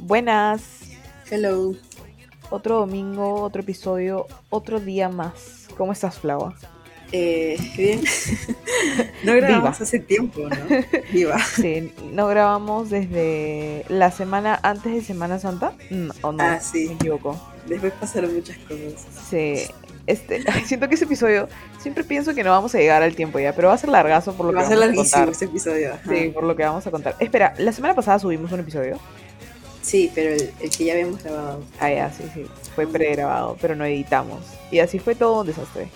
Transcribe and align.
Buenas. 0.00 0.62
Hello. 1.30 1.74
Otro 2.50 2.78
domingo, 2.80 3.34
otro 3.42 3.62
episodio, 3.62 4.26
otro 4.48 4.80
día 4.80 5.08
más. 5.08 5.68
¿Cómo 5.76 5.92
estás, 5.92 6.18
Flava? 6.18 6.54
Eh, 7.12 7.56
bien. 7.76 8.00
no 9.24 9.34
grabamos 9.34 9.80
hace 9.80 9.98
tiempo, 9.98 10.40
¿no? 10.48 10.56
Viva. 11.12 11.38
Sí, 11.56 11.92
no 12.12 12.26
grabamos 12.28 12.90
desde 12.90 13.84
la 13.88 14.10
semana 14.10 14.58
antes 14.62 14.92
de 14.92 15.02
Semana 15.02 15.38
Santa. 15.38 15.74
Mm, 15.90 16.08
¿O 16.22 16.32
no? 16.32 16.42
Ah, 16.42 16.60
sí. 16.60 16.86
Me 16.88 16.94
equivoco. 16.94 17.40
Después 17.66 17.92
pasaron 18.00 18.34
muchas 18.34 18.56
cosas. 18.58 19.06
Sí. 19.28 19.54
Este, 20.06 20.42
siento 20.66 20.88
que 20.88 20.94
ese 20.96 21.04
episodio, 21.04 21.48
siempre 21.78 22.02
pienso 22.04 22.34
que 22.34 22.42
no 22.42 22.50
vamos 22.50 22.74
a 22.74 22.78
llegar 22.78 23.02
al 23.02 23.14
tiempo 23.14 23.38
ya, 23.38 23.54
pero 23.54 23.68
va 23.68 23.74
a 23.74 23.78
ser 23.78 23.90
largazo 23.90 24.34
por 24.34 24.46
lo 24.46 24.52
va 24.52 24.60
que 24.60 24.64
a 24.66 24.68
ser 24.68 24.78
vamos 24.78 24.84
a 24.84 24.86
larguísimo 24.96 25.18
contar. 25.20 25.28
este 25.32 25.44
episodio. 25.44 25.92
ajá. 25.94 26.10
Sí, 26.10 26.28
por 26.30 26.44
lo 26.44 26.56
que 26.56 26.64
vamos 26.64 26.86
a 26.86 26.90
contar. 26.90 27.14
Espera, 27.20 27.54
la 27.58 27.72
semana 27.72 27.94
pasada 27.94 28.18
subimos 28.18 28.50
un 28.50 28.60
episodio. 28.60 28.98
Sí, 29.82 30.10
pero 30.14 30.34
el, 30.34 30.52
el 30.60 30.70
que 30.70 30.84
ya 30.84 30.92
habíamos 30.92 31.22
grabado. 31.22 31.62
Ah, 31.78 31.90
ya, 31.90 32.10
sí, 32.10 32.24
sí. 32.34 32.44
Fue 32.74 32.86
pregrabado, 32.86 33.56
pero 33.60 33.74
no 33.74 33.84
editamos. 33.84 34.40
Y 34.70 34.78
así 34.80 34.98
fue 34.98 35.14
todo 35.14 35.40
un 35.40 35.46
desastre. 35.46 35.88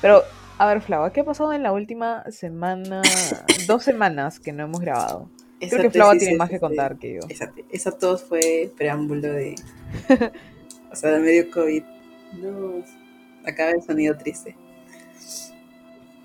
Pero, 0.00 0.22
a 0.58 0.66
ver, 0.66 0.80
Flava, 0.80 1.12
¿qué 1.12 1.20
ha 1.20 1.24
pasado 1.24 1.52
en 1.52 1.62
la 1.62 1.72
última 1.72 2.24
semana? 2.30 3.02
Dos 3.66 3.82
semanas 3.82 4.38
que 4.38 4.52
no 4.52 4.64
hemos 4.64 4.80
grabado. 4.80 5.28
Creo 5.58 5.82
que 5.82 5.90
Flava 5.90 6.16
tiene 6.16 6.36
más 6.36 6.50
que 6.50 6.60
contar 6.60 6.98
que 6.98 7.14
yo. 7.14 7.20
Esa, 7.28 7.52
esa 7.70 7.92
todo 7.92 8.18
fue 8.18 8.70
preámbulo 8.76 9.32
de. 9.32 9.54
o 10.92 10.96
sea, 10.96 11.12
de 11.12 11.20
medio 11.20 11.50
COVID. 11.50 11.82
No. 12.34 12.84
Acaba 13.44 13.70
el 13.70 13.82
sonido 13.82 14.16
triste. 14.16 14.54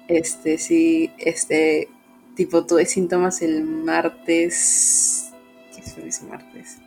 Este, 0.08 0.58
sí, 0.58 1.12
este. 1.18 1.88
Tipo, 2.36 2.66
tuve 2.66 2.86
síntomas 2.86 3.42
el 3.42 3.64
martes. 3.64 5.32
¿Qué 5.76 5.82
fue 5.82 6.08
ese 6.08 6.26
martes? 6.26 6.81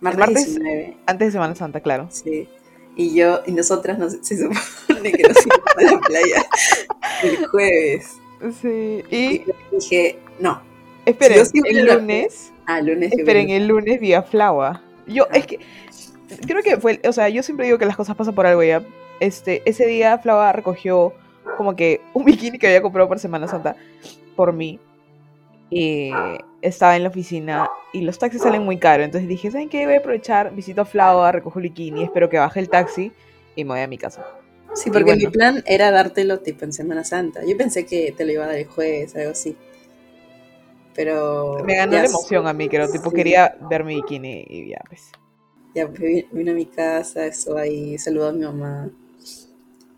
Martes, 0.00 0.18
martes? 0.18 0.46
19. 0.46 0.96
Antes 1.06 1.28
de 1.28 1.32
Semana 1.32 1.54
Santa, 1.54 1.80
claro. 1.80 2.08
Sí. 2.10 2.48
Y 2.96 3.14
yo, 3.14 3.40
y 3.46 3.52
nosotras 3.52 3.98
nos, 3.98 4.14
se 4.22 4.36
supone 4.38 5.12
que 5.12 5.22
nos 5.22 5.36
íbamos 5.46 5.66
a 5.76 5.82
la 5.94 6.00
playa 6.00 6.46
el 7.22 7.46
jueves. 7.46 8.16
Sí. 8.60 9.02
Y 9.10 9.16
Y, 9.16 9.44
yo 9.46 9.54
dije, 9.72 10.18
no. 10.38 10.62
esperen, 11.04 11.38
yo 11.38 11.44
sí 11.44 11.60
voy 11.60 11.68
a 11.76 11.80
el 11.80 11.86
lunes, 11.86 12.52
Ah, 12.66 12.80
lunes 12.80 13.12
esperen, 13.12 13.50
el 13.50 13.66
lunes 13.68 14.00
vi 14.00 14.12
a 14.14 14.22
Flava. 14.22 14.82
Yo, 15.06 15.24
Ah. 15.30 15.36
es 15.36 15.46
que, 15.46 15.60
creo 16.46 16.62
que 16.62 16.76
fue, 16.78 17.00
o 17.06 17.12
sea, 17.12 17.28
yo 17.28 17.42
siempre 17.42 17.66
digo 17.66 17.78
que 17.78 17.86
las 17.86 17.96
cosas 17.96 18.16
pasan 18.16 18.34
por 18.34 18.46
algo 18.46 18.62
ya. 18.62 18.82
Este, 19.20 19.62
ese 19.66 19.86
día 19.86 20.18
Flava 20.18 20.52
recogió 20.52 21.12
como 21.56 21.76
que 21.76 22.00
un 22.12 22.24
bikini 22.24 22.58
que 22.58 22.66
había 22.66 22.82
comprado 22.82 23.08
por 23.08 23.18
Semana 23.18 23.46
Santa 23.48 23.76
por 24.34 24.52
mí. 24.52 24.78
Y 25.70 26.10
estaba 26.66 26.96
en 26.96 27.02
la 27.02 27.08
oficina 27.08 27.70
y 27.92 28.00
los 28.02 28.18
taxis 28.18 28.42
salen 28.42 28.62
muy 28.62 28.78
caros. 28.78 29.04
Entonces 29.04 29.28
dije, 29.28 29.50
¿saben 29.50 29.68
qué? 29.68 29.84
Voy 29.86 29.94
a 29.94 29.98
aprovechar, 29.98 30.54
visito 30.54 30.82
a 30.82 30.84
Flava, 30.84 31.32
recojo 31.32 31.58
el 31.58 31.64
bikini, 31.64 32.02
espero 32.04 32.28
que 32.28 32.38
baje 32.38 32.60
el 32.60 32.68
taxi 32.68 33.12
y 33.54 33.64
me 33.64 33.70
voy 33.70 33.80
a 33.80 33.86
mi 33.86 33.98
casa. 33.98 34.26
Sí, 34.74 34.90
porque 34.90 35.12
bueno. 35.12 35.20
mi 35.24 35.28
plan 35.28 35.62
era 35.66 35.90
dártelo 35.90 36.40
tipo 36.40 36.64
en 36.64 36.72
Semana 36.72 37.02
Santa. 37.04 37.40
Yo 37.46 37.56
pensé 37.56 37.86
que 37.86 38.12
te 38.16 38.24
lo 38.26 38.32
iba 38.32 38.44
a 38.44 38.48
dar 38.48 38.56
el 38.56 38.66
jueves, 38.66 39.16
algo 39.16 39.30
así. 39.30 39.56
Pero. 40.94 41.62
Me 41.64 41.76
ganó 41.76 41.92
la 41.92 42.04
emoción 42.06 42.46
a 42.46 42.52
mí, 42.52 42.68
creo, 42.68 42.90
tipo 42.90 43.10
sí. 43.10 43.16
quería 43.16 43.56
ver 43.70 43.84
mi 43.84 43.96
bikini 43.96 44.44
y 44.48 44.68
ya, 44.70 44.80
pues. 44.88 45.10
Ya 45.74 45.86
pues, 45.88 46.00
vi- 46.00 46.26
vine 46.32 46.50
a 46.52 46.54
mi 46.54 46.66
casa, 46.66 47.26
estuve 47.26 47.60
ahí, 47.60 47.98
saludó 47.98 48.28
a 48.28 48.32
mi 48.32 48.44
mamá. 48.44 48.90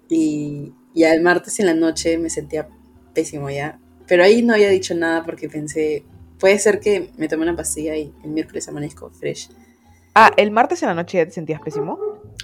Y 0.08 0.72
ya 0.94 1.12
el 1.12 1.22
martes 1.22 1.58
en 1.60 1.66
la 1.66 1.74
noche 1.74 2.18
me 2.18 2.30
sentía 2.30 2.68
pésimo 3.14 3.50
ya. 3.50 3.78
Pero 4.06 4.24
ahí 4.24 4.42
no 4.42 4.54
había 4.54 4.70
dicho 4.70 4.94
nada 4.94 5.24
porque 5.24 5.48
pensé, 5.48 6.04
puede 6.38 6.58
ser 6.58 6.80
que 6.80 7.10
me 7.16 7.28
tome 7.28 7.42
una 7.42 7.56
pastilla 7.56 7.96
y 7.96 8.12
el 8.24 8.30
miércoles 8.30 8.68
amanezco 8.68 9.10
fresh. 9.10 9.50
Ah, 10.14 10.32
el 10.36 10.50
martes 10.50 10.82
en 10.82 10.88
la 10.88 10.94
noche 10.94 11.18
ya 11.18 11.26
te 11.26 11.32
sentías 11.32 11.60
pésimo. 11.60 11.98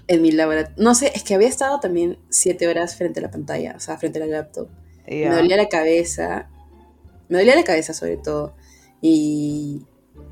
En 0.07 0.23
mi 0.23 0.31
laboratorio. 0.33 0.77
No 0.83 0.95
sé, 0.95 1.13
es 1.15 1.25
que 1.25 1.35
había 1.35 1.49
estado 1.49 1.81
también 1.81 2.19
siete 2.29 2.69
horas 2.69 2.97
frente 2.97 3.21
a 3.21 3.23
la 3.23 3.31
pantalla, 3.31 3.75
o 3.77 3.81
sea, 3.81 3.97
frente 3.97 4.23
a 4.23 4.27
la 4.27 4.39
laptop. 4.39 4.69
Me 5.07 5.29
dolía 5.29 5.57
la 5.57 5.69
cabeza. 5.69 6.49
Me 7.29 7.39
dolía 7.39 7.57
la 7.57 7.65
cabeza 7.65 7.93
sobre 7.93 8.17
todo. 8.17 8.55
Y, 9.01 9.83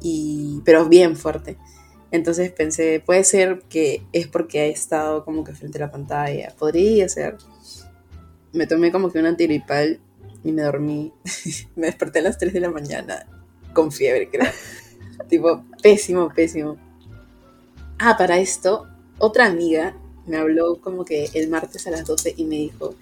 y. 0.00 0.60
Pero 0.64 0.88
bien 0.88 1.16
fuerte. 1.16 1.56
Entonces 2.10 2.52
pensé, 2.52 3.02
puede 3.04 3.24
ser 3.24 3.62
que 3.68 4.06
es 4.12 4.28
porque 4.28 4.66
he 4.66 4.70
estado 4.70 5.24
como 5.24 5.44
que 5.44 5.52
frente 5.52 5.78
a 5.78 5.86
la 5.86 5.90
pantalla. 5.90 6.54
Podría 6.58 7.08
ser. 7.08 7.38
Me 8.52 8.66
tomé 8.66 8.92
como 8.92 9.10
que 9.10 9.18
un 9.18 9.26
antigripal 9.26 10.00
y 10.44 10.52
me 10.52 10.62
dormí. 10.62 11.12
me 11.76 11.86
desperté 11.86 12.20
a 12.20 12.22
las 12.22 12.38
3 12.38 12.52
de 12.52 12.60
la 12.60 12.70
mañana 12.70 13.26
con 13.72 13.92
fiebre, 13.92 14.28
creo. 14.28 14.50
tipo, 15.28 15.64
pésimo, 15.82 16.28
pésimo. 16.34 16.76
Ah, 17.98 18.16
para 18.16 18.38
esto, 18.38 18.88
otra 19.18 19.46
amiga 19.46 19.96
me 20.26 20.36
habló 20.36 20.80
como 20.80 21.04
que 21.04 21.30
el 21.34 21.48
martes 21.48 21.86
a 21.86 21.90
las 21.90 22.04
12 22.06 22.34
y 22.36 22.44
me 22.44 22.56
dijo, 22.56 22.94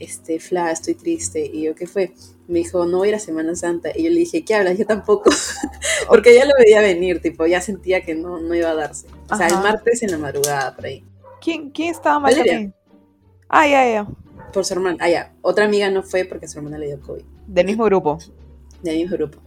este, 0.00 0.40
Fla, 0.40 0.72
estoy 0.72 0.94
triste. 0.94 1.48
Y 1.52 1.62
yo, 1.62 1.74
¿qué 1.74 1.86
fue? 1.86 2.14
Me 2.48 2.60
dijo, 2.60 2.86
no 2.86 2.98
voy 2.98 3.08
a 3.08 3.10
ir 3.10 3.14
a 3.16 3.20
Semana 3.20 3.54
Santa. 3.54 3.90
Y 3.94 4.04
yo 4.04 4.10
le 4.10 4.16
dije, 4.16 4.44
¿qué 4.44 4.54
hablas? 4.54 4.78
Yo 4.78 4.86
tampoco. 4.86 5.30
Porque 6.08 6.34
ya 6.34 6.44
lo 6.44 6.52
veía 6.58 6.80
venir, 6.80 7.20
tipo, 7.20 7.46
ya 7.46 7.60
sentía 7.60 8.02
que 8.02 8.14
no, 8.14 8.40
no 8.40 8.54
iba 8.54 8.70
a 8.70 8.74
darse. 8.74 9.06
O 9.30 9.36
sea, 9.36 9.46
el 9.46 9.54
martes 9.54 10.02
en 10.02 10.10
la 10.10 10.18
madrugada, 10.18 10.74
por 10.74 10.86
ahí. 10.86 11.04
¿Quién, 11.40 11.70
¿Quién 11.70 11.90
estaba 11.90 12.18
mal 12.18 12.34
también? 12.34 12.74
Ah, 13.48 13.66
ya, 13.66 13.88
ya. 13.90 14.08
Por 14.52 14.64
su 14.64 14.74
hermana. 14.74 14.98
Ah, 15.00 15.08
ya. 15.08 15.32
Otra 15.42 15.66
amiga 15.66 15.90
no 15.90 16.02
fue 16.02 16.24
porque 16.24 16.48
su 16.48 16.58
hermana 16.58 16.78
le 16.78 16.86
dio 16.86 17.00
COVID. 17.00 17.22
Del 17.46 17.66
mismo 17.66 17.84
grupo. 17.84 18.18
Del 18.82 18.96
mismo 18.96 19.16
grupo. 19.16 19.38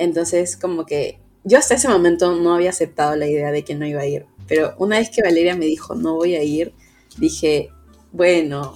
Entonces, 0.00 0.56
como 0.56 0.86
que 0.86 1.18
yo 1.44 1.58
hasta 1.58 1.74
ese 1.74 1.88
momento 1.88 2.34
no 2.34 2.54
había 2.54 2.70
aceptado 2.70 3.14
la 3.16 3.26
idea 3.26 3.52
de 3.52 3.64
que 3.64 3.74
no 3.74 3.86
iba 3.86 4.00
a 4.00 4.06
ir. 4.06 4.24
Pero 4.48 4.74
una 4.78 4.98
vez 4.98 5.10
que 5.10 5.22
Valeria 5.22 5.54
me 5.54 5.66
dijo, 5.66 5.94
no 5.94 6.14
voy 6.14 6.34
a 6.36 6.42
ir, 6.42 6.72
dije, 7.18 7.68
bueno, 8.10 8.74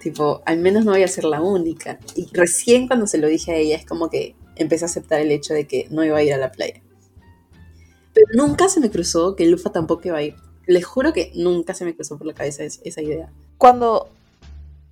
tipo, 0.00 0.40
al 0.46 0.58
menos 0.58 0.84
no 0.86 0.92
voy 0.92 1.02
a 1.02 1.08
ser 1.08 1.24
la 1.24 1.42
única. 1.42 1.98
Y 2.16 2.26
recién 2.32 2.86
cuando 2.88 3.06
se 3.06 3.18
lo 3.18 3.28
dije 3.28 3.52
a 3.52 3.56
ella, 3.56 3.76
es 3.76 3.84
como 3.84 4.08
que 4.08 4.34
empecé 4.56 4.84
a 4.84 4.88
aceptar 4.88 5.20
el 5.20 5.30
hecho 5.30 5.52
de 5.54 5.66
que 5.66 5.86
no 5.90 6.02
iba 6.04 6.16
a 6.16 6.22
ir 6.22 6.32
a 6.32 6.38
la 6.38 6.50
playa. 6.52 6.80
Pero 8.14 8.26
nunca 8.34 8.68
se 8.68 8.80
me 8.80 8.90
cruzó 8.90 9.36
que 9.36 9.46
Lufa 9.46 9.70
tampoco 9.70 10.08
iba 10.08 10.18
a 10.18 10.22
ir. 10.22 10.34
Les 10.66 10.84
juro 10.84 11.12
que 11.12 11.32
nunca 11.34 11.74
se 11.74 11.84
me 11.84 11.94
cruzó 11.94 12.16
por 12.18 12.26
la 12.26 12.34
cabeza 12.34 12.64
es- 12.64 12.80
esa 12.84 13.02
idea. 13.02 13.30
Cuando, 13.58 14.08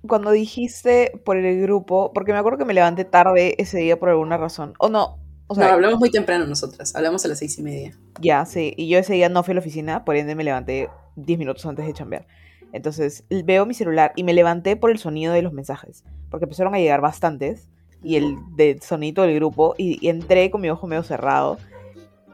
cuando 0.07 0.31
dijiste 0.31 1.11
por 1.23 1.37
el 1.37 1.61
grupo, 1.61 2.11
porque 2.13 2.33
me 2.33 2.39
acuerdo 2.39 2.57
que 2.59 2.65
me 2.65 2.73
levanté 2.73 3.05
tarde 3.05 3.55
ese 3.57 3.79
día 3.79 3.99
por 3.99 4.09
alguna 4.09 4.37
razón. 4.37 4.73
O 4.79 4.89
no, 4.89 5.17
o 5.51 5.55
sea, 5.55 5.67
no, 5.67 5.73
hablamos 5.73 5.99
muy 5.99 6.09
temprano 6.09 6.47
nosotras, 6.47 6.95
hablamos 6.95 7.25
a 7.25 7.27
las 7.27 7.39
seis 7.39 7.59
y 7.59 7.61
media. 7.61 7.97
ya, 8.21 8.45
sí. 8.45 8.73
Y 8.77 8.87
yo 8.87 8.99
ese 8.99 9.13
día 9.13 9.27
no 9.27 9.43
fui 9.43 9.51
a 9.51 9.55
la 9.55 9.59
oficina, 9.59 10.05
por 10.05 10.15
ende 10.15 10.33
me 10.33 10.45
levanté 10.45 10.89
10 11.17 11.37
minutos 11.37 11.65
antes 11.65 11.85
de 11.85 11.93
chambear. 11.93 12.25
Entonces 12.71 13.25
veo 13.29 13.65
mi 13.65 13.73
celular 13.73 14.13
y 14.15 14.23
me 14.23 14.33
levanté 14.33 14.77
por 14.77 14.91
el 14.91 14.97
sonido 14.97 15.33
de 15.33 15.41
los 15.41 15.51
mensajes, 15.51 16.05
porque 16.29 16.45
empezaron 16.45 16.73
a 16.73 16.79
llegar 16.79 17.01
bastantes 17.01 17.67
y 18.01 18.15
el 18.15 18.37
del 18.55 18.81
sonido 18.81 19.23
del 19.23 19.35
grupo 19.35 19.75
y, 19.77 19.99
y 19.99 20.07
entré 20.07 20.49
con 20.51 20.61
mi 20.61 20.69
ojo 20.69 20.87
medio 20.87 21.03
cerrado. 21.03 21.57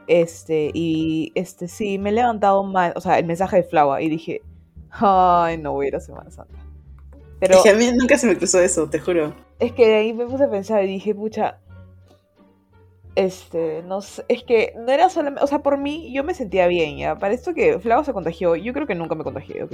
Este, 0.06 0.70
y 0.72 1.32
este 1.34 1.66
sí, 1.66 1.98
me 1.98 2.10
he 2.10 2.12
levantado 2.12 2.62
mal, 2.62 2.92
o 2.94 3.00
sea, 3.00 3.18
el 3.18 3.26
mensaje 3.26 3.56
de 3.56 3.62
Flava 3.64 4.00
y 4.00 4.08
dije, 4.08 4.42
ay, 4.90 5.58
no 5.58 5.72
voy 5.72 5.86
a 5.86 5.88
ir 5.88 5.96
a 5.96 6.00
Semana 6.00 6.30
Santa. 6.30 6.54
Pero 7.40 7.56
Es 7.56 7.62
que 7.62 7.70
a 7.70 7.74
mí 7.74 7.90
nunca 7.92 8.16
se 8.16 8.28
me 8.28 8.36
cruzó 8.36 8.60
eso, 8.60 8.88
te 8.88 9.00
juro. 9.00 9.34
es 9.58 9.72
que 9.72 9.88
de 9.88 9.94
ahí 9.96 10.12
me 10.12 10.24
puse 10.26 10.44
a 10.44 10.50
pensar 10.50 10.84
y 10.84 10.86
dije, 10.86 11.16
pucha, 11.16 11.58
este, 13.18 13.82
no 13.82 14.00
sé, 14.00 14.24
es 14.28 14.44
que 14.44 14.72
no 14.76 14.92
era 14.92 15.08
solamente, 15.10 15.42
o 15.42 15.46
sea, 15.48 15.58
por 15.58 15.76
mí 15.76 16.12
yo 16.12 16.22
me 16.22 16.34
sentía 16.34 16.68
bien, 16.68 16.96
ya. 16.96 17.16
Para 17.18 17.34
esto 17.34 17.52
que 17.52 17.80
Flava 17.80 18.04
se 18.04 18.12
contagió, 18.12 18.54
yo 18.54 18.72
creo 18.72 18.86
que 18.86 18.94
nunca 18.94 19.16
me 19.16 19.24
contagié, 19.24 19.64
ok. 19.64 19.72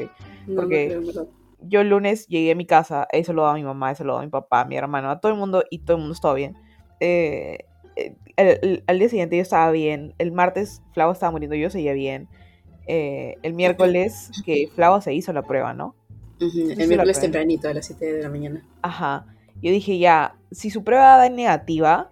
Porque- 0.56 0.98
no. 1.14 1.26
Yo 1.66 1.80
el 1.80 1.88
lunes 1.90 2.26
llegué 2.26 2.52
a 2.52 2.54
mi 2.54 2.66
casa, 2.66 3.06
he 3.12 3.22
saludado 3.24 3.52
a 3.52 3.54
mi 3.54 3.62
mamá, 3.62 3.90
he 3.90 3.94
saludado 3.94 4.20
a 4.20 4.22
mi 4.24 4.28
papá, 4.30 4.62
a 4.62 4.64
mi 4.64 4.76
hermano, 4.76 5.10
a 5.10 5.20
todo 5.20 5.30
el 5.32 5.38
mundo 5.38 5.62
y 5.70 5.78
todo 5.80 5.96
el 5.96 6.00
mundo 6.02 6.14
estaba 6.14 6.34
bien. 6.34 6.56
Eh, 7.00 7.58
eh, 7.96 8.16
el- 8.36 8.58
el- 8.62 8.84
al 8.86 8.98
día 8.98 9.08
siguiente 9.10 9.36
yo 9.36 9.42
estaba 9.42 9.70
bien, 9.70 10.14
el 10.18 10.32
martes 10.32 10.82
Flava 10.92 11.12
estaba 11.12 11.32
muriendo, 11.32 11.54
yo 11.56 11.68
seguía 11.70 11.92
bien. 11.92 12.28
Eh, 12.86 13.36
el 13.42 13.52
miércoles 13.54 14.30
que 14.44 14.68
Flava 14.74 15.00
se 15.00 15.14
hizo 15.14 15.32
la 15.34 15.42
prueba, 15.42 15.72
¿no? 15.74 15.94
El 16.40 16.88
miércoles 16.88 17.20
tempranito, 17.20 17.68
a 17.68 17.74
las 17.74 17.86
7 17.86 18.12
de 18.12 18.22
la 18.22 18.28
mañana. 18.30 18.62
Ajá. 18.82 19.26
Yo 19.62 19.70
dije, 19.70 19.98
ya, 19.98 20.34
si 20.50 20.68
su 20.70 20.82
prueba 20.84 21.16
da 21.16 21.28
negativa, 21.30 22.10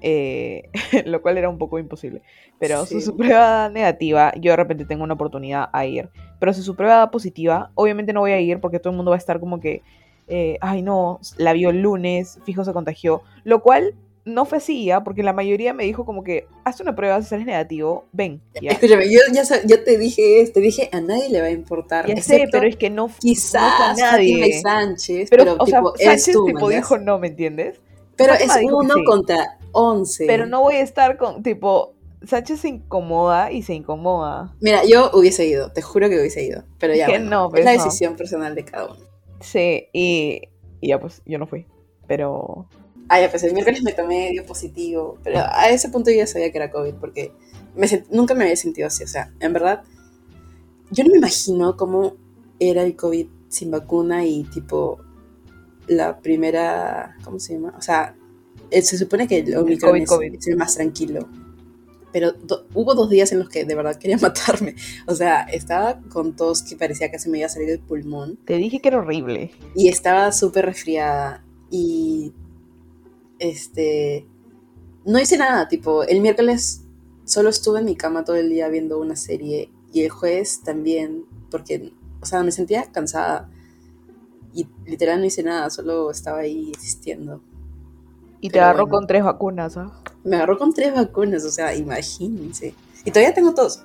eh, 0.00 0.70
lo 1.06 1.22
cual 1.22 1.38
era 1.38 1.48
un 1.48 1.58
poco 1.58 1.78
imposible, 1.78 2.22
pero 2.58 2.86
si 2.86 3.00
su 3.00 3.16
prueba 3.16 3.40
da 3.40 3.68
negativa, 3.70 4.32
yo 4.36 4.52
de 4.52 4.56
repente 4.56 4.84
tengo 4.84 5.04
una 5.04 5.14
oportunidad 5.14 5.68
a 5.72 5.86
ir. 5.86 6.08
Pero 6.38 6.52
si 6.52 6.62
su 6.62 6.76
prueba 6.76 6.96
da 6.96 7.10
positiva, 7.10 7.70
obviamente 7.74 8.12
no 8.12 8.20
voy 8.20 8.32
a 8.32 8.40
ir 8.40 8.60
porque 8.60 8.78
todo 8.78 8.90
el 8.90 8.96
mundo 8.96 9.10
va 9.10 9.16
a 9.16 9.18
estar 9.18 9.40
como 9.40 9.60
que, 9.60 9.82
eh, 10.28 10.58
ay 10.60 10.82
no, 10.82 11.20
la 11.36 11.52
vio 11.52 11.70
el 11.70 11.80
lunes, 11.80 12.38
fijo 12.44 12.64
se 12.64 12.72
contagió, 12.72 13.22
lo 13.44 13.62
cual 13.62 13.94
no 14.28 14.44
fue 14.44 14.58
así, 14.58 14.84
¿ya? 14.84 15.02
Porque 15.02 15.22
la 15.22 15.32
mayoría 15.32 15.72
me 15.72 15.84
dijo 15.84 16.04
como 16.04 16.22
que, 16.22 16.46
haz 16.64 16.80
una 16.80 16.94
prueba, 16.94 17.20
si 17.22 17.28
sales 17.28 17.46
negativo, 17.46 18.06
ven, 18.12 18.40
ya. 18.60 18.72
Escúchame, 18.72 19.10
yo 19.10 19.20
ya 19.32 19.84
te 19.84 19.98
dije 19.98 20.40
esto, 20.40 20.54
te 20.54 20.60
dije, 20.60 20.88
a 20.92 21.00
nadie 21.00 21.28
le 21.30 21.40
va 21.40 21.46
a 21.48 21.50
importar. 21.50 22.06
Ya 22.06 22.20
sé, 22.22 22.46
pero 22.52 22.66
es 22.66 22.76
que 22.76 22.90
no, 22.90 23.10
quizás 23.18 23.98
no 23.98 24.04
a 24.04 24.12
nadie. 24.12 24.60
Sánchez, 24.60 25.30
Pero, 25.30 25.44
pero, 25.44 25.56
o 25.58 25.64
tipo, 25.64 25.94
Sánchez 25.96 26.32
tú, 26.32 26.46
tipo 26.46 26.68
dijo 26.68 26.98
no, 26.98 27.18
¿me 27.18 27.28
entiendes? 27.28 27.80
Pero 28.16 28.34
Fátima 28.34 28.60
es 28.60 28.66
uno 28.72 28.94
sí. 28.94 29.04
contra 29.04 29.57
once. 29.72 30.24
Pero 30.26 30.46
no 30.46 30.62
voy 30.62 30.76
a 30.76 30.82
estar 30.82 31.16
con, 31.16 31.42
tipo, 31.42 31.94
Sánchez 32.24 32.60
se 32.60 32.68
incomoda 32.68 33.52
y 33.52 33.62
se 33.62 33.74
incomoda. 33.74 34.54
Mira, 34.60 34.82
yo 34.84 35.10
hubiese 35.14 35.46
ido, 35.46 35.72
te 35.72 35.82
juro 35.82 36.08
que 36.08 36.18
hubiese 36.18 36.42
ido. 36.44 36.64
Pero 36.78 36.94
ya, 36.94 37.08
bueno, 37.08 37.30
no, 37.30 37.46
es 37.46 37.50
pues 37.50 37.64
la 37.64 37.74
no. 37.76 37.84
decisión 37.84 38.16
personal 38.16 38.54
de 38.54 38.64
cada 38.64 38.86
uno. 38.86 39.00
Sí, 39.40 39.86
y, 39.92 40.42
y 40.80 40.88
ya 40.88 40.98
pues 40.98 41.22
yo 41.26 41.38
no 41.38 41.46
fui. 41.46 41.66
Pero 42.06 42.66
Ah, 43.08 43.20
ya, 43.20 43.30
pues 43.30 43.42
el 43.42 43.54
miércoles 43.54 43.82
me 43.82 43.92
tomé 43.92 44.30
dio 44.30 44.44
positivo. 44.44 45.18
Pero 45.24 45.40
a 45.40 45.70
ese 45.70 45.88
punto 45.88 46.10
yo 46.10 46.18
ya 46.18 46.26
sabía 46.26 46.52
que 46.52 46.58
era 46.58 46.70
COVID 46.70 46.94
porque 46.94 47.32
me 47.74 47.86
nunca 48.10 48.34
me 48.34 48.44
había 48.44 48.56
sentido 48.56 48.86
así. 48.86 49.02
O 49.02 49.08
sea, 49.08 49.32
en 49.40 49.52
verdad, 49.54 49.82
yo 50.90 51.04
no 51.04 51.10
me 51.10 51.16
imagino 51.18 51.76
cómo 51.76 52.16
era 52.60 52.82
el 52.82 52.96
COVID 52.96 53.26
sin 53.48 53.70
vacuna 53.70 54.26
y 54.26 54.44
tipo 54.44 55.00
la 55.86 56.18
primera, 56.18 57.16
¿cómo 57.24 57.38
se 57.38 57.54
llama? 57.54 57.74
O 57.78 57.80
sea, 57.80 58.14
se 58.70 58.98
supone 58.98 59.26
que 59.28 59.38
el 59.38 59.56
Omicron 59.56 59.90
COVID, 59.92 60.02
es, 60.02 60.08
COVID. 60.08 60.34
es 60.36 60.46
el 60.48 60.56
más 60.56 60.74
tranquilo. 60.74 61.28
Pero 62.12 62.32
do- 62.32 62.66
hubo 62.74 62.94
dos 62.94 63.10
días 63.10 63.30
en 63.32 63.38
los 63.40 63.48
que 63.50 63.64
de 63.64 63.74
verdad 63.74 63.96
quería 63.96 64.16
matarme. 64.22 64.74
O 65.06 65.14
sea, 65.14 65.42
estaba 65.42 66.00
con 66.08 66.34
tos 66.36 66.62
que 66.62 66.74
parecía 66.76 67.10
que 67.10 67.18
se 67.18 67.28
me 67.28 67.38
iba 67.38 67.46
a 67.46 67.50
salir 67.50 67.68
el 67.70 67.80
pulmón 67.80 68.38
te 68.44 68.56
dije 68.56 68.80
que 68.80 68.88
era 68.88 68.98
horrible. 68.98 69.50
y 69.74 69.88
estaba 69.88 70.32
súper 70.32 70.64
resfriada 70.66 71.44
y 71.70 72.32
este 73.38 74.26
no 75.04 75.18
hice 75.18 75.38
nada, 75.38 75.68
tipo, 75.68 76.02
el 76.02 76.20
miércoles 76.20 76.82
solo 77.24 77.48
estuve 77.50 77.78
en 77.80 77.84
mi 77.86 77.96
cama 77.96 78.24
todo 78.24 78.36
el 78.36 78.50
día 78.50 78.68
viendo 78.68 78.98
una 78.98 79.16
serie 79.16 79.70
y 79.92 80.02
el 80.02 80.10
jueves 80.10 80.62
también 80.62 81.24
porque 81.50 81.92
o 82.20 82.26
sea, 82.26 82.42
me 82.42 82.52
sentía 82.52 82.84
cansada 82.90 83.50
y 84.52 84.66
literal 84.86 85.20
no 85.20 85.26
hice 85.26 85.42
nada, 85.42 85.70
solo 85.70 86.10
estaba 86.10 86.38
ahí 86.38 86.70
existiendo. 86.70 87.42
Y 88.40 88.50
te 88.50 88.60
agarró 88.60 88.86
bueno. 88.86 88.98
con 88.98 89.06
tres 89.06 89.24
vacunas, 89.24 89.76
¿ah? 89.76 89.92
Me 90.24 90.36
agarró 90.36 90.58
con 90.58 90.72
tres 90.72 90.94
vacunas, 90.94 91.44
o 91.44 91.50
sea, 91.50 91.74
imagínense. 91.74 92.74
Y 93.04 93.10
todavía 93.10 93.34
tengo 93.34 93.54
tos. 93.54 93.82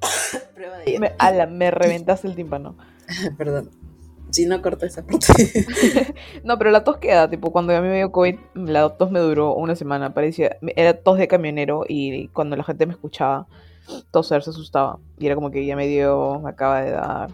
Prueba 0.54 0.78
de 0.78 0.98
Me, 0.98 1.12
ala, 1.18 1.46
me 1.46 1.70
reventaste 1.70 2.28
el 2.28 2.34
tímpano. 2.34 2.76
Perdón. 3.38 3.70
Si 4.30 4.46
no 4.46 4.60
corto 4.60 4.84
esa 4.84 5.06
parte. 5.06 5.26
No, 6.44 6.58
pero 6.58 6.70
la 6.70 6.84
tos 6.84 6.96
queda, 6.98 7.30
tipo, 7.30 7.52
cuando 7.52 7.74
a 7.76 7.80
mí 7.80 7.88
me 7.88 7.96
dio 7.96 8.12
COVID, 8.12 8.36
la 8.54 8.96
tos 8.96 9.10
me 9.10 9.20
duró 9.20 9.54
una 9.54 9.76
semana, 9.76 10.12
parecía, 10.12 10.56
era 10.76 11.00
tos 11.02 11.18
de 11.18 11.28
camionero 11.28 11.84
y 11.88 12.28
cuando 12.28 12.56
la 12.56 12.64
gente 12.64 12.86
me 12.86 12.92
escuchaba 12.92 13.46
toser 14.10 14.42
se 14.42 14.50
asustaba. 14.50 14.98
Y 15.18 15.26
era 15.26 15.34
como 15.34 15.50
que 15.50 15.64
ya 15.64 15.76
me 15.76 15.86
dio, 15.86 16.40
me 16.40 16.50
acaba 16.50 16.82
de 16.82 16.90
dar. 16.92 17.30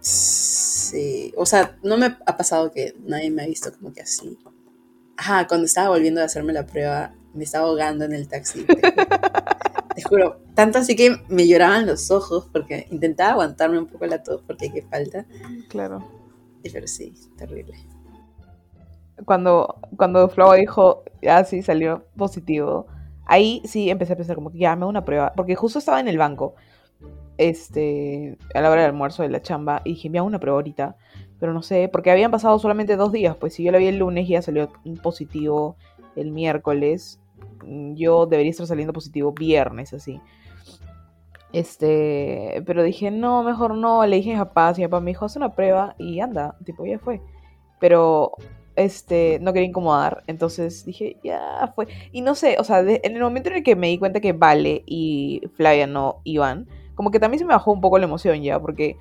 Sí, 0.00 1.32
o 1.36 1.46
sea, 1.46 1.78
no 1.82 1.96
me 1.96 2.16
ha 2.26 2.36
pasado 2.36 2.72
que 2.72 2.94
nadie 3.04 3.30
me 3.30 3.42
ha 3.42 3.46
visto 3.46 3.70
como 3.72 3.92
que 3.92 4.02
así. 4.02 4.38
Ajá, 5.20 5.46
cuando 5.46 5.66
estaba 5.66 5.90
volviendo 5.90 6.22
a 6.22 6.24
hacerme 6.24 6.54
la 6.54 6.64
prueba, 6.64 7.12
me 7.34 7.44
estaba 7.44 7.66
ahogando 7.66 8.06
en 8.06 8.14
el 8.14 8.26
taxi. 8.26 8.64
Te 8.64 8.74
juro. 8.74 8.80
Te 9.94 10.02
juro, 10.02 10.40
tanto 10.54 10.78
así 10.78 10.96
que 10.96 11.14
me 11.28 11.46
lloraban 11.46 11.86
los 11.86 12.10
ojos 12.10 12.48
porque 12.50 12.86
intentaba 12.90 13.32
aguantarme 13.32 13.78
un 13.78 13.86
poco 13.86 14.06
la 14.06 14.22
tos 14.22 14.40
porque 14.46 14.72
qué 14.72 14.80
falta. 14.80 15.26
Claro. 15.68 16.08
Pero 16.62 16.86
sí, 16.86 17.12
terrible. 17.36 17.74
Cuando, 19.26 19.78
cuando 19.98 20.26
Flava 20.30 20.54
dijo, 20.54 21.04
ya 21.20 21.44
sí, 21.44 21.60
salió 21.60 22.06
positivo, 22.16 22.86
ahí 23.26 23.60
sí 23.66 23.90
empecé 23.90 24.14
a 24.14 24.16
pensar 24.16 24.36
como 24.36 24.50
que 24.50 24.60
ya 24.60 24.74
me 24.74 24.84
hago 24.84 24.88
una 24.88 25.04
prueba, 25.04 25.34
porque 25.36 25.54
justo 25.54 25.80
estaba 25.80 26.00
en 26.00 26.08
el 26.08 26.16
banco, 26.16 26.54
este, 27.36 28.38
a 28.54 28.62
la 28.62 28.70
hora 28.70 28.80
del 28.80 28.92
almuerzo 28.92 29.22
de 29.22 29.28
la 29.28 29.42
chamba, 29.42 29.82
y 29.84 29.90
dije, 29.90 30.08
me 30.08 30.16
hago 30.16 30.26
una 30.26 30.40
prueba 30.40 30.56
ahorita, 30.56 30.96
pero 31.40 31.54
no 31.54 31.62
sé, 31.62 31.88
porque 31.90 32.10
habían 32.10 32.30
pasado 32.30 32.58
solamente 32.58 32.96
dos 32.96 33.12
días, 33.12 33.34
pues 33.36 33.54
si 33.54 33.64
yo 33.64 33.72
la 33.72 33.78
vi 33.78 33.86
el 33.86 33.98
lunes 33.98 34.26
y 34.28 34.32
ya 34.32 34.42
salió 34.42 34.68
un 34.84 34.98
positivo 34.98 35.76
el 36.14 36.30
miércoles, 36.30 37.18
mm, 37.64 37.94
yo 37.94 38.26
debería 38.26 38.50
estar 38.50 38.66
saliendo 38.66 38.92
positivo 38.92 39.32
viernes, 39.32 39.94
así. 39.94 40.20
Este, 41.52 42.62
pero 42.66 42.82
dije, 42.82 43.10
no, 43.10 43.42
mejor 43.42 43.74
no, 43.74 44.06
le 44.06 44.16
dije 44.16 44.32
a 44.32 44.34
mi 44.34 44.44
papá, 44.44 44.72
mi 44.76 44.84
papá 44.84 45.00
me 45.00 45.10
dijo, 45.10 45.24
haz 45.24 45.34
una 45.36 45.54
prueba 45.54 45.96
y 45.98 46.20
anda, 46.20 46.56
tipo, 46.64 46.86
ya 46.86 46.98
fue. 46.98 47.20
Pero 47.80 48.32
este, 48.76 49.38
no 49.40 49.52
quería 49.52 49.68
incomodar, 49.68 50.22
entonces 50.26 50.84
dije, 50.84 51.16
ya 51.24 51.72
fue. 51.74 51.88
Y 52.12 52.20
no 52.20 52.34
sé, 52.34 52.56
o 52.58 52.64
sea, 52.64 52.80
en 52.80 53.16
el 53.16 53.22
momento 53.22 53.48
en 53.48 53.56
el 53.56 53.62
que 53.62 53.76
me 53.76 53.88
di 53.88 53.98
cuenta 53.98 54.20
que 54.20 54.32
Vale 54.32 54.82
y 54.86 55.42
Flavia 55.56 55.86
no 55.86 56.20
iban, 56.24 56.68
como 56.94 57.10
que 57.10 57.18
también 57.18 57.38
se 57.38 57.44
me 57.46 57.54
bajó 57.54 57.72
un 57.72 57.80
poco 57.80 57.98
la 57.98 58.04
emoción 58.04 58.42
ya, 58.42 58.60
porque, 58.60 58.96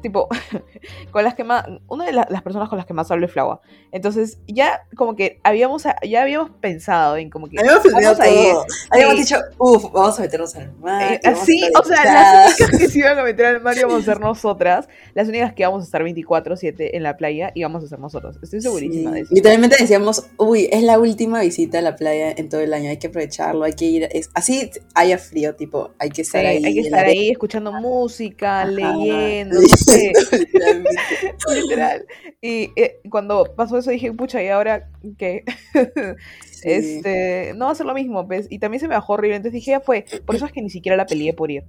tipo, 0.00 0.28
con 1.10 1.24
las 1.24 1.34
que 1.34 1.44
más, 1.44 1.64
una 1.88 2.04
de 2.06 2.12
la- 2.12 2.26
las 2.30 2.42
personas 2.42 2.68
con 2.68 2.78
las 2.78 2.86
que 2.86 2.94
más 2.94 3.10
hablo 3.10 3.26
es 3.26 3.32
Flava. 3.32 3.60
Entonces, 3.92 4.38
ya 4.46 4.82
como 4.96 5.16
que 5.16 5.40
habíamos, 5.44 5.84
ya 6.06 6.22
habíamos 6.22 6.50
pensado 6.60 7.16
en 7.16 7.30
como 7.30 7.48
que... 7.48 7.58
Habíamos 7.58 7.82
vamos 7.92 8.20
a 8.20 8.28
ir. 8.28 8.52
todo. 8.52 8.64
Habíamos 8.90 9.14
Sí. 9.16 9.20
dicho, 9.22 9.36
uff, 9.58 9.84
vamos 9.92 10.18
a 10.18 10.22
meternos 10.22 10.54
al 10.56 10.72
mar. 10.78 11.12
Eh, 11.14 11.20
vamos 11.24 11.40
así, 11.42 11.60
o 11.80 11.84
sea, 11.84 12.02
echadas". 12.02 12.34
las 12.60 12.60
únicas 12.60 12.78
que 12.80 12.88
se 12.88 12.98
iban 12.98 13.18
a 13.18 13.22
meter 13.22 13.46
al 13.46 13.60
mar 13.62 13.76
íbamos 13.78 14.02
a 14.02 14.04
ser 14.04 14.20
nosotras, 14.20 14.88
las 15.14 15.28
únicas 15.28 15.52
que 15.54 15.62
íbamos 15.62 15.82
a 15.82 15.84
estar 15.86 16.02
24/7 16.02 16.90
en 16.92 17.02
la 17.02 17.16
playa 17.16 17.50
íbamos 17.54 17.84
a 17.84 17.88
ser 17.88 17.98
nosotros. 17.98 18.38
Estoy 18.42 18.60
segurísima 18.60 19.10
Sí. 19.10 19.14
de 19.16 19.20
eso. 19.22 19.34
Literalmente 19.34 19.76
decíamos, 19.80 20.26
uy, 20.36 20.68
es 20.70 20.82
la 20.82 20.98
última 20.98 21.40
visita 21.40 21.78
a 21.78 21.82
la 21.82 21.96
playa 21.96 22.30
en 22.36 22.48
todo 22.48 22.60
el 22.60 22.72
año, 22.74 22.90
hay 22.90 22.98
que 22.98 23.06
aprovecharlo, 23.08 23.64
hay 23.64 23.72
que 23.72 23.84
ir, 23.86 24.08
es- 24.12 24.30
así 24.34 24.70
haya 24.94 25.18
frío, 25.18 25.54
tipo, 25.54 25.90
hay 25.98 26.10
que 26.10 26.16
Sí, 26.16 26.22
estar 26.22 26.44
ahí. 26.46 26.64
hay 26.64 26.74
que 26.74 26.80
estar 26.80 27.04
ahí 27.06 27.30
escuchando 27.30 27.72
música, 27.72 28.62
Ajá, 28.62 28.70
leyendo, 28.70 29.56
literalmente. 30.32 30.90
literal. 31.62 32.06
Y 32.40 32.70
eh, 32.76 33.00
cuando 33.10 33.44
pasó 33.56 33.78
eso 33.78 33.90
dije, 33.90 34.12
pucha, 34.12 34.42
¿y 34.42 34.48
ahora 34.48 34.88
qué? 35.18 35.44
Sí. 36.58 36.70
Este, 36.72 37.52
no 37.54 37.66
va 37.66 37.70
a 37.70 37.74
ser 37.76 37.86
lo 37.86 37.94
mismo, 37.94 38.26
pues. 38.26 38.48
Y 38.50 38.58
también 38.58 38.80
se 38.80 38.88
me 38.88 38.96
bajó 38.96 39.12
horrible. 39.12 39.36
Entonces 39.36 39.52
dije, 39.52 39.70
ya 39.70 39.80
fue. 39.80 40.04
Por 40.26 40.34
eso 40.34 40.44
es 40.44 40.50
que 40.50 40.60
ni 40.60 40.70
siquiera 40.70 40.96
la 40.96 41.06
peleé 41.06 41.32
por 41.32 41.52
ir. 41.52 41.62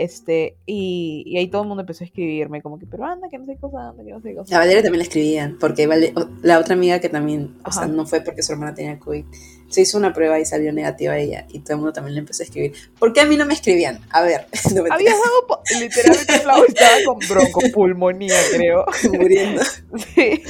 Este, 0.00 0.56
y, 0.64 1.24
y 1.26 1.36
ahí 1.36 1.48
todo 1.48 1.60
el 1.60 1.68
mundo 1.68 1.82
empezó 1.82 2.04
a 2.04 2.06
escribirme, 2.06 2.62
como 2.62 2.78
que, 2.78 2.86
pero 2.86 3.04
anda, 3.04 3.28
que 3.28 3.36
no 3.36 3.44
sé 3.44 3.52
qué 3.52 3.60
cosa, 3.60 3.90
anda, 3.90 4.02
que 4.02 4.12
no 4.12 4.22
sé 4.22 4.30
qué 4.30 4.36
cosa. 4.36 4.56
A 4.56 4.60
Valeria 4.60 4.82
también 4.82 5.00
le 5.00 5.04
escribían, 5.04 5.58
porque 5.60 5.86
la 6.42 6.58
otra 6.58 6.72
amiga 6.72 7.00
que 7.00 7.10
también, 7.10 7.58
o 7.66 7.70
sea, 7.70 7.86
no 7.86 8.06
fue 8.06 8.22
porque 8.22 8.42
su 8.42 8.52
hermana 8.52 8.74
tenía 8.74 8.98
COVID, 8.98 9.26
se 9.70 9.80
hizo 9.80 9.96
una 9.96 10.12
prueba 10.12 10.38
y 10.38 10.44
salió 10.44 10.72
negativa 10.72 11.16
ella, 11.16 11.46
y 11.48 11.60
todo 11.60 11.72
el 11.74 11.76
mundo 11.78 11.92
también 11.94 12.14
le 12.16 12.20
empezó 12.20 12.42
a 12.42 12.44
escribir. 12.46 12.72
¿Por 12.98 13.12
qué 13.14 13.20
a 13.22 13.24
mí 13.24 13.36
no 13.36 13.46
me 13.46 13.54
escribían? 13.54 14.00
A 14.10 14.20
ver, 14.22 14.46
no 14.74 14.82
me 14.82 14.90
Habías 14.92 15.14
dado, 15.18 15.62
literalmente 15.80 16.32
Flau 16.40 16.64
estaba 16.68 16.96
con 17.06 17.18
broncopulmonía, 17.28 18.34
creo. 18.54 18.84
muriendo. 19.12 19.62
Sí. 20.14 20.42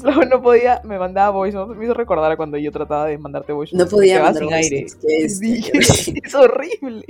Flau 0.00 0.22
no 0.24 0.40
podía, 0.42 0.80
me 0.84 0.98
mandaba 0.98 1.30
voice 1.30 1.56
notes, 1.56 1.76
me 1.76 1.84
hizo 1.84 1.94
recordar 1.94 2.32
a 2.32 2.36
cuando 2.36 2.56
yo 2.56 2.72
trataba 2.72 3.06
de 3.06 3.18
mandarte 3.18 3.52
voice 3.52 3.74
No 3.76 3.80
notes, 3.80 3.92
podía 3.92 4.14
te 4.14 4.20
quedaba 4.20 4.32
mandar 4.40 4.42
sin 4.42 4.50
voice 4.50 5.04
aire. 5.10 5.24
es- 5.26 5.38
Sí, 5.38 6.20
es 6.24 6.34
horrible. 6.34 7.04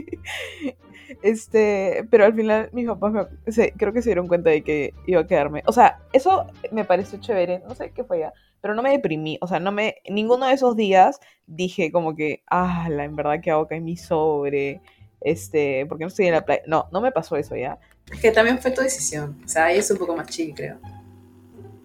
Este, 1.23 2.05
pero 2.11 2.25
al 2.25 2.35
final 2.35 2.69
mis 2.73 2.87
papás 2.87 3.13
me- 3.13 3.53
se- 3.53 3.73
creo 3.77 3.93
que 3.93 4.03
se 4.03 4.11
dieron 4.11 4.27
cuenta 4.27 4.51
de 4.51 4.63
que 4.63 4.95
iba 5.07 5.21
a 5.21 5.27
quedarme. 5.27 5.63
O 5.67 5.73
sea, 5.73 5.99
eso 6.13 6.47
me 6.73 6.85
pareció 6.85 7.19
chévere, 7.21 7.63
no 7.69 7.75
sé 7.75 7.91
qué 7.95 8.05
fue 8.05 8.21
ya, 8.21 8.33
pero 8.65 8.75
no 8.75 8.81
me 8.81 8.93
deprimí, 8.93 9.37
o 9.43 9.47
sea, 9.47 9.61
no 9.61 9.73
me 9.73 9.97
ninguno 10.09 10.47
de 10.47 10.55
esos 10.55 10.75
días 10.75 11.21
dije 11.47 11.93
como 11.93 12.17
que, 12.17 12.43
ah, 12.51 12.89
la 12.91 13.05
en 13.05 13.15
verdad 13.15 13.39
que 13.43 13.51
hago 13.51 13.67
en 13.69 13.85
mi 13.85 13.99
sobre, 13.99 14.81
este, 15.21 15.85
porque 15.85 16.05
no 16.05 16.09
estoy 16.09 16.29
en 16.29 16.33
la 16.33 16.47
playa. 16.47 16.63
No, 16.67 16.89
no 16.91 17.03
me 17.03 17.13
pasó 17.13 17.37
eso 17.37 17.55
ya. 17.57 17.79
Es 18.11 18.21
que 18.23 18.31
también 18.31 18.59
fue 18.59 18.71
tu 18.71 18.81
decisión, 18.81 19.39
o 19.45 19.49
sea, 19.49 19.71
ella 19.71 19.81
es 19.81 19.91
un 19.91 19.99
poco 19.99 20.17
más 20.17 20.29
chica, 20.29 20.55
creo. 20.57 20.79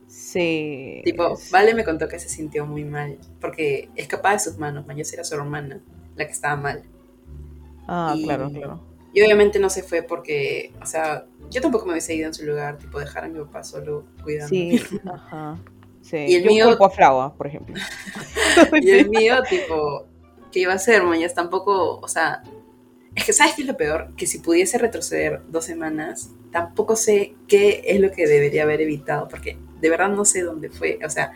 Sí. 0.07 1.01
Tipo, 1.03 1.33
es- 1.33 1.51
Vale 1.51 1.74
me 1.74 1.83
contó 1.83 2.07
que 2.07 2.17
se 2.17 2.29
sintió 2.29 2.65
muy 2.65 2.86
mal, 2.86 3.17
porque 3.41 3.89
escapaba 3.98 4.36
de 4.36 4.39
sus 4.39 4.57
manos, 4.57 4.88
mañana 4.88 5.09
era 5.12 5.25
su 5.25 5.36
hermana 5.36 5.81
la 6.15 6.25
que 6.25 6.31
estaba 6.31 6.55
mal. 6.55 6.83
Ah, 7.89 8.13
y- 8.15 8.24
claro, 8.24 8.50
claro. 8.51 8.79
Y 9.13 9.21
obviamente 9.21 9.59
no 9.59 9.69
se 9.69 9.83
fue 9.83 10.01
porque, 10.01 10.71
o 10.81 10.86
sea, 10.86 11.25
yo 11.50 11.62
tampoco 11.62 11.86
me 11.86 11.91
hubiese 11.91 12.15
ido 12.15 12.27
en 12.27 12.33
su 12.33 12.45
lugar, 12.45 12.77
tipo, 12.77 13.00
dejar 13.01 13.25
a 13.25 13.27
mi 13.27 13.38
papá 13.39 13.65
solo 13.65 14.05
cuidando. 14.24 14.48
Sí, 14.48 14.79
ajá. 15.12 15.57
Sí. 16.09 16.17
Y 16.27 16.35
el 16.35 16.43
Yo 16.43 16.49
mío- 16.49 16.65
culpo 16.69 16.85
a 16.85 16.89
Flava, 16.89 17.33
por 17.33 17.47
ejemplo. 17.47 17.75
Y 18.81 18.89
el 18.91 19.09
mío, 19.09 19.35
tipo, 19.49 20.05
¿qué 20.51 20.61
iba 20.61 20.73
a 20.73 20.75
hacer, 20.77 21.03
mañana? 21.03 21.31
Tampoco, 21.33 21.99
o 21.99 22.07
sea, 22.07 22.41
es 23.15 23.23
que 23.25 23.33
¿sabes 23.33 23.53
qué 23.55 23.61
es 23.61 23.67
lo 23.67 23.77
peor? 23.77 24.15
Que 24.15 24.25
si 24.27 24.39
pudiese 24.39 24.77
retroceder 24.77 25.41
dos 25.49 25.65
semanas, 25.65 26.31
tampoco 26.51 26.95
sé 26.95 27.35
qué 27.47 27.83
es 27.85 27.99
lo 27.99 28.11
que 28.11 28.27
debería 28.27 28.63
haber 28.63 28.81
evitado, 28.81 29.27
porque 29.27 29.57
de 29.79 29.89
verdad 29.89 30.09
no 30.09 30.25
sé 30.25 30.41
dónde 30.41 30.69
fue, 30.69 30.99
o 31.05 31.09
sea, 31.09 31.31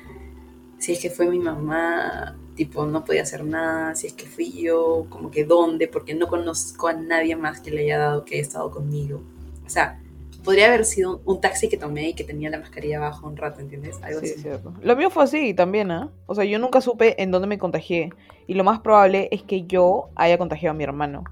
si 0.80 0.94
es 0.94 1.00
que 1.00 1.10
fue 1.10 1.28
mi 1.28 1.40
mamá, 1.40 2.36
tipo, 2.56 2.86
no 2.86 3.06
podía 3.06 3.22
hacer 3.22 3.44
nada, 3.46 3.96
si 3.96 4.08
es 4.08 4.14
que 4.14 4.26
fui 4.26 4.52
yo, 4.52 5.06
como 5.10 5.30
que 5.32 5.46
dónde, 5.46 5.88
porque 5.88 6.14
no 6.16 6.28
conozco 6.28 6.88
a 6.88 6.94
nadie 6.94 7.36
más 7.36 7.62
que 7.62 7.72
le 7.72 7.82
haya 7.84 8.00
dado 8.00 8.26
que 8.26 8.36
haya 8.36 8.42
estado 8.44 8.70
conmigo. 8.72 9.22
O 9.66 9.70
sea, 9.70 10.02
podría 10.44 10.68
haber 10.68 10.86
sido 10.86 11.22
un 11.26 11.40
taxi 11.42 11.70
que 11.70 11.78
tomé 11.78 12.10
y 12.10 12.14
que 12.14 12.24
tenía 12.24 12.50
la 12.50 12.60
mascarilla 12.60 12.98
abajo 12.98 13.28
un 13.28 13.38
rato, 13.38 13.62
¿entiendes? 13.62 13.98
Algo 14.02 14.20
Sí, 14.20 14.32
así. 14.32 14.42
cierto. 14.42 14.74
Lo 14.82 14.96
mío 14.96 15.10
fue 15.10 15.24
así 15.24 15.54
también, 15.54 15.92
¿ah? 15.92 16.10
O 16.26 16.36
sea, 16.36 16.44
yo 16.46 16.60
nunca 16.60 16.82
supe 16.82 17.22
en 17.22 17.32
dónde 17.32 17.48
me 17.48 17.58
contagié. 17.58 18.10
Y 18.48 18.56
lo 18.56 18.64
más 18.64 18.80
probable 18.82 19.30
es 19.32 19.42
que 19.44 19.64
yo 19.64 20.10
haya 20.16 20.38
contagiado 20.38 20.72
a 20.72 20.78
mi 20.78 20.84
hermano. 20.84 21.24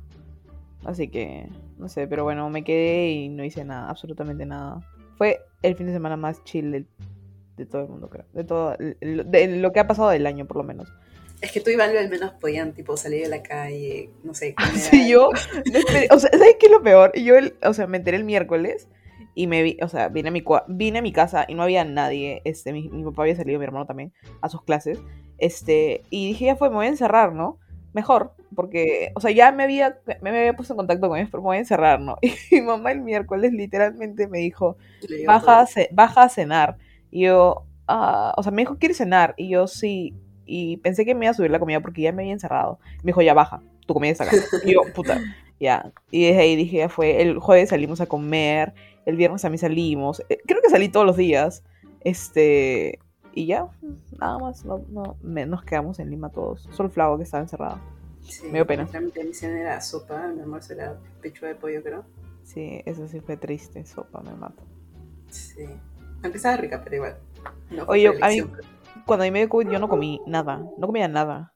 Así 0.86 1.10
que, 1.10 1.48
no 1.78 1.90
sé, 1.90 2.08
pero 2.08 2.24
bueno, 2.24 2.50
me 2.50 2.64
quedé 2.64 3.10
y 3.12 3.30
no 3.30 3.44
hice 3.44 3.64
nada, 3.66 3.90
absolutamente 3.90 4.46
nada. 4.46 4.80
Fue 5.18 5.42
el 5.62 5.76
fin 5.76 5.88
de 5.88 5.94
semana 5.94 6.18
más 6.18 6.44
chill 6.44 6.72
del- 6.72 6.88
de, 7.58 7.66
todo 7.66 7.84
el 7.84 7.90
mundo, 7.90 8.10
creo. 8.10 8.26
De 8.34 8.44
todo, 8.44 8.76
de 8.80 9.58
lo 9.60 9.72
que 9.72 9.80
ha 9.80 9.88
pasado 9.88 10.10
del 10.10 10.26
año, 10.26 10.46
por 10.46 10.58
lo 10.58 10.64
menos. 10.64 10.92
Es 11.42 11.52
que 11.52 11.60
tú 11.60 11.70
y 11.70 11.76
Valve 11.76 12.00
al 12.00 12.10
menos 12.10 12.32
podían, 12.34 12.72
tipo, 12.74 12.96
salir 12.98 13.24
de 13.24 13.30
la 13.30 13.44
calle, 13.44 14.10
no 14.24 14.34
sé. 14.34 14.56
comer 14.58 14.76
Sí, 14.78 15.10
yo, 15.10 15.30
o 15.30 16.20
sea, 16.20 16.30
¿sabes 16.32 16.56
qué 16.60 16.68
es 16.68 16.72
lo 16.72 16.82
peor? 16.82 17.12
Yo, 17.20 17.36
el- 17.36 17.56
o 17.64 17.74
sea, 17.74 17.86
me 17.88 17.98
enteré 17.98 18.18
el 18.18 18.24
miércoles 18.24 18.88
y 19.42 19.48
me 19.48 19.64
vi, 19.64 19.78
o 19.82 19.88
sea, 19.88 20.10
vine 20.10 20.30
a 20.30 20.32
mi, 20.32 20.44
vine 20.68 21.00
a 21.00 21.02
mi 21.02 21.12
casa 21.12 21.46
y 21.48 21.56
no 21.56 21.64
había 21.64 21.84
nadie, 21.84 22.42
este, 22.46 22.74
mi, 22.74 22.90
mi 22.90 23.04
papá 23.04 23.24
había 23.24 23.36
salido, 23.36 23.58
mi 23.58 23.66
hermano 23.66 23.88
también, 23.88 24.14
a 24.42 24.50
sus 24.50 24.62
clases, 24.64 25.00
este, 25.40 26.04
y 26.12 26.28
dije, 26.28 26.46
ya 26.46 26.56
fue, 26.56 26.70
me 26.70 26.76
voy 26.76 26.86
a 26.86 26.90
encerrar, 26.90 27.34
¿no? 27.34 27.58
Mejor, 27.94 28.34
porque, 28.56 29.12
o 29.16 29.20
sea, 29.20 29.32
ya 29.32 29.52
me 29.52 29.64
había, 29.64 29.98
me 30.22 30.30
había 30.30 30.54
puesto 30.54 30.74
en 30.74 30.78
contacto 30.78 31.10
con 31.10 31.18
ellos, 31.18 31.30
pero 31.32 31.42
me 31.42 31.48
voy 31.48 31.58
a 31.58 31.62
encerrar, 31.62 32.00
¿no? 32.00 32.18
Y 32.52 32.56
mi 32.56 32.62
mamá 32.62 32.92
el 32.92 33.02
miércoles 33.02 33.52
literalmente 33.52 34.28
me 34.28 34.38
dijo, 34.38 34.78
baja 35.26 35.66
ce- 35.66 35.90
baja 35.92 36.24
a 36.24 36.30
cenar. 36.30 36.78
Y 37.10 37.22
yo, 37.24 37.66
ah, 37.88 38.34
o 38.38 38.44
sea, 38.44 38.52
me 38.52 38.62
dijo, 38.62 38.78
¿quieres 38.78 38.98
cenar? 38.98 39.34
Y 39.38 39.50
yo, 39.50 39.66
sí. 39.68 40.14
Y 40.46 40.78
pensé 40.78 41.04
que 41.04 41.16
me 41.16 41.26
iba 41.26 41.32
a 41.32 41.34
subir 41.34 41.50
la 41.52 41.60
comida 41.60 41.80
porque 41.80 42.02
ya 42.04 42.12
me 42.12 42.22
había 42.22 42.34
encerrado. 42.34 42.78
Me 43.04 43.10
dijo, 43.10 43.22
ya 43.24 43.34
baja, 43.34 43.62
tu 43.88 43.94
comida 43.94 44.12
está 44.12 44.26
acá. 44.26 44.36
Y 44.64 44.74
yo, 44.74 44.82
puta, 44.94 45.20
ya. 45.60 45.92
Y 46.12 46.26
desde 46.28 46.42
ahí 46.42 46.56
dije, 46.56 46.78
ya 46.78 46.90
fue. 46.90 47.22
El 47.22 47.40
jueves 47.40 47.70
salimos 47.70 48.00
a 48.02 48.06
comer, 48.06 48.74
el 49.06 49.16
viernes 49.16 49.42
también 49.42 49.60
salimos. 49.60 50.22
Eh, 50.30 50.40
Creo 50.46 50.62
que 50.62 50.70
salí 50.70 50.90
todos 50.90 51.06
los 51.06 51.18
días. 51.18 51.64
Este. 52.02 53.00
Y 53.34 53.46
ya, 53.46 53.68
nada 54.20 54.38
más, 54.40 54.66
no, 54.66 54.84
no, 54.90 55.16
me- 55.22 55.46
nos 55.46 55.64
quedamos 55.64 56.00
en 56.00 56.10
Lima 56.10 56.30
todos. 56.30 56.68
Solo 56.74 56.90
Flavo 56.90 57.18
que 57.18 57.24
estaba 57.24 57.42
encerrado. 57.44 57.80
Sí, 58.22 58.46
me 58.48 58.54
dio 58.54 58.68
pena. 58.68 58.88
mi 59.24 59.34
cena 59.34 59.60
era 59.60 59.82
sopa, 59.82 60.28
mi 60.28 60.42
almuerzo 60.42 60.74
era 60.74 60.98
pechuga 61.22 61.48
de 61.48 61.56
pollo, 61.56 61.82
creo. 61.82 62.04
Sí, 62.44 62.82
eso 62.86 63.08
sí 63.08 63.20
fue 63.22 63.38
triste, 63.38 63.86
sopa, 63.86 64.22
me 64.22 64.34
mato. 64.36 64.64
Sí. 65.30 65.66
Aunque 66.24 66.38
estaba 66.38 66.58
rica, 66.58 66.82
pero 66.84 66.96
igual. 66.98 67.18
No 67.70 67.84
Oye, 67.88 68.08
a 68.22 68.28
mí- 68.28 68.44
cuando 69.06 69.24
a 69.24 69.28
mí 69.28 69.32
me 69.32 69.40
dio 69.40 69.50
COVID 69.50 69.70
yo 69.70 69.80
no 69.80 69.88
comí 69.88 70.22
nada, 70.28 70.58
no 70.78 70.86
comía 70.88 71.08
nada. 71.08 71.51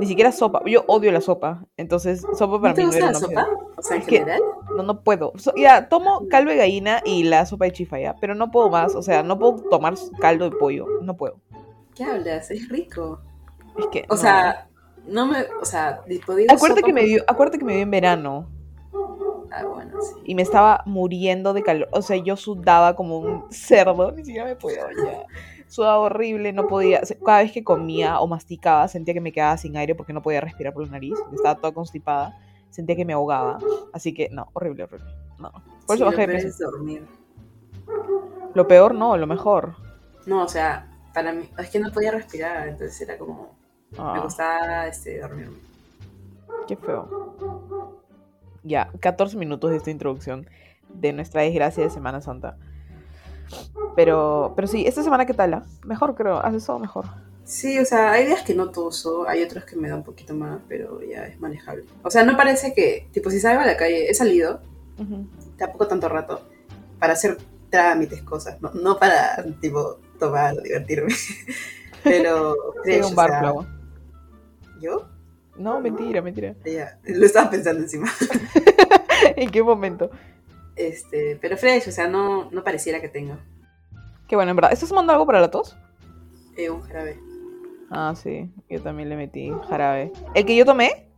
Ni 0.00 0.06
siquiera 0.06 0.32
sopa. 0.32 0.60
Yo 0.66 0.84
odio 0.88 1.12
la 1.12 1.20
sopa. 1.20 1.64
Entonces, 1.76 2.22
sopa 2.36 2.60
para 2.60 2.70
¿No 2.70 2.74
te 2.74 2.80
mí 2.80 2.86
no 2.86 2.88
gusta 2.88 2.98
era 2.98 3.06
la 3.12 3.18
una 3.18 3.26
sopa? 3.26 3.42
opción. 3.42 3.68
O 3.76 3.82
sea, 3.82 3.96
en 3.96 4.02
Es 4.02 4.08
que- 4.08 4.18
general. 4.18 4.40
No, 4.76 4.82
no 4.82 5.00
puedo. 5.02 5.32
So- 5.36 5.54
ya, 5.56 5.88
tomo 5.88 6.26
caldo 6.28 6.50
de 6.50 6.56
gallina 6.56 7.00
y 7.04 7.22
la 7.24 7.46
sopa 7.46 7.66
de 7.66 7.72
chifa 7.72 7.98
ya, 8.00 8.16
pero 8.20 8.34
no 8.34 8.50
puedo 8.50 8.70
más. 8.70 8.94
O 8.94 9.02
sea, 9.02 9.22
no 9.22 9.38
puedo 9.38 9.56
tomar 9.70 9.94
caldo 10.20 10.48
de 10.50 10.56
pollo. 10.56 10.86
No 11.02 11.16
puedo. 11.16 11.36
¿Qué 11.94 12.02
hablas? 12.04 12.50
Es 12.50 12.68
rico. 12.68 13.20
Es 13.78 13.86
que. 13.88 14.04
O 14.08 14.14
no. 14.14 14.20
sea, 14.20 14.68
no 15.06 15.26
me. 15.26 15.44
O 15.60 15.64
sea, 15.64 16.00
acuérdate 16.48 16.82
que 16.82 16.92
me 16.92 17.04
dio, 17.04 17.22
acuérdate 17.28 17.58
que 17.58 17.64
me 17.64 17.74
dio 17.74 17.82
en 17.82 17.90
verano 17.90 18.48
Ah, 19.52 19.64
bueno, 19.64 20.00
sí. 20.00 20.14
y 20.24 20.34
me 20.34 20.42
estaba 20.42 20.82
muriendo 20.86 21.52
de 21.52 21.62
calor. 21.62 21.88
O 21.92 22.02
sea, 22.02 22.16
yo 22.16 22.36
sudaba 22.36 22.96
como 22.96 23.18
un 23.18 23.44
cerdo, 23.52 24.10
ni 24.10 24.24
siquiera 24.24 24.46
me 24.48 24.56
podía 24.56 24.84
bañar. 24.84 25.26
Sudaba 25.74 25.98
horrible, 25.98 26.52
no 26.52 26.68
podía. 26.68 27.00
Cada 27.26 27.38
vez 27.42 27.50
que 27.50 27.64
comía 27.64 28.20
o 28.20 28.28
masticaba, 28.28 28.86
sentía 28.86 29.12
que 29.12 29.20
me 29.20 29.32
quedaba 29.32 29.56
sin 29.56 29.76
aire 29.76 29.96
porque 29.96 30.12
no 30.12 30.22
podía 30.22 30.40
respirar 30.40 30.72
por 30.72 30.84
la 30.84 30.90
nariz. 30.92 31.14
Estaba 31.32 31.56
toda 31.56 31.72
constipada. 31.74 32.38
Sentía 32.70 32.94
que 32.94 33.04
me 33.04 33.12
ahogaba. 33.12 33.58
Así 33.92 34.14
que, 34.14 34.28
no, 34.30 34.46
horrible, 34.52 34.84
horrible. 34.84 35.10
No. 35.40 35.50
Por 35.84 35.96
eso 35.96 36.04
lo 36.04 36.10
bajé 36.12 36.20
de 36.20 36.26
peor 36.28 36.36
peso. 36.42 36.48
es 36.48 36.58
dormir. 36.58 37.04
Lo 38.54 38.68
peor, 38.68 38.94
no, 38.94 39.16
lo 39.16 39.26
mejor. 39.26 39.74
No, 40.26 40.44
o 40.44 40.48
sea, 40.48 40.88
para 41.12 41.32
mí. 41.32 41.50
Es 41.58 41.70
que 41.70 41.80
no 41.80 41.90
podía 41.90 42.12
respirar, 42.12 42.68
entonces 42.68 43.00
era 43.00 43.18
como. 43.18 43.56
Me 43.90 43.98
Ah, 43.98 44.20
costaba 44.22 44.86
este, 44.86 45.20
dormirme. 45.20 45.56
qué 46.68 46.76
feo. 46.76 48.00
Ya, 48.62 48.92
14 49.00 49.36
minutos 49.36 49.70
de 49.72 49.78
esta 49.78 49.90
introducción 49.90 50.48
de 50.88 51.12
nuestra 51.12 51.42
desgracia 51.42 51.82
de 51.82 51.90
Semana 51.90 52.20
Santa. 52.20 52.56
Pero, 53.96 54.52
pero 54.56 54.66
sí, 54.68 54.86
esta 54.86 55.02
semana, 55.02 55.26
¿qué 55.26 55.34
tal? 55.34 55.54
ah? 55.54 55.62
Mejor, 55.84 56.14
creo. 56.14 56.38
Haces 56.38 56.66
todo 56.66 56.78
mejor. 56.78 57.04
Sí, 57.44 57.78
o 57.78 57.84
sea, 57.84 58.12
hay 58.12 58.26
días 58.26 58.42
que 58.42 58.54
no 58.54 58.70
toso, 58.70 59.28
hay 59.28 59.42
otros 59.42 59.64
que 59.64 59.76
me 59.76 59.88
da 59.88 59.96
un 59.96 60.02
poquito 60.02 60.34
más, 60.34 60.60
pero 60.66 61.02
ya 61.02 61.26
es 61.26 61.38
manejable. 61.38 61.84
O 62.02 62.10
sea, 62.10 62.24
no 62.24 62.36
parece 62.36 62.72
que, 62.72 63.06
tipo, 63.12 63.30
si 63.30 63.38
salgo 63.38 63.60
a 63.60 63.66
la 63.66 63.76
calle, 63.76 64.10
he 64.10 64.14
salido, 64.14 64.60
Ujú. 64.98 65.26
tampoco 65.58 65.86
tanto 65.86 66.08
rato, 66.08 66.40
para 66.98 67.12
hacer 67.12 67.36
trámites, 67.68 68.22
cosas, 68.22 68.60
no, 68.62 68.70
no 68.72 68.98
para, 68.98 69.44
tipo, 69.60 69.98
tomar, 70.18 70.56
divertirme. 70.62 71.12
Pero, 72.02 72.54
fresh, 72.82 73.06
un 73.06 73.12
o 73.12 73.14
bar, 73.14 73.30
sea, 73.30 73.38
Flavo. 73.40 73.66
¿Yo? 74.80 75.08
No, 75.56 75.80
mentira, 75.80 76.22
mentira. 76.22 76.54
Ya, 76.64 76.98
lo 77.04 77.26
estaba 77.26 77.50
pensando 77.50 77.82
encima. 77.82 78.10
¿En 79.36 79.50
qué 79.50 79.62
momento? 79.62 80.10
Este, 80.76 81.38
pero 81.40 81.56
fresh, 81.56 81.88
o 81.88 81.92
sea, 81.92 82.08
no, 82.08 82.50
no 82.50 82.64
pareciera 82.64 83.00
que 83.00 83.08
tengo 83.08 83.38
Qué 84.28 84.36
bueno, 84.36 84.50
en 84.50 84.56
verdad. 84.56 84.72
¿Estás 84.72 84.88
tomando 84.88 85.12
algo 85.12 85.26
para 85.26 85.40
la 85.40 85.50
tos? 85.50 85.76
eh, 86.56 86.70
un 86.70 86.80
jarabe. 86.82 87.18
Ah, 87.90 88.14
sí. 88.16 88.48
Yo 88.68 88.80
también 88.80 89.08
le 89.08 89.16
metí 89.16 89.52
jarabe. 89.68 90.12
¿El 90.34 90.44
que 90.46 90.56
yo 90.56 90.64
tomé? 90.64 91.08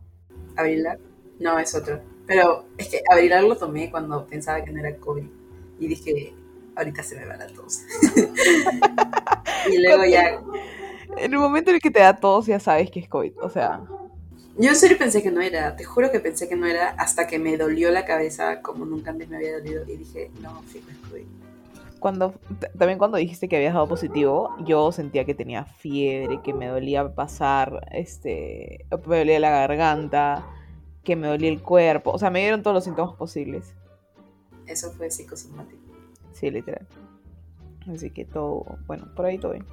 ¿Abrilar? 0.55 0.99
No, 1.39 1.57
es 1.59 1.73
otro. 1.75 1.99
Pero 2.25 2.65
es 2.77 2.89
que 2.89 3.01
Abrilar 3.11 3.43
lo 3.43 3.55
tomé 3.55 3.89
cuando 3.89 4.25
pensaba 4.25 4.63
que 4.63 4.71
no 4.71 4.79
era 4.79 4.95
COVID. 4.97 5.23
Y 5.79 5.87
dije, 5.87 6.33
ahorita 6.75 7.03
se 7.03 7.15
me 7.15 7.25
va 7.25 7.37
la 7.37 7.47
tos. 7.47 7.81
y 9.71 9.81
luego 9.81 10.05
ya... 10.05 10.41
En 11.15 11.33
el 11.33 11.39
momento 11.39 11.71
en 11.71 11.77
el 11.77 11.81
que 11.81 11.89
te 11.89 11.99
da 12.01 12.15
tos, 12.15 12.45
ya 12.45 12.59
sabes 12.59 12.91
que 12.91 12.99
es 12.99 13.07
COVID. 13.07 13.39
O 13.41 13.49
sea, 13.49 13.81
Yo 14.57 14.69
en 14.69 14.75
serio 14.75 14.97
pensé 14.99 15.23
que 15.23 15.31
no 15.31 15.41
era, 15.41 15.75
te 15.75 15.83
juro 15.83 16.11
que 16.11 16.19
pensé 16.19 16.47
que 16.49 16.55
no 16.55 16.67
era 16.67 16.89
hasta 16.89 17.25
que 17.25 17.39
me 17.39 17.57
dolió 17.57 17.89
la 17.89 18.05
cabeza 18.05 18.61
como 18.61 18.85
nunca 18.85 19.11
antes 19.11 19.27
me 19.29 19.37
había 19.37 19.53
dolido. 19.53 19.83
Y 19.87 19.97
dije, 19.97 20.29
no, 20.41 20.61
fijo, 20.63 20.91
es 20.91 20.97
COVID. 21.09 21.25
Cuando 21.99 22.33
también 22.77 22.97
cuando 22.97 23.17
dijiste 23.17 23.47
que 23.47 23.57
habías 23.57 23.73
dado 23.73 23.87
positivo, 23.87 24.55
yo 24.65 24.91
sentía 24.91 25.25
que 25.25 25.33
tenía 25.35 25.65
fiebre, 25.65 26.41
que 26.41 26.53
me 26.53 26.67
dolía 26.67 27.13
pasar, 27.15 27.87
este, 27.91 28.85
me 29.05 29.17
dolía 29.19 29.39
la 29.39 29.49
garganta, 29.49 30.45
que 31.03 31.15
me 31.15 31.27
dolía 31.27 31.49
el 31.49 31.61
cuerpo. 31.61 32.11
O 32.11 32.19
sea, 32.19 32.29
me 32.29 32.39
dieron 32.41 32.61
todos 32.63 32.73
los 32.75 32.83
síntomas 32.83 33.15
posibles. 33.15 33.73
Eso 34.65 34.91
fue 34.91 35.09
psicosomático. 35.09 35.81
Sí, 36.33 36.51
literal. 36.51 36.85
Así 37.91 38.09
que 38.11 38.25
todo, 38.25 38.65
bueno, 38.85 39.07
por 39.15 39.25
ahí 39.25 39.37
todo 39.37 39.53
bien. 39.53 39.65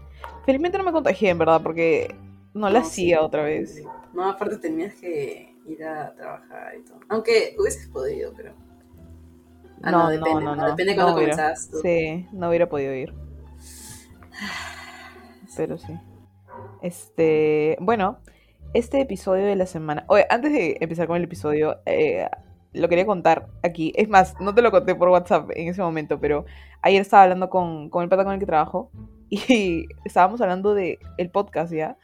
Felizmente 0.47 0.79
no 0.79 0.85
me 0.85 0.93
contagié, 0.93 1.31
en 1.31 1.39
verdad, 1.39 1.61
porque 1.63 2.15
no 2.55 2.69
la 2.71 2.81
No, 2.81 2.87
hacía 2.87 3.19
sí. 3.19 3.25
otra 3.25 3.43
vez. 3.43 3.83
No, 4.13 4.29
aparte 4.31 4.57
tenías 4.59 4.95
que 4.95 5.53
ir 5.67 5.85
a 5.85 6.15
trabajar 6.15 6.75
y 6.79 6.85
todo. 6.85 7.01
Aunque 7.09 7.57
hubieses 7.59 7.89
podido, 7.89 8.33
pero... 8.35 8.53
Ah, 9.85 9.91
no, 9.91 10.09
depende, 10.09 10.45
no, 10.45 10.57
no, 10.57 10.67
depende 10.67 10.97
no 10.97 11.13
cuándo. 11.13 11.37
Sí, 11.83 12.27
no 12.33 12.49
hubiera 12.49 12.69
podido 12.69 12.95
ir. 12.95 13.13
Pero 15.57 15.77
sí. 15.79 15.93
Este, 16.81 17.77
bueno, 17.81 18.19
este 18.73 19.01
episodio 19.01 19.45
de 19.45 19.57
la 19.57 19.67
semana. 19.67 20.05
Oye, 20.09 20.27
antes 20.31 20.53
de 20.53 20.79
empezar 20.81 21.07
con 21.07 21.17
el 21.17 21.25
episodio, 21.25 21.81
eh, 21.85 22.29
lo 22.73 22.89
quería 22.89 23.05
contar 23.05 23.49
aquí. 23.63 23.93
Es 23.95 24.09
más, 24.09 24.41
no 24.41 24.55
te 24.55 24.63
lo 24.63 24.71
conté 24.71 24.95
por 24.95 25.11
WhatsApp 25.11 25.51
en 25.55 25.69
ese 25.69 25.83
momento, 25.83 26.19
pero 26.19 26.47
ayer 26.83 27.03
estaba 27.03 27.25
hablando 27.25 27.51
con, 27.51 27.91
con 27.91 28.03
el 28.03 28.09
pata 28.09 28.25
con 28.25 28.33
el 28.33 28.41
que 28.41 28.47
trabajo 28.47 28.91
y 29.29 29.87
estábamos 30.05 30.41
hablando 30.41 30.75
de 30.75 30.99
el 31.19 31.31
podcast 31.31 31.73
ya. 31.73 31.97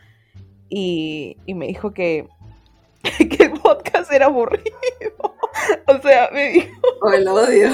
Y, 0.69 1.39
y 1.47 1.55
me 1.55 1.67
dijo 1.67 1.93
que, 1.93 2.29
que 3.03 3.45
el 3.45 3.53
podcast 3.53 4.13
era 4.13 4.27
aburrido. 4.27 4.71
o 5.87 6.01
sea, 6.01 6.31
me 6.33 6.53
dijo. 6.53 6.69
Oh, 7.03 7.11
lo 7.11 7.35
odio. 7.35 7.71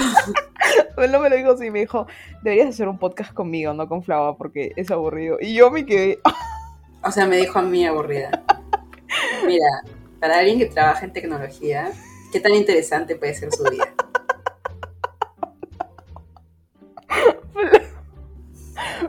Él 0.97 1.13
no 1.13 1.21
me 1.21 1.31
lo 1.31 1.37
dijo 1.37 1.53
así, 1.53 1.71
me 1.71 1.81
dijo, 1.81 2.07
deberías 2.43 2.71
hacer 2.71 2.89
un 2.89 2.99
podcast 2.99 3.33
conmigo, 3.33 3.75
no 3.75 3.89
con 3.89 4.03
Flava, 4.03 4.37
porque 4.37 4.73
es 4.77 4.91
aburrido. 4.91 5.37
Y 5.41 5.55
yo 5.55 5.71
me 5.71 5.85
quedé, 5.85 6.19
O 7.03 7.13
sea, 7.13 7.27
me 7.27 7.37
dijo 7.37 7.59
a 7.59 7.63
mí 7.63 7.87
aburrida. 7.87 8.31
Mira, 9.47 9.83
para 10.19 10.39
alguien 10.39 10.59
que 10.59 10.67
trabaja 10.67 11.05
en 11.05 11.13
tecnología, 11.13 11.93
¿qué 12.33 12.41
tan 12.41 12.55
interesante 12.55 13.15
puede 13.15 13.35
ser 13.35 13.53
su 13.53 13.63
vida? 13.65 13.93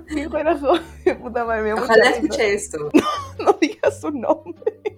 mi 0.09 0.25
corazón 0.25 0.81
de 1.03 1.15
puta 1.15 1.43
madre, 1.43 1.61
me 1.61 1.67
dio 1.69 1.77
mucha 1.77 1.93
Ojalá 1.93 2.09
escuche 2.11 2.53
esto. 2.53 2.89
No 3.39 3.53
digas 3.53 3.99
su 3.99 4.11
nombre. 4.11 4.96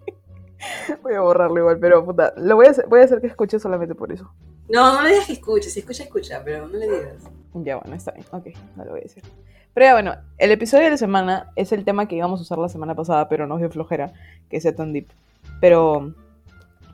Voy 1.04 1.14
a 1.14 1.22
borrarlo 1.22 1.58
igual, 1.58 1.80
pero 1.80 2.06
puta, 2.06 2.34
lo 2.38 2.56
voy 2.56 2.68
a 2.68 2.72
hacer, 2.72 2.88
voy 2.88 3.02
a 3.02 3.04
hacer 3.06 3.22
que 3.22 3.28
escuche 3.28 3.60
solamente 3.60 3.96
por 3.96 4.12
eso. 4.12 4.32
No, 4.70 4.94
no 4.94 5.02
le 5.02 5.10
digas 5.10 5.28
que 5.28 5.34
escuche. 5.34 5.70
Si 5.70 5.80
escucha, 5.80 6.04
escucha, 6.04 6.42
pero 6.44 6.68
no 6.68 6.78
le 6.78 6.88
digas. 6.88 7.30
Ya, 7.54 7.78
bueno, 7.78 7.96
está 7.96 8.12
bien, 8.12 8.26
ok, 8.32 8.48
no 8.76 8.86
lo 8.86 8.92
voy 8.92 9.00
a 9.00 9.04
decir. 9.04 9.24
Pero 9.74 9.86
ya, 9.86 9.94
bueno, 9.94 10.16
el 10.38 10.52
episodio 10.52 10.86
de 10.86 10.92
la 10.92 10.98
semana 10.98 11.52
es 11.56 11.72
el 11.72 11.86
tema 11.86 12.08
que 12.08 12.16
íbamos 12.16 12.40
a 12.40 12.44
usar 12.44 12.58
la 12.58 12.70
semana 12.70 12.96
pasada, 12.96 13.30
pero 13.30 13.48
nos 13.48 13.60
dio 13.60 13.70
flojera 13.70 14.14
que 14.50 14.62
sea 14.62 14.76
tan 14.76 14.94
deep. 14.94 15.08
Pero, 15.62 16.14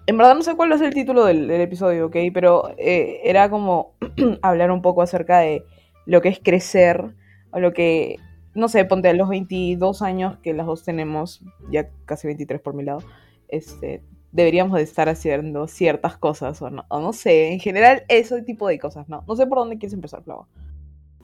en 0.08 0.18
verdad 0.18 0.36
no 0.36 0.44
sé 0.44 0.56
cuál 0.56 0.78
ser 0.78 0.88
el 0.88 0.94
título 0.94 1.26
del, 1.26 1.48
del 1.48 1.62
episodio, 1.62 2.08
¿ok? 2.08 2.16
Pero 2.34 2.70
eh, 2.78 3.22
era 3.24 3.50
como 3.50 3.94
hablar 4.42 4.72
un 4.72 4.82
poco 4.82 5.02
acerca 5.02 5.40
de 5.40 5.66
lo 6.06 6.22
que 6.22 6.30
es 6.30 6.40
crecer, 6.40 7.04
o 7.52 7.60
lo 7.60 7.74
que, 7.74 8.18
no 8.54 8.68
sé, 8.68 8.86
ponte 8.86 9.10
a 9.10 9.14
los 9.14 9.30
22 9.30 10.02
años 10.02 10.38
que 10.44 10.54
las 10.54 10.66
dos 10.66 10.84
tenemos, 10.84 11.42
ya 11.70 11.90
casi 12.06 12.28
23 12.28 12.62
por 12.62 12.74
mi 12.74 12.84
lado, 12.84 13.00
este, 13.50 14.02
deberíamos 14.32 14.78
de 14.78 14.84
estar 14.84 15.08
haciendo 15.10 15.68
ciertas 15.68 16.18
cosas, 16.18 16.62
o 16.62 16.70
no, 16.70 16.86
o 16.90 17.00
no 17.00 17.14
sé, 17.14 17.52
en 17.52 17.60
general 17.60 18.04
ese 18.08 18.42
tipo 18.42 18.68
de 18.68 18.80
cosas, 18.80 19.08
¿no? 19.10 19.24
No 19.28 19.36
sé 19.36 19.46
por 19.48 19.60
dónde 19.60 19.78
quieres 19.78 19.94
empezar, 19.94 20.24
Flava. 20.24 20.48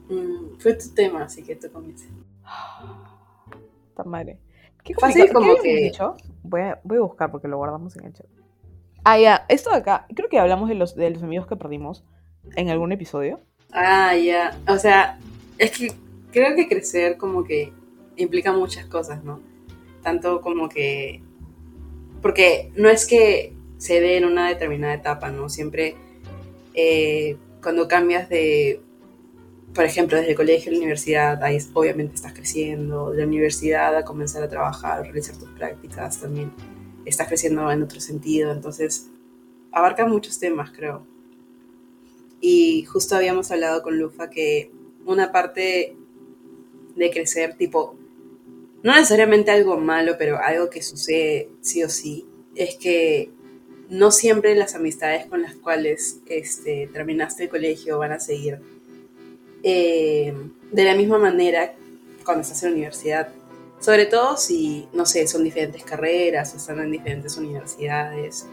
Mm, 0.08 0.58
fue 0.58 0.74
tu 0.74 0.88
tema, 0.94 1.24
así 1.24 1.42
que 1.42 1.56
tú 1.56 1.70
comiences. 1.72 2.08
Puta 3.94 4.04
madre. 4.04 4.38
¿Qué 4.82 4.94
Fácil 4.94 5.32
como 5.32 5.54
¿Qué 5.56 5.62
que- 5.62 5.76
dicho? 5.84 6.16
Voy 6.42 6.62
a, 6.62 6.80
voy 6.82 6.98
a 6.98 7.02
buscar 7.02 7.30
porque 7.30 7.46
lo 7.48 7.56
guardamos 7.56 7.96
en 7.96 8.06
el 8.06 8.12
chat. 8.14 8.26
Ah, 9.04 9.18
ya. 9.18 9.46
Esto 9.48 9.70
de 9.70 9.76
acá, 9.76 10.06
creo 10.14 10.28
que 10.28 10.38
hablamos 10.38 10.68
de 10.68 10.74
los, 10.74 10.94
de 10.96 11.10
los 11.10 11.22
amigos 11.22 11.46
que 11.46 11.56
perdimos 11.56 12.04
en 12.56 12.68
algún 12.68 12.90
episodio. 12.92 13.40
Ah, 13.72 14.16
ya. 14.16 14.58
O 14.68 14.76
sea, 14.78 15.18
es 15.58 15.70
que 15.78 15.92
creo 16.32 16.56
que 16.56 16.68
crecer 16.68 17.16
como 17.16 17.44
que 17.44 17.72
implica 18.16 18.52
muchas 18.52 18.86
cosas, 18.86 19.22
¿no? 19.24 19.40
Tanto 20.02 20.40
como 20.40 20.68
que... 20.68 21.22
Porque 22.22 22.70
no 22.76 22.88
es 22.88 23.06
que 23.06 23.52
se 23.78 24.00
dé 24.00 24.16
en 24.16 24.24
una 24.24 24.48
determinada 24.48 24.94
etapa, 24.94 25.30
¿no? 25.30 25.48
Siempre 25.48 25.96
eh, 26.74 27.36
cuando 27.62 27.88
cambias 27.88 28.28
de, 28.28 28.80
por 29.74 29.84
ejemplo, 29.84 30.16
desde 30.16 30.30
el 30.30 30.36
colegio 30.36 30.70
a 30.70 30.72
la 30.72 30.78
universidad, 30.78 31.42
ahí 31.42 31.58
obviamente 31.74 32.14
estás 32.14 32.32
creciendo, 32.32 33.10
de 33.10 33.18
la 33.18 33.26
universidad 33.26 33.96
a 33.96 34.04
comenzar 34.04 34.42
a 34.42 34.48
trabajar, 34.48 35.02
realizar 35.02 35.36
tus 35.36 35.48
prácticas, 35.50 36.20
también 36.20 36.52
estás 37.04 37.28
creciendo 37.28 37.70
en 37.70 37.82
otro 37.82 38.00
sentido, 38.00 38.52
entonces 38.52 39.08
abarca 39.70 40.06
muchos 40.06 40.38
temas, 40.38 40.70
creo. 40.70 41.06
Y 42.40 42.84
justo 42.84 43.16
habíamos 43.16 43.50
hablado 43.50 43.82
con 43.82 43.98
Lufa 43.98 44.30
que 44.30 44.70
una 45.06 45.32
parte 45.32 45.96
de 46.96 47.10
crecer, 47.10 47.56
tipo, 47.56 47.96
no 48.82 48.94
necesariamente 48.94 49.50
algo 49.50 49.76
malo, 49.76 50.16
pero 50.18 50.38
algo 50.38 50.70
que 50.70 50.82
sucede 50.82 51.48
sí 51.60 51.82
o 51.84 51.88
sí, 51.88 52.26
es 52.54 52.76
que 52.76 53.30
no 53.88 54.10
siempre 54.10 54.54
las 54.54 54.74
amistades 54.74 55.26
con 55.26 55.42
las 55.42 55.54
cuales 55.54 56.18
este, 56.26 56.88
terminaste 56.92 57.44
el 57.44 57.48
colegio 57.50 57.98
van 57.98 58.12
a 58.12 58.20
seguir 58.20 58.58
eh, 59.62 60.34
de 60.70 60.84
la 60.84 60.94
misma 60.94 61.18
manera 61.18 61.74
cuando 62.24 62.42
estás 62.42 62.62
en 62.62 62.70
la 62.70 62.76
universidad. 62.76 63.28
Sobre 63.80 64.06
todo 64.06 64.36
si, 64.36 64.88
no 64.92 65.06
sé, 65.06 65.26
son 65.26 65.44
diferentes 65.44 65.84
carreras 65.84 66.54
o 66.54 66.56
están 66.56 66.80
en 66.80 66.90
diferentes 66.90 67.36
universidades 67.36 68.46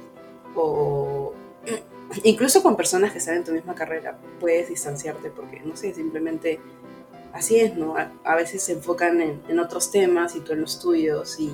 o 0.55 1.33
incluso 2.23 2.61
con 2.61 2.75
personas 2.75 3.11
que 3.11 3.19
están 3.19 3.35
en 3.35 3.43
tu 3.43 3.51
misma 3.51 3.75
carrera 3.75 4.17
puedes 4.39 4.69
distanciarte 4.69 5.29
porque, 5.29 5.61
no 5.61 5.75
sé, 5.75 5.93
simplemente 5.93 6.59
así 7.33 7.59
es, 7.59 7.75
¿no? 7.75 7.95
A, 7.97 8.35
veces 8.35 8.63
se 8.63 8.73
enfocan 8.73 9.21
en, 9.21 9.59
otros 9.59 9.91
temas 9.91 10.35
y 10.35 10.39
tú 10.39 10.53
en 10.53 10.61
los 10.61 10.79
tuyos 10.79 11.39
y 11.39 11.51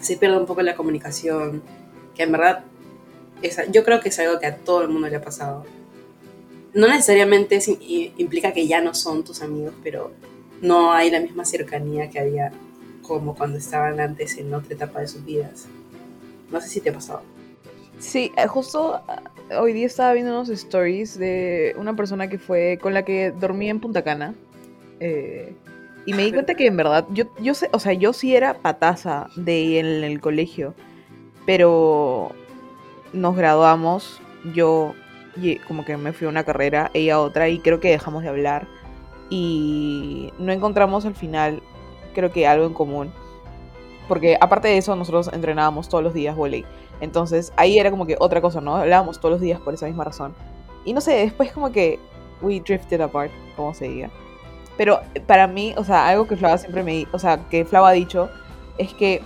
se 0.00 0.16
pierde 0.16 0.38
un 0.38 0.46
poco 0.46 0.62
la 0.62 0.74
comunicación, 0.74 1.62
que 2.14 2.22
en 2.22 2.32
verdad 2.32 2.64
es- 3.42 3.70
yo 3.70 3.84
creo 3.84 4.00
que 4.00 4.08
es 4.08 4.18
algo 4.18 4.38
que 4.38 4.46
a 4.46 4.56
todo 4.56 4.82
el 4.82 4.88
mundo 4.88 5.08
le 5.08 5.16
ha 5.16 5.22
pasado. 5.22 5.64
No 6.74 6.86
necesariamente 6.86 7.58
implica 8.18 8.52
que 8.52 8.66
ya 8.66 8.80
no 8.80 8.94
son 8.94 9.24
tus 9.24 9.42
amigos, 9.42 9.74
pero 9.82 10.12
no 10.60 10.92
hay 10.92 11.10
la 11.10 11.20
misma 11.20 11.44
cercanía 11.44 12.10
que 12.10 12.20
había 12.20 12.52
como 13.02 13.34
cuando 13.34 13.58
estaban 13.58 13.98
antes 14.00 14.36
en 14.36 14.52
otra 14.52 14.74
etapa 14.74 15.00
de 15.00 15.08
sus 15.08 15.24
vidas. 15.24 15.66
No 16.50 16.60
sé 16.60 16.68
si 16.68 16.80
te 16.80 16.90
ha 16.90 16.92
pasado. 16.92 17.22
Sí, 17.98 18.32
eh, 18.36 18.46
justo 18.46 18.94
ah, 19.08 19.22
hoy 19.58 19.72
día 19.72 19.86
estaba 19.86 20.12
viendo 20.12 20.32
unos 20.32 20.48
stories 20.50 21.18
de 21.18 21.74
una 21.78 21.96
persona 21.96 22.28
que 22.28 22.38
fue 22.38 22.78
con 22.80 22.94
la 22.94 23.04
que 23.04 23.32
dormí 23.32 23.68
en 23.70 23.80
Punta 23.80 24.04
Cana. 24.04 24.34
Eh, 25.00 25.54
y 26.06 26.12
me 26.14 26.24
di 26.24 26.32
cuenta 26.32 26.54
que 26.54 26.66
en 26.66 26.76
verdad, 26.76 27.06
yo, 27.10 27.24
yo 27.40 27.54
sé, 27.54 27.68
o 27.72 27.78
sea, 27.78 27.92
yo 27.92 28.12
sí 28.12 28.34
era 28.34 28.54
pataza 28.54 29.28
de 29.36 29.78
en 29.78 30.04
el 30.04 30.20
colegio, 30.20 30.74
pero 31.44 32.32
nos 33.12 33.36
graduamos, 33.36 34.20
yo 34.54 34.94
como 35.66 35.84
que 35.84 35.96
me 35.96 36.12
fui 36.12 36.26
a 36.26 36.30
una 36.30 36.44
carrera, 36.44 36.90
ella 36.94 37.14
a 37.14 37.20
otra, 37.20 37.48
y 37.48 37.58
creo 37.60 37.80
que 37.80 37.90
dejamos 37.90 38.22
de 38.22 38.28
hablar. 38.28 38.66
Y 39.30 40.32
no 40.38 40.52
encontramos 40.52 41.04
al 41.04 41.14
final, 41.14 41.62
creo 42.14 42.32
que 42.32 42.46
algo 42.46 42.66
en 42.66 42.74
común. 42.74 43.12
Porque 44.08 44.38
aparte 44.40 44.68
de 44.68 44.78
eso, 44.78 44.96
nosotros 44.96 45.30
entrenábamos 45.32 45.88
todos 45.88 46.02
los 46.02 46.14
días 46.14 46.34
volei. 46.34 46.64
Entonces 47.00 47.52
ahí 47.56 47.78
era 47.78 47.90
como 47.90 48.06
que 48.06 48.16
otra 48.18 48.40
cosa, 48.40 48.60
¿no? 48.60 48.76
Hablábamos 48.76 49.20
todos 49.20 49.32
los 49.32 49.40
días 49.40 49.60
por 49.60 49.74
esa 49.74 49.86
misma 49.86 50.04
razón. 50.04 50.34
Y 50.84 50.92
no 50.92 51.00
sé, 51.00 51.12
después 51.12 51.52
como 51.52 51.70
que 51.70 51.98
we 52.40 52.60
drifted 52.60 53.00
apart, 53.00 53.30
como 53.54 53.74
se 53.74 53.88
diga. 53.88 54.10
Pero 54.78 55.00
eh, 55.14 55.20
para 55.20 55.46
mí, 55.46 55.74
o 55.76 55.84
sea, 55.84 56.08
algo 56.08 56.26
que 56.26 56.36
Flava 56.36 56.56
siempre 56.56 56.82
me, 56.82 57.06
o 57.12 57.18
sea, 57.18 57.36
que 57.50 57.66
Flava 57.66 57.90
ha 57.90 57.92
dicho 57.92 58.30
es 58.78 58.94
que 58.94 59.20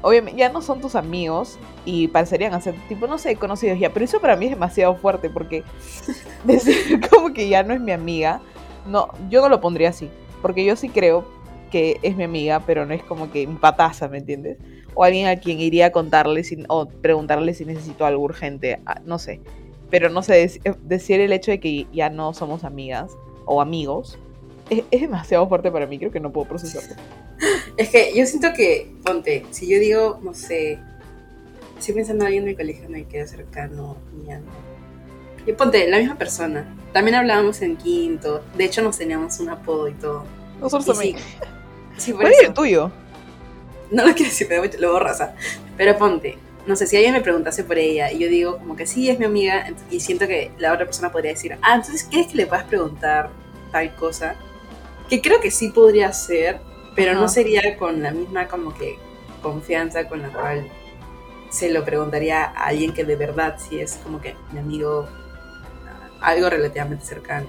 obviamente 0.00 0.38
ya 0.38 0.48
no 0.48 0.60
son 0.62 0.80
tus 0.80 0.96
amigos 0.96 1.58
y 1.84 2.08
parecerían 2.08 2.54
hacer 2.54 2.74
tipo, 2.88 3.06
no 3.06 3.18
sé, 3.18 3.36
conocidos 3.36 3.78
ya, 3.78 3.92
pero 3.92 4.04
eso 4.04 4.20
para 4.20 4.34
mí 4.34 4.46
es 4.46 4.52
demasiado 4.52 4.96
fuerte 4.96 5.30
porque 5.30 5.62
decir 6.44 7.00
como 7.08 7.32
que 7.32 7.48
ya 7.48 7.62
no 7.62 7.74
es 7.74 7.80
mi 7.80 7.92
amiga, 7.92 8.40
no, 8.86 9.08
yo 9.30 9.42
no 9.42 9.48
lo 9.48 9.60
pondría 9.60 9.90
así, 9.90 10.10
porque 10.42 10.64
yo 10.64 10.74
sí 10.74 10.88
creo 10.88 11.24
que 11.70 11.98
es 12.02 12.16
mi 12.16 12.24
amiga, 12.24 12.60
pero 12.60 12.86
no 12.86 12.94
es 12.94 13.02
como 13.02 13.30
que 13.30 13.46
mi 13.46 13.56
pataza, 13.56 14.08
¿me 14.08 14.18
entiendes? 14.18 14.58
O 14.94 15.04
alguien 15.04 15.26
a 15.26 15.36
quien 15.36 15.60
iría 15.60 15.86
a 15.86 15.90
contarle 15.90 16.42
o 16.68 16.86
preguntarle 16.86 17.52
si 17.52 17.64
necesito 17.64 18.06
algo 18.06 18.22
urgente, 18.22 18.80
ah, 18.86 19.00
no 19.04 19.18
sé. 19.18 19.40
Pero 19.90 20.08
no 20.08 20.22
sé, 20.22 20.44
eh, 20.44 20.74
decir 20.82 21.20
el 21.20 21.32
hecho 21.32 21.50
de 21.50 21.60
que 21.60 21.86
ya 21.92 22.10
no 22.10 22.32
somos 22.32 22.62
amigas 22.64 23.10
o 23.44 23.60
amigos 23.60 24.18
es, 24.70 24.84
es 24.90 25.00
demasiado 25.00 25.48
fuerte 25.48 25.70
para 25.70 25.86
mí, 25.86 25.98
creo 25.98 26.10
que 26.10 26.20
no 26.20 26.32
puedo 26.32 26.48
procesarlo. 26.48 26.94
Es 27.76 27.88
que 27.88 28.12
yo 28.14 28.24
siento 28.24 28.52
que, 28.54 28.94
ponte, 29.04 29.44
si 29.50 29.68
yo 29.68 29.80
digo, 29.80 30.20
no 30.22 30.32
sé, 30.32 30.78
estoy 31.78 31.94
pensando 31.94 32.22
en 32.22 32.26
alguien 32.26 32.44
de 32.44 32.50
mi 32.52 32.56
colegio 32.56 32.84
no 32.84 32.90
me 32.90 33.04
queda 33.04 33.26
cercano, 33.26 33.96
no. 34.12 34.40
Yo 35.46 35.56
ponte, 35.56 35.86
la 35.88 35.98
misma 35.98 36.16
persona. 36.16 36.74
También 36.92 37.16
hablábamos 37.16 37.60
en 37.60 37.76
quinto. 37.76 38.42
De 38.56 38.64
hecho, 38.64 38.80
nos 38.82 38.96
teníamos 38.96 39.40
un 39.40 39.50
apodo 39.50 39.88
y 39.88 39.92
todo. 39.92 40.24
Nosotros 40.60 40.96
también. 40.96 41.18
sí, 41.18 41.24
sí, 41.98 42.12
por 42.12 42.22
¿Cuál 42.22 42.32
es 42.32 42.42
el 42.44 42.54
tuyo? 42.54 42.90
No 43.90 44.06
lo 44.06 44.14
quiero 44.14 44.30
decir, 44.30 44.46
pero 44.48 44.64
lo 44.78 44.92
borras. 44.92 45.20
¿ah? 45.20 45.34
Pero 45.76 45.98
ponte, 45.98 46.38
no 46.66 46.76
sé, 46.76 46.86
si 46.86 46.96
alguien 46.96 47.12
me 47.12 47.20
preguntase 47.20 47.64
por 47.64 47.76
ella 47.76 48.10
y 48.10 48.18
yo 48.20 48.28
digo 48.28 48.58
como 48.58 48.76
que 48.76 48.86
sí, 48.86 49.10
es 49.10 49.18
mi 49.18 49.26
amiga, 49.26 49.66
y 49.90 50.00
siento 50.00 50.26
que 50.26 50.50
la 50.58 50.72
otra 50.72 50.86
persona 50.86 51.12
podría 51.12 51.32
decir, 51.32 51.58
ah, 51.60 51.74
entonces, 51.74 52.04
¿quieres 52.04 52.30
que 52.30 52.36
le 52.36 52.46
puedas 52.46 52.64
preguntar 52.64 53.30
tal 53.70 53.94
cosa? 53.96 54.36
Que 55.08 55.20
creo 55.20 55.40
que 55.40 55.50
sí 55.50 55.70
podría 55.70 56.12
ser, 56.12 56.60
pero 56.94 57.14
no 57.14 57.28
sería 57.28 57.76
con 57.76 58.02
la 58.02 58.10
misma 58.10 58.48
como 58.48 58.74
que 58.74 58.98
confianza 59.42 60.08
con 60.08 60.22
la 60.22 60.28
cual 60.28 60.66
se 61.50 61.70
lo 61.70 61.84
preguntaría 61.84 62.44
a 62.44 62.66
alguien 62.66 62.92
que 62.92 63.04
de 63.04 63.16
verdad 63.16 63.56
sí 63.58 63.78
es 63.78 63.96
como 64.02 64.20
que 64.20 64.34
mi 64.52 64.58
amigo, 64.58 65.06
algo 66.20 66.50
relativamente 66.50 67.04
cercano. 67.04 67.46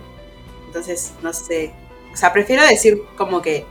Entonces, 0.68 1.14
no 1.24 1.34
sé. 1.34 1.74
O 2.14 2.18
sea, 2.18 2.32
prefiero 2.34 2.62
decir 2.64 3.02
como 3.18 3.42
que, 3.42 3.66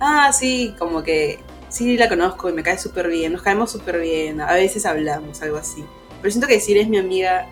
ah, 0.00 0.32
sí, 0.32 0.74
como 0.78 1.02
que 1.02 1.38
sí 1.68 1.96
la 1.96 2.08
conozco 2.08 2.48
y 2.48 2.52
me 2.52 2.62
cae 2.62 2.78
súper 2.78 3.08
bien, 3.08 3.32
nos 3.32 3.42
caemos 3.42 3.70
súper 3.70 4.00
bien, 4.00 4.40
a 4.40 4.52
veces 4.52 4.84
hablamos, 4.84 5.40
algo 5.42 5.56
así. 5.56 5.84
Pero 6.20 6.32
siento 6.32 6.48
que 6.48 6.54
decir 6.54 6.76
es 6.78 6.88
mi 6.88 6.98
amiga, 6.98 7.46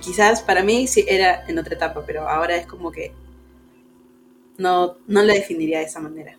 quizás 0.00 0.42
para 0.42 0.62
mí 0.62 0.86
sí 0.86 1.04
era 1.08 1.44
en 1.46 1.58
otra 1.58 1.74
etapa, 1.74 2.02
pero 2.06 2.28
ahora 2.28 2.56
es 2.56 2.66
como 2.66 2.90
que 2.90 3.12
no, 4.58 4.96
no 5.06 5.22
la 5.22 5.34
definiría 5.34 5.78
de 5.78 5.84
esa 5.84 6.00
manera. 6.00 6.38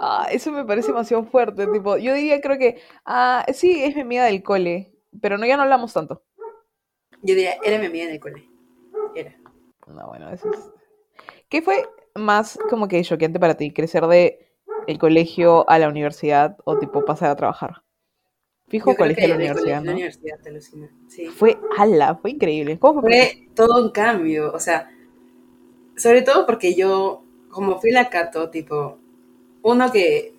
Ah, 0.00 0.28
eso 0.30 0.52
me 0.52 0.64
parece 0.64 0.88
demasiado 0.88 1.24
fuerte, 1.24 1.66
tipo, 1.66 1.96
yo 1.96 2.14
diría 2.14 2.40
creo 2.40 2.58
que, 2.58 2.80
ah, 3.04 3.44
sí, 3.52 3.82
es 3.82 3.94
mi 3.94 4.02
amiga 4.02 4.24
del 4.24 4.42
cole, 4.42 4.92
pero 5.20 5.38
no, 5.38 5.46
ya 5.46 5.56
no 5.56 5.62
hablamos 5.62 5.92
tanto. 5.92 6.22
Yo 7.22 7.34
diría, 7.34 7.56
era 7.64 7.78
mi 7.78 7.86
amiga 7.86 8.04
en 8.04 8.10
el 8.10 8.20
cole. 8.20 8.48
Era. 9.14 9.34
No, 9.86 10.08
bueno, 10.08 10.30
eso 10.30 10.50
es... 10.52 10.70
¿Qué 11.48 11.62
fue 11.62 11.88
más 12.14 12.58
como 12.68 12.88
que 12.88 13.02
choqueante 13.02 13.38
para 13.38 13.56
ti? 13.56 13.72
¿Crecer 13.72 14.06
de 14.06 14.52
el 14.86 14.98
colegio 14.98 15.68
a 15.70 15.78
la 15.78 15.88
universidad 15.88 16.56
o 16.64 16.78
tipo 16.78 17.04
pasar 17.04 17.30
a 17.30 17.36
trabajar? 17.36 17.82
Fijo 18.68 18.92
Yo 18.92 18.96
colegio 18.96 19.24
a 19.24 19.28
la 19.28 19.34
universidad, 19.36 19.80
¿no? 19.80 19.86
la 19.86 19.92
universidad, 19.92 20.40
te 20.42 20.48
alucina. 20.50 20.90
Sí. 21.08 21.26
Fue 21.26 21.56
ala, 21.78 22.16
fue 22.16 22.32
increíble. 22.32 22.76
Fue 22.78 23.48
todo 23.54 23.82
un 23.82 23.90
cambio, 23.90 24.52
o 24.52 24.58
sea, 24.58 24.90
sobre 25.96 26.22
todo 26.22 26.46
porque 26.46 26.74
yo, 26.74 27.24
como 27.50 27.80
fui 27.80 27.90
la 27.90 28.10
Cato, 28.10 28.50
tipo, 28.50 28.98
uno 29.62 29.90
que 29.90 30.34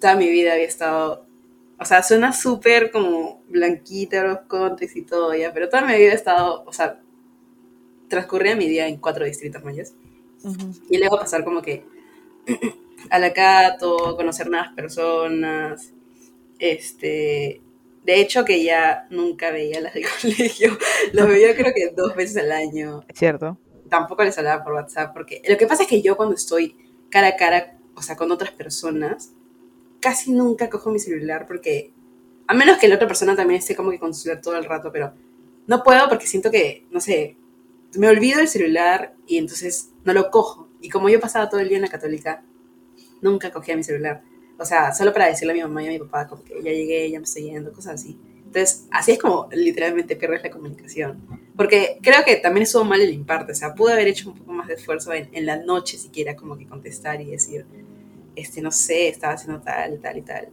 toda 0.00 0.16
mi 0.16 0.28
vida 0.28 0.54
había 0.54 0.64
estado, 0.64 1.26
o 1.78 1.84
sea, 1.84 2.02
suena 2.02 2.32
súper 2.32 2.90
como 2.90 3.42
blanquita, 3.48 4.22
los 4.24 4.40
countries 4.48 4.96
y 4.96 5.02
todo 5.02 5.34
ya, 5.34 5.52
pero 5.52 5.68
toda 5.68 5.82
mi 5.82 5.94
vida 5.94 6.12
he 6.12 6.14
estado, 6.14 6.64
o 6.66 6.72
sea, 6.72 7.00
transcurría 8.08 8.56
mi 8.56 8.68
día 8.68 8.88
en 8.88 8.96
cuatro 8.96 9.24
distritos. 9.24 9.62
Ujú. 10.42 10.72
Y 10.88 10.98
luego 10.98 11.18
pasar 11.18 11.44
como 11.44 11.62
que 11.62 11.84
a 13.10 13.18
la 13.18 13.32
Cato, 13.32 14.16
conocer 14.16 14.48
nuevas 14.48 14.72
personas, 14.74 15.92
este... 16.58 17.62
De 18.04 18.22
hecho, 18.22 18.42
que 18.46 18.64
ya 18.64 19.06
nunca 19.10 19.50
veía 19.50 19.82
las 19.82 19.92
del 19.92 20.06
colegio. 20.22 20.78
Los 21.12 21.28
veía 21.28 21.54
creo 21.54 21.74
que 21.74 21.92
dos 21.94 22.16
veces 22.16 22.38
al 22.38 22.52
año. 22.52 23.04
Es 23.06 23.18
cierto. 23.18 23.58
Tampoco 23.88 24.24
les 24.24 24.36
hablaba 24.38 24.64
por 24.64 24.74
WhatsApp, 24.74 25.12
porque 25.12 25.42
lo 25.48 25.56
que 25.56 25.66
pasa 25.66 25.84
es 25.84 25.88
que 25.88 26.02
yo 26.02 26.16
cuando 26.16 26.34
estoy 26.34 26.76
cara 27.10 27.28
a 27.28 27.36
cara, 27.36 27.78
o 27.94 28.02
sea, 28.02 28.16
con 28.16 28.30
otras 28.30 28.52
personas, 28.52 29.32
casi 30.00 30.32
nunca 30.32 30.70
cojo 30.70 30.90
mi 30.90 30.98
celular 30.98 31.46
porque, 31.46 31.92
a 32.46 32.54
menos 32.54 32.78
que 32.78 32.88
la 32.88 32.96
otra 32.96 33.08
persona 33.08 33.36
también 33.36 33.58
esté 33.58 33.74
como 33.74 33.90
que 33.90 33.98
con 33.98 34.14
celular 34.14 34.42
todo 34.42 34.56
el 34.56 34.64
rato, 34.64 34.90
pero 34.92 35.12
no 35.66 35.82
puedo 35.82 36.08
porque 36.08 36.26
siento 36.26 36.50
que, 36.50 36.86
no 36.90 37.00
sé, 37.00 37.36
me 37.96 38.08
olvido 38.08 38.40
el 38.40 38.48
celular 38.48 39.14
y 39.26 39.38
entonces 39.38 39.90
no 40.04 40.12
lo 40.12 40.30
cojo. 40.30 40.68
Y 40.80 40.90
como 40.90 41.08
yo 41.08 41.20
pasaba 41.20 41.48
todo 41.48 41.60
el 41.60 41.68
día 41.68 41.78
en 41.78 41.82
la 41.82 41.88
católica, 41.88 42.44
nunca 43.20 43.50
cogía 43.50 43.76
mi 43.76 43.84
celular. 43.84 44.22
o 44.58 44.64
sea, 44.64 44.92
solo 44.92 45.12
para 45.12 45.26
decirle 45.26 45.52
a 45.52 45.56
mi 45.56 45.62
mamá 45.62 45.82
y 45.84 45.88
a 45.88 45.90
mi 45.90 45.98
papá 45.98 46.26
como 46.26 46.42
que 46.42 46.54
ya 46.62 46.72
llegué, 46.72 47.10
ya 47.10 47.18
me 47.18 47.24
estoy 47.24 47.44
yendo, 47.44 47.72
cosas 47.72 47.94
así. 47.94 48.18
Entonces, 48.48 48.86
así 48.90 49.12
es 49.12 49.18
como 49.18 49.46
literalmente 49.52 50.16
pierdes 50.16 50.42
la 50.42 50.50
comunicación. 50.50 51.20
Porque 51.54 51.98
creo 52.02 52.24
que 52.24 52.36
también 52.36 52.62
estuvo 52.62 52.84
mal 52.84 53.00
el 53.00 53.12
imparte, 53.12 53.52
o 53.52 53.54
sea, 53.54 53.74
pude 53.74 53.92
haber 53.92 54.08
hecho 54.08 54.30
un 54.30 54.38
poco 54.38 54.52
más 54.52 54.68
de 54.68 54.74
esfuerzo 54.74 55.12
en, 55.12 55.28
en 55.32 55.44
la 55.44 55.56
noche 55.56 55.98
siquiera 55.98 56.34
como 56.34 56.56
que 56.56 56.66
contestar 56.66 57.20
y 57.20 57.26
decir, 57.26 57.66
este, 58.36 58.62
no 58.62 58.70
sé, 58.70 59.08
estaba 59.08 59.34
haciendo 59.34 59.60
tal 59.60 59.98
tal 60.00 60.16
y 60.16 60.22
tal. 60.22 60.48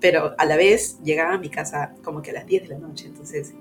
Pero 0.00 0.34
a 0.38 0.44
la 0.46 0.56
vez 0.56 0.98
llegaba 1.02 1.34
a 1.34 1.38
mi 1.38 1.50
casa 1.50 1.94
como 2.02 2.22
que 2.22 2.30
a 2.30 2.34
las 2.34 2.46
10 2.46 2.62
de 2.62 2.68
la 2.70 2.78
noche, 2.78 3.06
entonces 3.06 3.52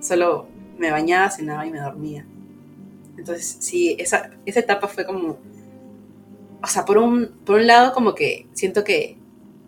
solo 0.00 0.48
me 0.76 0.90
bañaba, 0.90 1.30
cenaba 1.30 1.66
y 1.66 1.70
me 1.70 1.80
dormía. 1.80 2.26
Entonces, 3.16 3.56
sí, 3.60 3.96
esa, 3.98 4.30
esa 4.44 4.60
etapa 4.60 4.86
fue 4.86 5.06
como, 5.06 5.38
o 6.62 6.66
sea, 6.66 6.84
por 6.84 6.98
un, 6.98 7.28
por 7.44 7.56
un 7.56 7.66
lado 7.66 7.94
como 7.94 8.14
que 8.14 8.48
siento 8.52 8.84
que 8.84 9.16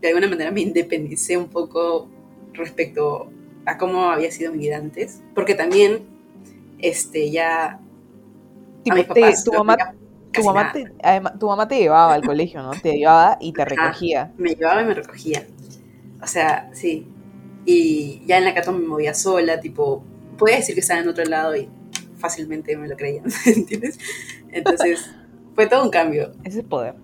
de 0.01 0.09
alguna 0.09 0.29
manera 0.29 0.51
me 0.51 0.61
independicé 0.61 1.37
un 1.39 1.49
poco 1.49 2.09
respecto 2.53 3.31
a 3.67 3.79
cómo 3.79 4.11
había 4.11 4.31
sido 4.31 4.53
mi 4.53 4.59
vida 4.59 4.77
antes, 4.77 5.23
porque 5.35 5.55
también, 5.55 6.05
este, 6.79 7.31
ya... 7.31 7.81
Tipo, 8.83 9.15
tu 9.45 9.53
mamá, 9.53 9.77
tu 10.33 10.43
mamá, 10.43 10.73
te, 10.73 10.85
tu 11.39 11.47
mamá 11.47 11.69
te 11.69 11.79
llevaba 11.79 12.15
al 12.15 12.23
colegio, 12.25 12.63
¿no? 12.63 12.73
Te 12.73 12.95
llevaba 12.95 13.39
y 13.41 13.53
te 13.53 13.65
recogía. 13.65 14.33
me 14.37 14.55
llevaba 14.55 14.83
y 14.83 14.85
me 14.87 14.95
recogía. 14.95 15.47
O 16.21 16.27
sea, 16.27 16.71
sí. 16.73 17.07
Y 17.65 18.23
ya 18.27 18.39
en 18.39 18.45
la 18.45 18.55
Cato 18.55 18.73
me 18.73 18.87
movía 18.87 19.15
sola, 19.15 19.61
tipo, 19.61 20.03
puede 20.37 20.57
decir 20.57 20.75
que 20.75 20.81
estaba 20.81 21.01
en 21.01 21.09
otro 21.09 21.25
lado 21.25 21.55
y 21.55 21.69
fácilmente 22.19 22.77
me 22.77 22.89
lo 22.89 22.97
creían, 22.97 23.27
¿entiendes? 23.47 23.99
Entonces, 24.51 25.11
fue 25.55 25.67
todo 25.67 25.85
un 25.85 25.91
cambio. 25.91 26.33
Ese 26.45 26.61
es 26.61 26.65
poder. 26.65 26.95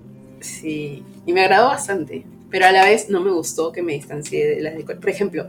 Sí, 0.41 1.05
y 1.27 1.33
me 1.33 1.43
agradó 1.43 1.69
bastante, 1.69 2.25
pero 2.51 2.67
a 2.67 2.73
la 2.73 2.85
vez 2.85 3.11
no 3.11 3.21
me 3.21 3.31
gustó 3.31 3.73
que 3.73 3.83
me 3.83 3.93
distancié 3.93 4.47
de 4.47 4.61
las 4.63 4.75
de... 4.75 4.85
Por 4.85 5.09
ejemplo, 5.09 5.49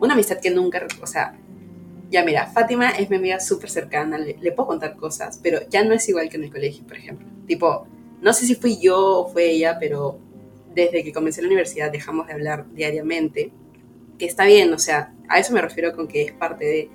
una 0.00 0.14
amistad 0.14 0.38
que 0.40 0.50
nunca, 0.50 0.86
o 1.00 1.06
sea, 1.06 1.38
ya 2.10 2.24
mira, 2.24 2.46
Fátima 2.46 2.90
es 2.90 3.10
mi 3.10 3.16
amiga 3.16 3.40
súper 3.40 3.70
cercana, 3.70 4.18
le, 4.18 4.52
puedo 4.52 4.68
contar 4.68 4.96
cosas, 4.96 5.40
pero 5.42 5.60
ya 5.68 5.84
no 5.84 5.94
es 5.94 6.08
igual 6.08 6.28
que 6.28 6.36
en 6.36 6.44
el 6.44 6.52
colegio, 6.52 6.86
por 6.86 6.96
ejemplo. 6.96 7.26
Tipo, 7.46 7.86
no 8.20 8.32
sé 8.32 8.46
si 8.46 8.54
fui 8.54 8.78
yo 8.80 9.20
o 9.20 9.28
fue 9.28 9.50
ella, 9.50 9.78
pero 9.80 10.18
desde 10.74 11.02
que 11.02 11.12
comencé 11.12 11.42
la 11.42 11.48
universidad 11.48 11.90
dejamos 11.90 12.26
de 12.26 12.34
hablar 12.34 12.66
diariamente, 12.72 13.52
que 14.18 14.26
está 14.26 14.44
bien, 14.44 14.72
o 14.72 14.78
sea, 14.78 15.12
a 15.28 15.38
eso 15.38 15.52
me 15.52 15.60
refiero 15.60 15.94
con 15.94 16.06
que 16.06 16.22
es 16.22 16.32
parte 16.32 16.64
de, 16.64 16.90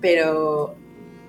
pero 0.00 0.74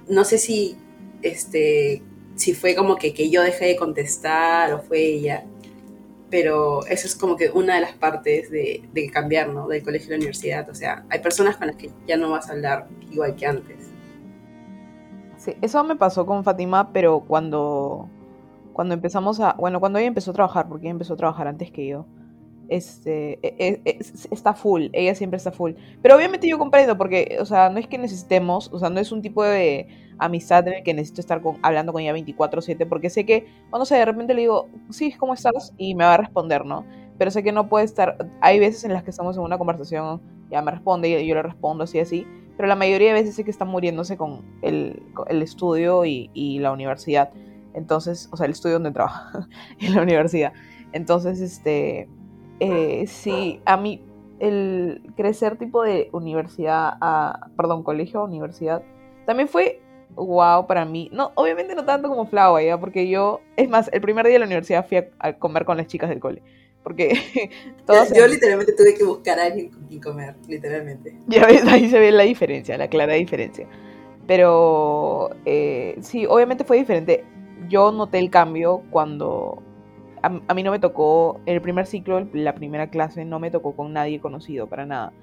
no 0.08 0.23
sé 0.23 0.38
si, 0.38 0.77
este, 1.21 2.01
si 2.36 2.54
fue 2.54 2.75
como 2.75 2.95
que, 2.95 3.13
que 3.13 3.30
yo 3.30 3.41
dejé 3.41 3.65
de 3.65 3.75
contestar 3.75 4.73
o 4.73 4.82
fue 4.82 4.99
ella, 4.99 5.45
pero 6.32 6.86
eso 6.88 7.06
es 7.06 7.15
como 7.15 7.36
que 7.36 7.52
una 7.52 7.76
de 7.76 7.82
las 7.82 7.94
partes 7.94 8.50
de, 8.50 8.88
de 8.94 9.10
cambiar, 9.12 9.50
¿no? 9.50 9.67
Del 9.67 9.84
colegio 9.84 10.08
a 10.08 10.12
la 10.12 10.15
universidad. 10.15 10.67
O 10.70 10.74
sea, 10.74 11.06
hay 11.10 11.20
personas 11.20 11.58
con 11.58 11.67
las 11.67 11.76
que 11.76 11.91
ya 12.08 12.17
no 12.17 12.32
vas 12.32 12.50
a 12.50 12.54
hablar 12.54 12.88
igual 13.12 13.36
que 13.36 13.46
antes. 13.46 13.91
Sí, 15.38 15.56
eso 15.62 15.84
me 15.84 15.96
pasó 15.96 16.26
con 16.26 16.44
Fátima, 16.44 16.94
pero 16.94 17.20
cuando, 17.20 18.08
cuando 18.74 18.94
empezamos 18.94 19.39
a, 19.41 19.54
bueno, 19.54 19.80
cuando 19.80 20.00
ella 20.00 20.08
empezó 20.08 20.32
a 20.32 20.34
trabajar, 20.34 20.70
porque 20.70 20.86
ella 20.86 20.91
empezó 20.91 21.15
a 21.15 21.17
trabajar 21.17 21.48
antes 21.48 21.70
que 21.72 21.86
yo, 21.88 22.06
este, 22.70 23.39
e, 23.41 23.82
e, 23.84 24.00
está 24.32 24.54
full, 24.54 24.86
ella 24.94 25.13
siempre 25.15 25.38
está 25.38 25.52
full. 25.52 25.74
Pero 26.02 26.15
obviamente 26.15 26.48
yo 26.48 26.58
comprendo, 26.58 26.98
porque, 26.98 27.38
o 27.41 27.46
sea, 27.46 27.70
no 27.70 27.80
es 27.80 27.88
que 27.88 27.98
necesitemos, 27.98 28.70
o 28.72 28.80
sea, 28.80 28.89
no 28.89 29.00
es 29.02 29.12
un 29.12 29.22
tipo 29.22 29.44
de 29.44 29.88
amistad 30.21 30.67
en 30.67 30.75
el 30.75 30.84
que 30.84 30.93
necesito 30.93 31.21
estar 31.21 31.41
con, 31.41 31.57
hablando 31.62 31.91
con 31.91 32.01
ella 32.01 32.13
24/7, 32.13 32.88
porque 32.88 33.10
sé 33.10 33.25
que, 33.25 33.47
o 33.71 33.77
no 33.77 33.86
sé, 33.86 33.95
de 33.95 34.05
repente 34.05 34.34
le 34.34 34.41
digo, 34.41 34.69
sí, 34.89 35.12
¿cómo 35.13 35.34
estás? 35.34 35.73
Y 35.77 35.95
me 35.95 36.05
va 36.05 36.13
a 36.13 36.17
responder, 36.17 36.65
¿no? 36.65 36.86
Pero 37.17 37.31
sé 37.31 37.43
que 37.43 37.51
no 37.51 37.67
puede 37.67 37.86
estar, 37.86 38.17
hay 38.39 38.60
veces 38.60 38.84
en 38.84 38.93
las 38.93 39.03
que 39.03 39.10
estamos 39.10 39.36
en 39.38 39.43
una 39.43 39.57
conversación, 39.57 40.21
ya 40.49 40.62
me 40.62 40.71
responde 40.71 41.10
y 41.10 41.27
yo 41.27 41.36
le 41.36 41.43
respondo 41.43 41.84
así, 41.84 41.99
así, 41.99 42.25
pero 42.55 42.67
la 42.67 42.75
mayoría 42.75 43.10
de 43.10 43.13
veces 43.13 43.36
sé 43.36 43.43
que 43.43 43.51
está 43.51 43.65
muriéndose 43.65 44.17
con 44.17 44.41
el, 44.62 45.01
el 45.27 45.41
estudio 45.41 46.05
y, 46.05 46.29
y 46.34 46.60
la 46.60 46.71
universidad. 46.71 47.31
Entonces, 47.73 48.29
o 48.31 48.38
sea, 48.38 48.45
el 48.45 48.51
estudio 48.51 48.75
donde 48.75 48.91
trabaja, 48.91 49.47
en 49.79 49.95
la 49.95 50.01
universidad. 50.01 50.53
Entonces, 50.93 51.41
este, 51.41 52.07
eh, 52.60 53.05
sí, 53.07 53.62
a 53.65 53.77
mí 53.77 54.03
el 54.39 55.01
crecer 55.15 55.57
tipo 55.57 55.84
de 55.84 56.10
universidad 56.13 56.93
a, 56.99 57.47
perdón, 57.55 57.84
colegio 57.84 58.21
a 58.21 58.23
universidad, 58.25 58.84
también 59.25 59.47
fue 59.47 59.81
wow 60.15 60.67
para 60.67 60.86
mí. 60.86 61.10
No, 61.12 61.32
obviamente 61.36 61.76
no 61.76 61.86
tanto 61.86 62.10
como 62.10 62.26
Flau, 62.26 62.60
¿ya? 62.60 62.80
Porque 62.80 63.10
yo, 63.10 63.41
es 63.58 63.69
más, 63.69 63.89
el 63.93 64.02
primer 64.02 64.26
día 64.26 64.34
de 64.34 64.39
la 64.39 64.45
universidad 64.45 64.88
fui 64.88 64.97
a, 65.19 65.34
comer 65.34 65.65
con 65.65 65.78
las 65.78 65.88
chicas 65.88 66.10
del 66.10 66.19
cole. 66.19 66.41
Porque 66.84 67.13
todos 67.86 68.12
Yo 68.13 68.28
literalmente 68.28 68.74
tuve 68.74 68.95
que 68.95 69.04
buscar 69.04 69.39
a 69.39 69.45
alguien 69.45 69.69
con 69.69 69.84
quien 69.84 70.02
comer, 70.02 70.36
literalmente. 70.47 71.17
Ya 71.28 71.45
ves, 71.45 71.65
ahí 71.67 71.89
se 71.89 72.00
ve 72.00 72.12
la 72.12 72.24
diferencia, 72.24 72.78
la 72.78 72.88
clara 72.88 73.13
diferencia. 73.13 73.67
Pero 74.28 75.30
eh, 75.45 75.97
sí, 76.02 76.26
obviamente 76.26 76.63
fue 76.63 76.78
diferente. 76.78 77.24
Yo 77.69 77.91
noté 77.91 78.17
el 78.19 78.30
cambio 78.30 78.82
cuando 78.89 79.62
a, 80.21 80.54
mí 80.54 80.63
no 80.63 80.71
me 80.71 80.80
tocó, 80.80 81.39
en 81.45 81.56
el 81.56 81.62
primer 81.62 81.86
ciclo, 81.86 82.28
la 82.34 82.54
primera 82.54 82.89
clase, 82.89 83.26
no 83.26 83.39
me 83.39 83.52
tocó 83.52 83.76
con 83.76 83.93
nadie 83.93 84.19
conocido, 84.19 84.67
para 84.67 84.86
nada. 84.86 85.13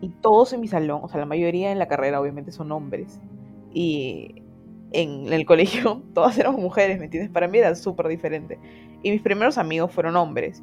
Y 0.00 0.08
todos 0.08 0.52
en 0.52 0.60
mi 0.60 0.68
salón, 0.68 1.00
o 1.02 1.08
sea, 1.08 1.20
la 1.20 1.26
mayoría 1.26 1.72
en 1.72 1.78
la 1.78 1.88
carrera 1.88 2.20
obviamente 2.20 2.52
son 2.52 2.72
hombres. 2.72 3.20
Y 3.72 4.42
en 4.92 5.32
el 5.32 5.44
colegio 5.46 6.02
todas 6.14 6.38
éramos 6.38 6.60
mujeres, 6.60 6.98
¿me 6.98 7.04
entiendes? 7.06 7.30
Para 7.30 7.48
mí 7.48 7.58
era 7.58 7.74
súper 7.74 8.08
diferente. 8.08 8.58
Y 9.02 9.10
mis 9.10 9.22
primeros 9.22 9.58
amigos 9.58 9.92
fueron 9.92 10.16
hombres. 10.16 10.62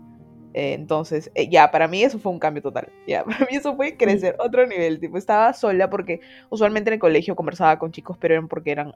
Eh, 0.53 0.73
entonces, 0.73 1.31
eh, 1.35 1.49
ya, 1.49 1.69
para 1.69 1.87
mí 1.87 2.03
eso 2.03 2.19
fue 2.19 2.31
un 2.31 2.39
cambio 2.39 2.61
total. 2.63 2.89
Ya, 3.07 3.23
para 3.25 3.39
mí 3.39 3.57
eso 3.57 3.75
fue 3.75 3.95
crecer 3.97 4.35
otro 4.39 4.65
nivel. 4.65 4.99
Tipo, 4.99 5.17
estaba 5.17 5.53
sola 5.53 5.89
porque 5.89 6.21
usualmente 6.49 6.89
en 6.89 6.95
el 6.95 6.99
colegio 6.99 7.35
conversaba 7.35 7.77
con 7.79 7.91
chicos, 7.91 8.17
pero 8.19 8.33
eran 8.33 8.47
porque 8.47 8.71
eran, 8.71 8.93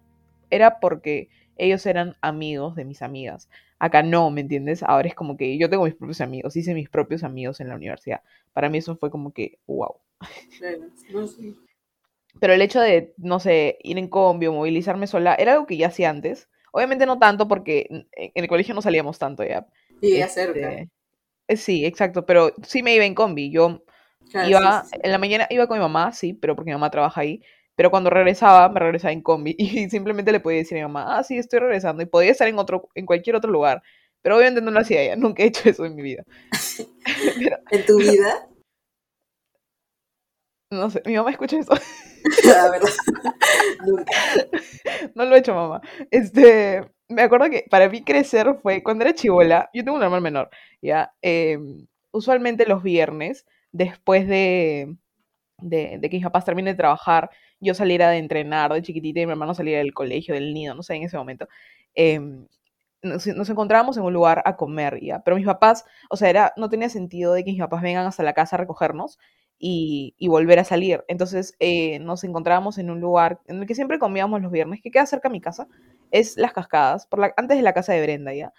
era 0.49 0.79
porque 0.79 1.29
ellos 1.57 1.85
eran 1.85 2.15
amigos 2.21 2.75
de 2.75 2.85
mis 2.85 3.01
amigas. 3.01 3.49
Acá 3.79 4.03
no, 4.03 4.29
¿me 4.31 4.41
entiendes? 4.41 4.83
Ahora 4.83 5.07
es 5.07 5.15
como 5.15 5.37
que 5.37 5.57
yo 5.57 5.69
tengo 5.69 5.85
mis 5.85 5.95
propios 5.95 6.21
amigos, 6.21 6.55
hice 6.55 6.73
mis 6.73 6.89
propios 6.89 7.23
amigos 7.23 7.59
en 7.59 7.69
la 7.69 7.75
universidad. 7.75 8.21
Para 8.53 8.69
mí 8.69 8.79
eso 8.79 8.95
fue 8.95 9.11
como 9.11 9.31
que, 9.31 9.59
wow. 9.67 9.95
Pero 12.39 12.53
el 12.53 12.61
hecho 12.61 12.79
de, 12.79 13.13
no 13.17 13.39
sé, 13.39 13.77
ir 13.83 13.97
en 13.97 14.07
combi 14.07 14.47
o 14.47 14.53
movilizarme 14.53 15.07
sola, 15.07 15.35
era 15.35 15.53
algo 15.53 15.67
que 15.67 15.77
ya 15.77 15.87
hacía 15.87 16.09
antes. 16.09 16.49
Obviamente 16.71 17.05
no 17.05 17.19
tanto 17.19 17.47
porque 17.47 17.87
en 17.89 18.31
el 18.33 18.47
colegio 18.47 18.73
no 18.73 18.81
salíamos 18.81 19.19
tanto 19.19 19.43
ya. 19.43 19.67
Y. 20.01 20.15
Este, 20.15 20.89
sí, 21.55 21.85
exacto, 21.85 22.25
pero 22.25 22.53
sí 22.63 22.81
me 22.81 22.95
iba 22.95 23.05
en 23.05 23.15
combi. 23.15 23.51
Yo 23.51 23.83
iba, 24.47 24.85
en 24.91 25.11
la 25.11 25.17
mañana 25.17 25.47
iba 25.49 25.67
con 25.67 25.77
mi 25.77 25.81
mamá, 25.81 26.13
sí, 26.13 26.33
pero 26.33 26.55
porque 26.55 26.69
mi 26.69 26.73
mamá 26.73 26.89
trabaja 26.89 27.21
ahí. 27.21 27.41
Pero 27.75 27.89
cuando 27.89 28.09
regresaba, 28.09 28.69
me 28.69 28.79
regresaba 28.79 29.11
en 29.11 29.21
combi 29.21 29.55
y 29.57 29.89
simplemente 29.89 30.31
le 30.31 30.39
podía 30.39 30.59
decir 30.59 30.77
a 30.77 30.81
mi 30.81 30.93
mamá, 30.93 31.17
ah, 31.17 31.23
sí, 31.23 31.37
estoy 31.37 31.59
regresando. 31.59 32.03
Y 32.03 32.05
podía 32.05 32.31
estar 32.31 32.47
en, 32.47 32.59
otro, 32.59 32.89
en 32.95 33.05
cualquier 33.05 33.35
otro 33.35 33.51
lugar. 33.51 33.81
Pero 34.21 34.37
obviamente 34.37 34.61
no 34.61 34.71
lo 34.71 34.79
hacía 34.79 35.01
ella, 35.01 35.15
nunca 35.17 35.43
he 35.43 35.47
hecho 35.47 35.69
eso 35.69 35.85
en 35.85 35.95
mi 35.95 36.01
vida. 36.01 36.23
¿En 37.71 37.85
tu 37.85 37.97
vida? 37.97 38.47
No 40.71 40.89
sé, 40.89 41.03
mi 41.05 41.15
mamá 41.15 41.31
escucha 41.31 41.59
eso. 41.59 41.73
La 42.45 42.69
verdad. 42.69 42.89
Nunca. 43.85 44.11
No 45.15 45.25
lo 45.25 45.35
he 45.35 45.39
hecho, 45.39 45.53
mamá. 45.53 45.81
Este, 46.09 46.89
me 47.09 47.23
acuerdo 47.23 47.49
que 47.49 47.65
para 47.69 47.89
mí 47.89 48.03
crecer 48.03 48.55
fue 48.61 48.81
cuando 48.81 49.03
era 49.03 49.13
chivola. 49.13 49.69
Yo 49.73 49.83
tengo 49.83 49.97
un 49.97 50.03
hermano 50.03 50.21
menor, 50.21 50.49
¿ya? 50.81 51.13
Em, 51.21 51.87
usualmente 52.11 52.65
los 52.65 52.83
viernes, 52.83 53.45
después 53.71 54.27
de, 54.27 54.95
de, 55.57 55.97
de, 55.99 56.09
que 56.09 56.17
mis 56.17 56.23
papás 56.23 56.45
terminen 56.45 56.73
de 56.73 56.77
trabajar, 56.77 57.29
yo 57.59 57.73
saliera 57.73 58.09
de 58.09 58.17
entrenar 58.17 58.73
de 58.73 58.81
chiquitita 58.81 59.19
y 59.21 59.25
mi 59.25 59.31
hermano 59.31 59.53
saliera 59.53 59.79
del 59.79 59.93
colegio, 59.93 60.35
del 60.35 60.53
nido, 60.53 60.73
no 60.75 60.83
sé, 60.83 60.95
en 60.95 61.03
ese 61.03 61.17
momento, 61.17 61.47
em, 61.95 62.47
nos, 63.03 63.27
encontrábamos 63.27 63.97
en 63.97 64.03
un 64.03 64.13
lugar 64.13 64.41
a 64.45 64.55
comer, 64.55 64.99
¿ya? 65.01 65.21
Pero 65.23 65.37
mis 65.37 65.45
papás, 65.45 65.85
o 66.09 66.17
sea, 66.17 66.29
era, 66.29 66.53
no 66.57 66.69
tenía 66.69 66.89
sentido 66.89 67.33
de 67.33 67.43
que 67.43 67.51
mis 67.51 67.59
papás 67.59 67.81
vengan 67.81 68.05
hasta 68.05 68.23
la 68.23 68.33
casa 68.33 68.55
a 68.55 68.59
recogernos 68.59 69.17
y, 69.61 70.27
volver 70.27 70.59
a 70.59 70.63
salir. 70.63 71.03
Entonces 71.07 71.55
eh, 71.59 71.99
nos 71.99 72.23
encontrábamos 72.23 72.77
en 72.77 72.89
un 72.89 72.99
lugar 72.99 73.39
en 73.47 73.59
el 73.59 73.67
que 73.67 73.75
siempre 73.75 73.99
comíamos 73.99 74.41
los 74.41 74.51
viernes, 74.51 74.81
que 74.81 74.91
queda 74.91 75.05
cerca 75.05 75.29
de 75.29 75.33
mi 75.33 75.41
casa, 75.41 75.67
es 76.11 76.37
Las 76.37 76.53
Cascadas, 76.53 77.05
por 77.07 77.19
la, 77.19 77.33
antes 77.37 77.57
de 77.57 77.63
la 77.63 77.73
casa 77.73 77.93
de 77.93 78.01
Brenda, 78.01 78.33
¿ya? 78.33 78.53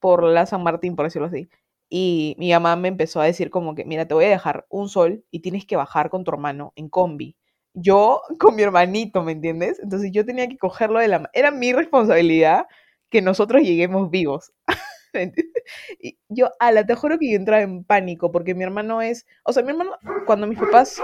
Por 0.00 0.24
la 0.24 0.46
San 0.46 0.62
Martín, 0.62 0.96
por 0.96 1.06
decirlo 1.06 1.28
así. 1.28 1.48
Y 1.88 2.34
mi 2.38 2.50
mamá 2.52 2.76
me 2.76 2.88
empezó 2.88 3.20
a 3.20 3.26
decir 3.26 3.50
como 3.50 3.74
que, 3.74 3.84
mira, 3.84 4.06
te 4.06 4.14
voy 4.14 4.24
a 4.26 4.30
dejar 4.30 4.66
un 4.70 4.88
sol 4.88 5.24
y 5.30 5.40
tienes 5.40 5.66
que 5.66 5.76
bajar 5.76 6.10
con 6.10 6.24
tu 6.24 6.32
hermano 6.32 6.72
en 6.76 6.88
combi 6.88 7.36
yo 7.74 8.22
con 8.38 8.56
mi 8.56 8.62
hermanito, 8.62 9.22
¿me 9.22 9.32
entiendes? 9.32 9.78
Entonces 9.80 10.10
yo 10.12 10.24
tenía 10.24 10.48
que 10.48 10.58
cogerlo 10.58 10.98
de 10.98 11.08
la 11.08 11.30
Era 11.32 11.50
mi 11.50 11.72
responsabilidad 11.72 12.66
que 13.10 13.22
nosotros 13.22 13.62
lleguemos 13.62 14.10
vivos. 14.10 14.52
y 16.00 16.18
yo, 16.28 16.50
ala, 16.58 16.86
te 16.86 16.94
juro 16.94 17.18
que 17.18 17.30
yo 17.30 17.36
entraba 17.36 17.62
en 17.62 17.84
pánico 17.84 18.30
porque 18.32 18.54
mi 18.54 18.64
hermano 18.64 19.02
es. 19.02 19.26
O 19.44 19.52
sea, 19.52 19.62
mi 19.62 19.70
hermano, 19.70 19.92
cuando 20.26 20.46
mis 20.46 20.58
papás. 20.58 21.00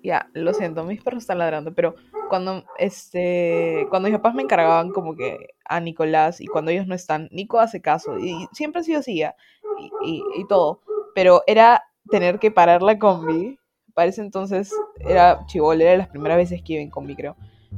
Ya, 0.00 0.30
lo 0.32 0.54
siento, 0.54 0.84
mis 0.84 1.02
perros 1.02 1.24
están 1.24 1.38
ladrando, 1.38 1.74
pero 1.74 1.96
cuando 2.28 2.64
este 2.78 3.84
cuando 3.90 4.08
mis 4.08 4.16
papás 4.16 4.32
me 4.32 4.42
encargaban 4.42 4.90
como 4.92 5.16
que 5.16 5.48
a 5.64 5.80
Nicolás 5.80 6.40
y 6.40 6.46
cuando 6.46 6.70
ellos 6.70 6.86
no 6.86 6.94
están, 6.94 7.28
Nico 7.32 7.58
hace 7.58 7.80
caso 7.82 8.16
y 8.16 8.46
siempre 8.52 8.80
ha 8.80 8.84
sido 8.84 9.00
así, 9.00 9.24
y, 10.04 10.22
y 10.36 10.46
todo 10.48 10.82
pero 11.18 11.42
era 11.48 11.82
tener 12.12 12.38
que 12.38 12.52
parar 12.52 12.80
la 12.80 12.96
combi. 12.96 13.58
Para 13.92 14.08
ese 14.08 14.20
entonces 14.20 14.72
era 15.00 15.44
chivol, 15.46 15.82
era 15.82 15.96
las 15.96 16.06
primeras 16.06 16.36
veces 16.36 16.62
que 16.62 16.74
iba 16.74 16.82
en 16.82 16.90
combi, 16.90 17.16
creo. 17.16 17.34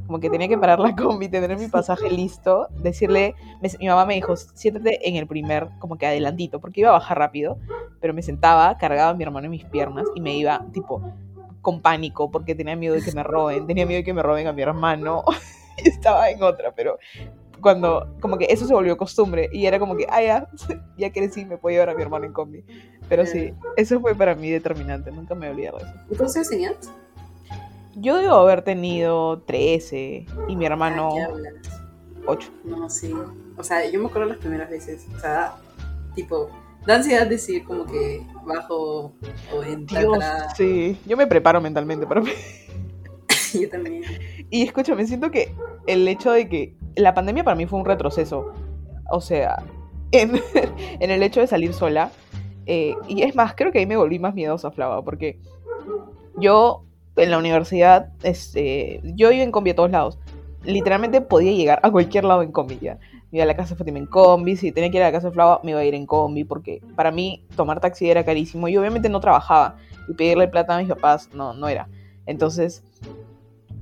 Como 0.07 0.21
que 0.21 0.31
tenía 0.31 0.49
que 0.49 0.59
parar 0.59 0.79
la 0.81 0.95
combi, 0.97 1.29
tener 1.29 1.57
mi 1.57 1.69
pasaje 1.69 2.11
listo, 2.11 2.69
decirle, 2.83 3.35
me- 3.61 3.71
mi 3.79 3.89
mamá 3.89 4.07
me 4.07 4.15
dijo, 4.15 4.37
siéntate 4.37 5.09
en 5.09 5.17
el 5.17 5.27
primer, 5.27 5.69
como 5.79 5.97
que 5.99 6.07
adelantito, 6.07 6.61
porque 6.61 6.81
iba 6.81 6.91
a 6.91 6.95
bajar 6.95 7.19
rápido, 7.19 7.59
pero 8.01 8.15
me 8.15 8.23
sentaba, 8.23 8.77
cargaba 8.79 9.11
a 9.11 9.15
mi 9.15 9.23
hermano 9.25 9.47
en 9.47 9.51
mis 9.53 9.65
piernas 9.65 10.07
y 10.15 10.21
me 10.21 10.37
iba, 10.37 10.65
tipo, 10.73 11.03
con 11.61 11.81
pánico, 11.83 12.31
porque 12.31 12.55
tenía 12.55 12.77
miedo 12.77 12.95
de 12.95 13.03
que 13.03 13.13
me 13.13 13.23
roben, 13.23 13.67
tenía 13.67 13.85
miedo 13.87 13.99
de 13.99 14.05
que 14.05 14.15
me 14.15 14.23
roben 14.23 14.47
a 14.47 14.53
mi 14.53 14.63
hermano, 14.63 15.25
y 15.77 15.89
estaba 15.89 16.31
en 16.31 16.43
otra, 16.43 16.73
pero 16.75 16.99
cuando, 17.61 18.15
como 18.21 18.39
que 18.39 18.47
eso 18.49 18.67
se 18.67 18.73
volvió 18.73 18.97
costumbre, 18.97 19.51
y 19.53 19.67
era 19.67 19.79
como 19.79 19.97
que, 19.97 20.07
ah, 20.09 20.23
ya, 20.23 20.49
ya 20.97 21.13
crecí, 21.13 21.45
me 21.45 21.59
puedo 21.59 21.75
llevar 21.75 21.91
a 21.91 21.95
mi 21.95 22.03
hermano 22.03 22.25
en 22.25 22.33
combi. 22.33 22.65
Pero 23.09 23.27
sí, 23.27 23.53
eso 23.77 24.01
fue 24.01 24.15
para 24.15 24.35
mí 24.35 24.51
determinante, 24.51 25.11
nunca 25.11 25.35
me 25.35 25.51
olvidé 25.51 25.73
de 25.73 25.77
eso. 25.79 25.87
¿Y 26.11 26.15
cuántos 26.15 26.37
años 26.37 26.49
tenías? 26.49 26.77
Yo 28.01 28.17
debo 28.17 28.35
haber 28.35 28.63
tenido 28.63 29.43
13 29.43 30.27
y 30.49 30.57
mi 30.57 30.65
hermano 30.65 31.11
Ah, 31.11 31.15
¿qué 31.15 31.23
hablas? 31.23 31.55
8. 32.27 32.51
No, 32.65 32.89
sí. 32.89 33.15
O 33.57 33.63
sea, 33.63 33.89
yo 33.91 34.01
me 34.01 34.07
acuerdo 34.09 34.29
las 34.29 34.39
primeras 34.39 34.71
veces. 34.71 35.07
O 35.15 35.19
sea, 35.19 35.55
tipo, 36.15 36.49
da 36.87 36.97
ansiedad 36.97 37.27
decir 37.27 37.65
como 37.65 37.85
que 37.85 38.23
bajo 38.47 39.13
o 39.55 39.63
en 39.63 39.87
Dios, 39.87 40.19
sí, 40.57 40.99
yo 41.07 41.17
me 41.17 41.27
preparo 41.27 41.61
mentalmente 41.61 42.07
para... 42.07 42.23
Yo 43.53 43.69
también. 43.69 44.05
Y 44.49 44.63
escúchame, 44.63 45.05
siento 45.07 45.33
que 45.33 45.53
el 45.89 46.07
hecho 46.07 46.31
de 46.31 46.49
que 46.49 46.77
la 46.95 47.15
pandemia 47.15 47.43
para 47.43 47.57
mí 47.57 47.67
fue 47.67 47.81
un 47.81 47.85
retroceso. 47.85 48.53
O 49.11 49.21
sea, 49.21 49.63
en, 50.13 50.41
en 51.01 51.11
el 51.11 51.21
hecho 51.25 51.41
de 51.41 51.49
salir 51.49 51.73
sola. 51.73 52.13
eh, 52.67 52.95
y 53.09 53.23
es 53.23 53.35
más, 53.35 53.55
creo 53.57 53.73
que 53.73 53.81
ahí 53.81 53.87
me 53.87 53.97
volví 53.97 54.21
más 54.21 54.35
miedosa, 54.35 54.71
Flava, 54.71 55.05
porque 55.05 55.41
yo 56.37 56.85
en 57.21 57.31
la 57.31 57.39
universidad, 57.39 58.09
este, 58.23 59.01
yo 59.03 59.31
iba 59.31 59.43
en 59.43 59.53
combi 59.53 59.71
a 59.71 59.75
todos 59.75 59.91
lados. 59.91 60.19
Literalmente 60.65 61.21
podía 61.21 61.53
llegar 61.53 61.81
a 61.83 61.91
cualquier 61.91 62.25
lado 62.25 62.43
en 62.43 62.53
combi 62.53 62.79
ya. 62.81 62.99
Me 63.31 63.39
iba 63.39 63.45
a 63.45 63.47
la 63.47 63.57
casa 63.57 63.71
de 63.71 63.79
Fátima 63.79 63.99
en 63.99 64.07
combi, 64.07 64.57
si 64.57 64.73
tenía 64.73 64.91
que 64.91 64.97
ir 64.97 65.03
a 65.03 65.07
la 65.07 65.13
casa 65.13 65.29
de 65.29 65.35
Flava, 65.35 65.61
me 65.63 65.71
iba 65.71 65.81
a 65.81 65.85
ir 65.85 65.95
en 65.95 66.07
combi, 66.07 66.45
porque 66.45 66.83
para 66.97 67.11
mí 67.11 67.45
tomar 67.57 67.81
taxi 67.81 68.11
era 68.11 68.25
carísimo 68.25 68.69
y 68.69 68.77
obviamente 68.77 69.09
no 69.09 69.21
trabajaba. 69.21 69.77
Y 70.09 70.15
pedirle 70.15 70.49
plata 70.49 70.75
a 70.75 70.81
mis 70.81 70.89
papás 70.89 71.31
no, 71.33 71.53
no 71.55 71.69
era. 71.69 71.89
Entonces, 72.27 72.83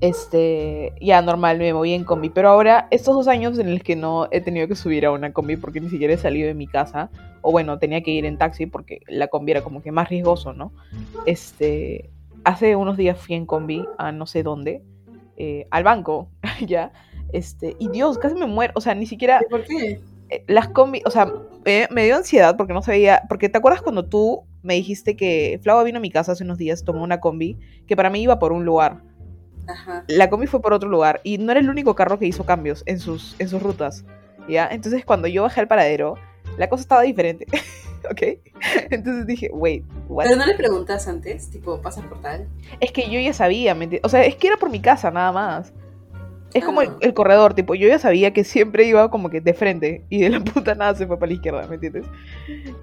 este, 0.00 0.92
ya 1.00 1.22
normal, 1.22 1.58
me 1.58 1.72
moví 1.72 1.92
en 1.92 2.04
combi. 2.04 2.28
Pero 2.28 2.50
ahora, 2.50 2.88
estos 2.90 3.14
dos 3.14 3.28
años 3.28 3.58
en 3.58 3.72
los 3.72 3.82
que 3.82 3.96
no 3.96 4.28
he 4.30 4.40
tenido 4.40 4.68
que 4.68 4.74
subir 4.74 5.06
a 5.06 5.12
una 5.12 5.32
combi 5.32 5.56
porque 5.56 5.80
ni 5.80 5.88
siquiera 5.88 6.14
he 6.14 6.18
salido 6.18 6.46
de 6.46 6.54
mi 6.54 6.66
casa, 6.66 7.10
o 7.40 7.50
bueno, 7.50 7.78
tenía 7.78 8.02
que 8.02 8.10
ir 8.10 8.24
en 8.24 8.38
taxi 8.38 8.66
porque 8.66 9.00
la 9.08 9.28
combi 9.28 9.52
era 9.52 9.62
como 9.62 9.82
que 9.82 9.92
más 9.92 10.08
riesgoso, 10.08 10.52
¿no? 10.52 10.72
Este, 11.26 12.10
hace 12.48 12.76
unos 12.76 12.96
días 12.96 13.18
fui 13.18 13.34
en 13.34 13.44
combi 13.44 13.86
a 13.98 14.10
no 14.10 14.26
sé 14.26 14.42
dónde, 14.42 14.82
eh, 15.36 15.66
al 15.70 15.84
banco, 15.84 16.30
ya. 16.66 16.92
Este, 17.32 17.76
y 17.78 17.88
Dios, 17.90 18.16
casi 18.18 18.34
me 18.34 18.46
muero, 18.46 18.72
o 18.74 18.80
sea, 18.80 18.94
ni 18.94 19.04
siquiera 19.04 19.40
¿Y 19.46 19.50
por 19.50 19.64
qué? 19.64 20.00
eh, 20.30 20.44
las 20.46 20.68
combi, 20.68 21.02
o 21.04 21.10
sea, 21.10 21.30
eh, 21.66 21.86
me 21.90 22.04
dio 22.04 22.16
ansiedad 22.16 22.56
porque 22.56 22.72
no 22.72 22.80
sabía, 22.82 23.22
porque 23.28 23.50
te 23.50 23.58
acuerdas 23.58 23.82
cuando 23.82 24.06
tú 24.06 24.44
me 24.62 24.74
dijiste 24.74 25.14
que 25.14 25.60
Flava 25.62 25.84
vino 25.84 25.98
a 25.98 26.00
mi 26.00 26.10
casa 26.10 26.32
hace 26.32 26.42
unos 26.44 26.56
días, 26.56 26.84
tomó 26.84 27.02
una 27.02 27.20
combi, 27.20 27.58
que 27.86 27.96
para 27.96 28.08
mí 28.08 28.22
iba 28.22 28.38
por 28.38 28.52
un 28.52 28.64
lugar, 28.64 29.02
Ajá. 29.66 30.04
la 30.08 30.30
combi 30.30 30.46
fue 30.46 30.62
por 30.62 30.72
otro 30.72 30.88
lugar 30.88 31.20
y 31.24 31.36
no 31.36 31.50
era 31.52 31.60
el 31.60 31.68
único 31.68 31.94
carro 31.94 32.18
que 32.18 32.26
hizo 32.26 32.44
cambios 32.46 32.82
en 32.86 32.98
sus, 32.98 33.36
en 33.38 33.50
sus 33.50 33.62
rutas, 33.62 34.06
¿ya? 34.48 34.66
Entonces 34.70 35.04
cuando 35.04 35.28
yo 35.28 35.42
bajé 35.42 35.60
al 35.60 35.68
paradero, 35.68 36.14
la 36.56 36.70
cosa 36.70 36.80
estaba 36.80 37.02
diferente, 37.02 37.46
¿ok? 38.10 38.38
Entonces 38.90 39.26
dije, 39.26 39.50
wait, 39.52 39.84
what? 40.08 40.24
Pero 40.24 40.36
no 40.36 40.46
le 40.46 40.54
preguntas 40.54 41.06
antes, 41.08 41.50
tipo, 41.50 41.80
pasas 41.80 42.04
por 42.06 42.20
tal. 42.20 42.48
Es 42.80 42.92
que 42.92 43.10
yo 43.10 43.20
ya 43.20 43.32
sabía, 43.32 43.74
¿me? 43.74 44.00
O 44.02 44.08
sea, 44.08 44.24
es 44.24 44.36
que 44.36 44.48
era 44.48 44.56
por 44.56 44.70
mi 44.70 44.80
casa 44.80 45.10
nada 45.10 45.32
más. 45.32 45.72
Es 46.54 46.64
como 46.64 46.80
el, 46.80 46.88
Ah. 46.88 46.96
el 47.02 47.12
corredor, 47.12 47.52
tipo, 47.52 47.74
yo 47.74 47.86
ya 47.88 47.98
sabía 47.98 48.32
que 48.32 48.42
siempre 48.42 48.84
iba 48.84 49.10
como 49.10 49.28
que 49.28 49.42
de 49.42 49.52
frente 49.52 50.02
y 50.08 50.22
de 50.22 50.30
la 50.30 50.40
puta 50.44 50.74
nada 50.74 50.94
se 50.94 51.06
fue 51.06 51.18
para 51.18 51.28
la 51.28 51.34
izquierda, 51.34 51.66
¿me 51.66 51.74
entiendes? 51.74 52.06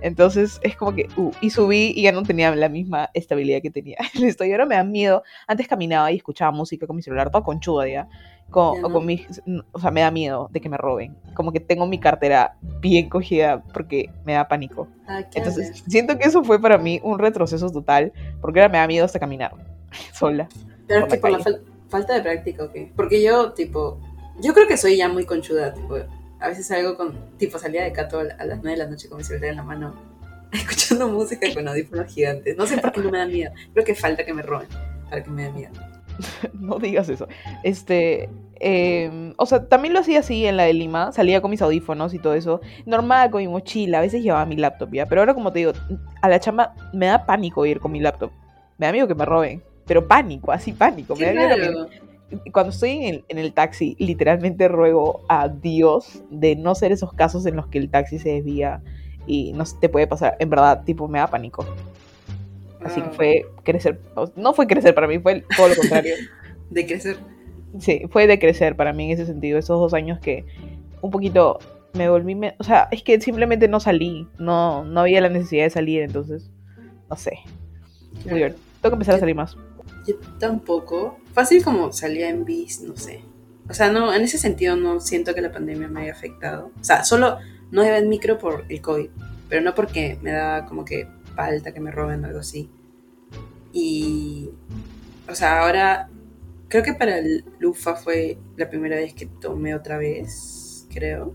Entonces 0.01 0.60
es 0.62 0.75
como 0.75 0.93
que, 0.93 1.08
uh, 1.17 1.32
y 1.41 1.49
subí 1.49 1.91
y 1.95 2.04
ya 2.04 2.12
no 2.12 2.21
tenía 2.21 2.54
la 2.56 2.69
misma 2.69 3.10
estabilidad 3.15 3.62
que 3.63 3.71
tenía. 3.71 3.97
Listo, 4.13 4.45
y 4.45 4.51
ahora 4.51 4.67
me 4.67 4.75
da 4.75 4.84
miedo. 4.84 5.23
Antes 5.47 5.67
caminaba 5.67 6.12
y 6.12 6.17
escuchaba 6.17 6.51
música 6.51 6.86
con 6.86 6.95
mi 6.95 7.01
celular, 7.01 7.32
todo 7.32 7.43
conchuda 7.43 7.88
ya. 7.88 8.08
Con, 8.49 8.75
Ya 8.75 8.86
o 8.86 8.89
no. 8.89 8.93
con 8.93 9.05
mis, 9.05 9.41
o 9.73 9.79
sea, 9.79 9.91
me 9.91 10.01
da 10.01 10.12
miedo 10.12 10.49
de 10.51 10.62
que 10.62 10.69
me 10.69 10.77
roben. 10.77 11.15
Como 11.34 11.51
que 11.51 11.60
tengo 11.60 11.88
mi 11.88 11.99
cartera 11.99 12.55
bien 12.79 13.10
cogida 13.10 13.62
porque 13.73 14.10
me 14.23 14.34
da 14.34 14.47
pánico. 14.47 14.88
Ah, 15.08 15.23
¿qué 15.29 15.39
Entonces, 15.39 15.67
hablas? 15.69 15.84
siento 15.88 16.17
que 16.17 16.25
eso 16.27 16.43
fue 16.43 16.62
para 16.62 16.77
mí 16.77 16.99
un 17.03 17.19
retroceso 17.19 17.69
total, 17.71 18.13
porque 18.41 18.62
ahora 18.62 18.71
me 18.71 18.77
da 18.77 18.88
miedo 18.88 19.03
hasta 19.05 19.19
caminar 19.19 19.51
sola. 20.13 20.47
Pero 20.88 21.05
es 21.08 21.13
que 21.13 21.19
por 21.19 21.31
la 21.31 21.39
fal- 21.39 21.62
falta 21.89 22.13
de 22.13 22.21
práctica, 22.21 22.63
¿o 22.63 22.71
qué? 22.71 22.91
Porque 22.95 23.21
yo, 23.21 23.51
tipo, 23.53 23.99
yo 24.41 24.53
creo 24.53 24.67
que 24.67 24.77
soy 24.77 24.97
ya 24.97 25.10
muy 25.10 25.25
conchuda, 25.25 25.73
tipo, 25.73 25.95
a 26.39 26.47
veces 26.47 26.67
salgo 26.67 26.95
con, 26.95 27.17
tipo, 27.38 27.58
salía 27.60 27.84
de 27.84 27.91
Cato 27.91 28.19
a 28.19 28.23
las 28.45 28.60
9 28.62 28.71
de 28.71 28.77
la 28.77 28.88
noche 28.88 29.10
con 29.10 29.17
mi 29.17 29.23
celular 29.23 29.49
en 29.49 29.55
la 29.58 29.63
mano, 29.63 29.95
escuchando 30.53 31.08
música 31.10 31.47
con 31.53 31.67
audífonos 31.67 32.08
gigantes. 32.13 32.55
No 32.55 32.67
sé 32.67 32.77
por 32.77 32.91
qué 32.91 33.01
no 33.01 33.10
me 33.12 33.17
da 33.17 33.25
miedo. 33.25 33.51
Creo 33.73 33.84
que 33.84 33.95
falta 33.95 34.23
que 34.23 34.34
me 34.34 34.43
roben 34.43 34.67
para 35.10 35.23
que 35.23 35.29
me 35.31 35.43
dé 35.43 35.51
miedo. 35.51 35.73
no 36.54 36.80
digas 36.80 37.10
eso. 37.10 37.28
Este, 37.63 38.30
eh, 38.60 39.34
o 39.38 39.45
sea, 39.45 39.67
también 39.67 39.93
lo 39.93 39.99
hacía 39.99 40.19
así 40.19 40.45
en 40.45 40.58
la 40.58 40.63
de 40.63 40.73
Lima, 40.73 41.12
salía 41.12 41.41
con 41.41 41.51
mis 41.51 41.62
audífonos 41.62 42.13
y 42.13 42.19
todo 42.19 42.34
eso, 42.34 42.62
normal 42.86 43.30
con 43.32 43.41
mi 43.41 43.47
mochila, 43.47 43.99
a 43.99 44.01
veces 44.01 44.23
llevaba 44.23 44.45
mi 44.45 44.56
laptop 44.56 44.93
ya, 44.93 45.06
pero 45.06 45.21
ahora 45.21 45.34
como 45.34 45.51
te 45.51 45.60
digo, 45.60 45.73
a 46.21 46.30
la 46.30 46.39
chamba 46.39 46.73
me 46.93 47.08
da 47.08 47.25
pánico 47.25 47.65
ir 47.65 47.80
con 47.80 47.91
mi 47.91 47.99
laptop, 47.99 48.32
me 48.78 48.86
da 48.86 48.91
miedo 48.93 49.08
que 49.08 49.15
me 49.15 49.25
roben, 49.25 49.62
pero 49.86 50.08
pánico, 50.08 50.51
así 50.51 50.71
pánico, 50.71 51.15
me 51.15 51.34
da 51.34 51.56
miedo 51.56 51.88
que-. 51.89 52.51
Cuando 52.51 52.71
estoy 52.71 52.91
en 52.91 53.04
el, 53.04 53.25
en 53.28 53.38
el 53.38 53.54
taxi, 53.54 53.95
literalmente 53.99 54.67
ruego 54.67 55.21
a 55.30 55.47
Dios 55.47 56.23
de 56.32 56.56
no 56.56 56.73
ser 56.73 56.91
esos 56.91 57.13
casos 57.13 57.45
en 57.45 57.56
los 57.56 57.67
que 57.67 57.78
el 57.78 57.89
taxi 57.89 58.17
se 58.17 58.30
desvía 58.30 58.82
y 59.28 59.54
no 59.54 59.63
te 59.80 59.89
puede 59.89 60.08
pasar, 60.08 60.36
en 60.39 60.49
verdad, 60.49 60.84
tipo, 60.86 61.08
me 61.08 61.19
da 61.19 61.28
pánico. 61.28 61.65
Así 62.86 63.02
que 63.02 63.08
Ah, 63.08 63.13
fue 63.13 63.45
crecer, 63.63 64.00
no 64.36 64.54
fue 64.54 64.67
crecer 64.67 64.93
para 64.95 65.08
mí, 65.08 65.19
fue 65.19 65.43
todo 65.58 65.67
lo 65.69 65.76
contrario. 65.76 66.15
De 66.69 66.86
crecer. 66.86 67.17
Sí, 67.80 68.04
fue 68.10 68.26
de 68.28 68.39
crecer 68.39 68.76
para 68.78 68.93
mí 68.93 69.06
en 69.06 69.12
ese 69.12 69.26
sentido, 69.26 69.60
esos 69.60 69.80
dos 69.80 69.93
años 69.93 70.19
que 70.19 70.45
un 71.02 71.12
poquito 71.12 71.60
me 71.93 72.10
volví, 72.10 72.34
me- 72.36 72.56
o 72.58 72.63
sea, 72.63 72.88
es 72.91 73.04
que 73.04 73.19
simplemente 73.19 73.67
no 73.67 73.80
salí, 73.80 74.28
no, 74.39 74.86
no 74.86 75.02
había 75.02 75.19
la 75.21 75.30
necesidad 75.30 75.65
de 75.65 75.69
salir, 75.71 76.02
entonces, 76.02 76.50
no 77.10 77.15
sé, 77.17 77.39
weird. 78.26 78.56
Tengo 78.82 78.91
que 78.91 78.95
empezar 78.95 79.15
a 79.15 79.19
salir 79.19 79.36
más. 79.36 79.58
Yo 80.08 80.15
tampoco. 80.39 81.17
Fácil 81.34 81.63
como 81.63 81.91
salía 81.91 82.30
en 82.30 82.45
bis, 82.45 82.82
no 82.82 82.95
sé. 82.95 83.21
O 83.69 83.74
sea, 83.74 83.91
no, 83.91 84.13
en 84.13 84.21
ese 84.21 84.38
sentido 84.38 84.76
no 84.76 85.00
siento 85.00 85.34
que 85.34 85.41
la 85.41 85.52
pandemia 85.52 85.88
me 85.88 86.02
haya 86.04 86.12
afectado. 86.13 86.71
O 86.80 86.84
sea, 86.84 87.04
solo 87.04 87.38
no 87.71 87.84
iba 87.86 87.98
en 87.98 88.08
micro 88.10 88.38
por 88.38 88.65
el 88.69 88.80
COVID, 88.82 89.10
pero 89.50 89.62
no 89.62 89.74
porque 89.76 90.17
me 90.21 90.32
daba 90.32 90.65
como 90.67 90.86
que 90.86 91.08
falta 91.36 91.74
que 91.74 91.80
me 91.80 91.91
roben 91.91 92.24
o 92.24 92.28
algo 92.28 92.39
así. 92.39 92.69
Y, 93.71 94.50
o 95.30 95.36
sea, 95.36 95.62
ahora 95.62 96.10
creo 96.69 96.84
que 96.84 96.93
para 96.93 97.17
el 97.19 97.43
Lufa 97.60 97.95
fue 97.95 98.38
la 98.58 98.69
primera 98.69 98.95
vez 98.95 99.13
que 99.13 99.26
tomé 99.26 99.76
otra 99.76 99.98
vez, 99.98 100.88
creo. 100.93 101.34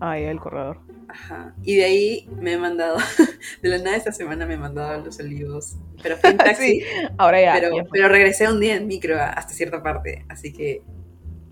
Ay, 0.00 0.24
el 0.24 0.40
corredor. 0.40 0.80
Ajá. 1.08 1.54
Y 1.62 1.76
de 1.76 1.84
ahí 1.84 2.28
me 2.40 2.52
he 2.52 2.58
mandado, 2.58 2.98
de 3.62 3.68
la 3.68 3.78
nada 3.78 3.96
esta 3.96 4.12
semana 4.12 4.46
me 4.46 4.54
he 4.54 4.58
mandado 4.58 5.04
los 5.04 5.18
olivos, 5.20 5.76
pero 6.02 6.16
fue 6.16 6.30
en 6.30 6.36
taxi. 6.38 6.80
Sí, 6.80 6.86
ahora 7.16 7.40
ya. 7.40 7.54
Pero, 7.54 7.76
ya 7.76 7.84
pero 7.90 8.08
regresé 8.08 8.50
un 8.50 8.60
día 8.60 8.76
en 8.76 8.86
micro 8.86 9.20
hasta 9.20 9.52
cierta 9.52 9.82
parte, 9.82 10.24
así 10.28 10.52
que, 10.52 10.82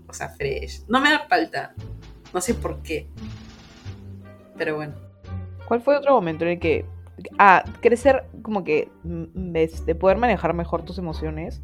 o 0.07 0.13
sea, 0.13 0.29
fresh. 0.29 0.83
No 0.87 1.01
me 1.01 1.09
da 1.09 1.25
falta, 1.27 1.73
no 2.33 2.41
sé 2.41 2.53
por 2.53 2.81
qué, 2.83 3.07
pero 4.57 4.75
bueno. 4.75 4.93
¿Cuál 5.67 5.81
fue 5.81 5.97
otro 5.97 6.13
momento 6.13 6.45
en 6.45 6.51
el 6.51 6.59
que, 6.59 6.85
ah, 7.39 7.63
crecer 7.81 8.25
como 8.41 8.63
que, 8.63 8.89
de 9.03 9.95
poder 9.95 10.17
manejar 10.17 10.53
mejor 10.53 10.83
tus 10.83 10.97
emociones? 10.97 11.61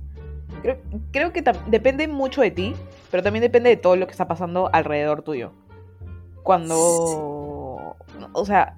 Creo, 0.62 0.78
creo 1.12 1.32
que 1.34 1.44
depende 1.68 2.08
mucho 2.08 2.42
de 2.42 2.52
ti, 2.52 2.74
pero 3.10 3.24
también 3.24 3.42
depende 3.42 3.70
de 3.70 3.78
todo 3.78 3.96
lo 3.96 4.06
que 4.06 4.12
está 4.12 4.28
pasando 4.28 4.70
alrededor 4.74 5.22
tuyo. 5.22 5.54
Cuando, 6.44 7.96
o 8.34 8.46
sea, 8.46 8.76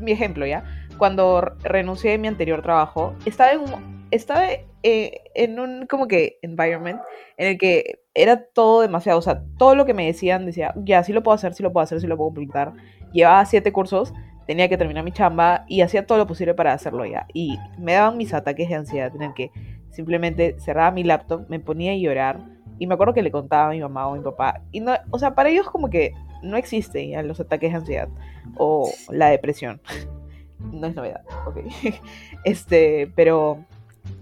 mi 0.00 0.12
ejemplo 0.12 0.46
ya, 0.46 0.64
cuando 0.98 1.40
re- 1.40 1.52
renuncié 1.62 2.14
a 2.14 2.18
mi 2.18 2.28
anterior 2.28 2.62
trabajo, 2.62 3.14
estaba 3.24 3.52
en 3.52 3.60
un, 3.60 4.06
estaba 4.10 4.44
eh, 4.82 5.20
en 5.34 5.58
un 5.58 5.86
como 5.86 6.06
que 6.06 6.38
environment 6.42 7.00
en 7.38 7.48
el 7.48 7.58
que 7.58 8.00
era 8.14 8.44
todo 8.44 8.82
demasiado, 8.82 9.18
o 9.18 9.22
sea, 9.22 9.42
todo 9.58 9.74
lo 9.74 9.84
que 9.84 9.94
me 9.94 10.06
decían 10.06 10.46
decía, 10.46 10.72
ya, 10.76 11.02
sí 11.02 11.12
lo 11.12 11.22
puedo 11.22 11.34
hacer, 11.34 11.54
sí 11.54 11.62
lo 11.62 11.72
puedo 11.72 11.84
hacer, 11.84 12.00
sí 12.00 12.06
lo 12.06 12.16
puedo 12.16 12.28
completar. 12.28 12.72
Llevaba 13.12 13.44
siete 13.46 13.72
cursos, 13.72 14.12
tenía 14.46 14.68
que 14.68 14.76
terminar 14.76 15.04
mi 15.04 15.12
chamba 15.12 15.64
y 15.68 15.80
hacía 15.80 16.06
todo 16.06 16.18
lo 16.18 16.26
posible 16.26 16.54
para 16.54 16.72
hacerlo 16.72 17.04
ya. 17.04 17.26
Y 17.32 17.58
me 17.78 17.94
daban 17.94 18.16
mis 18.16 18.32
ataques 18.32 18.68
de 18.68 18.74
ansiedad 18.76 19.14
en 19.14 19.22
el 19.22 19.34
que 19.34 19.50
simplemente 19.90 20.56
cerraba 20.60 20.90
mi 20.90 21.04
laptop, 21.04 21.46
me 21.48 21.58
ponía 21.58 21.92
a 21.92 21.96
llorar 21.96 22.40
y 22.78 22.86
me 22.86 22.94
acuerdo 22.94 23.14
que 23.14 23.22
le 23.22 23.30
contaba 23.30 23.68
a 23.68 23.72
mi 23.72 23.80
mamá 23.80 24.06
o 24.06 24.14
a 24.14 24.16
mi 24.16 24.22
papá. 24.22 24.62
Y 24.70 24.80
no, 24.80 24.92
o 25.10 25.18
sea, 25.18 25.34
para 25.34 25.48
ellos 25.48 25.68
como 25.70 25.88
que 25.90 26.12
no 26.42 26.56
existen 26.56 27.26
los 27.26 27.40
ataques 27.40 27.70
de 27.70 27.78
ansiedad 27.78 28.08
o 28.56 28.90
la 29.10 29.28
depresión. 29.28 29.80
no 30.72 30.86
es 30.86 30.94
novedad, 30.94 31.22
ok. 31.46 31.58
Este, 32.44 33.10
pero 33.16 33.64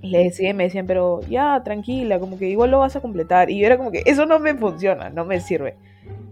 le 0.00 0.24
decían, 0.24 0.56
me 0.56 0.64
decían, 0.64 0.86
pero 0.86 1.20
ya, 1.28 1.62
tranquila, 1.62 2.18
como 2.18 2.38
que 2.38 2.48
igual 2.48 2.70
lo 2.70 2.78
vas 2.78 2.96
a 2.96 3.00
completar. 3.00 3.50
Y 3.50 3.58
yo 3.58 3.66
era 3.66 3.76
como 3.76 3.90
que, 3.90 4.02
eso 4.06 4.24
no 4.26 4.38
me 4.38 4.54
funciona, 4.54 5.10
no 5.10 5.24
me 5.24 5.40
sirve. 5.40 5.76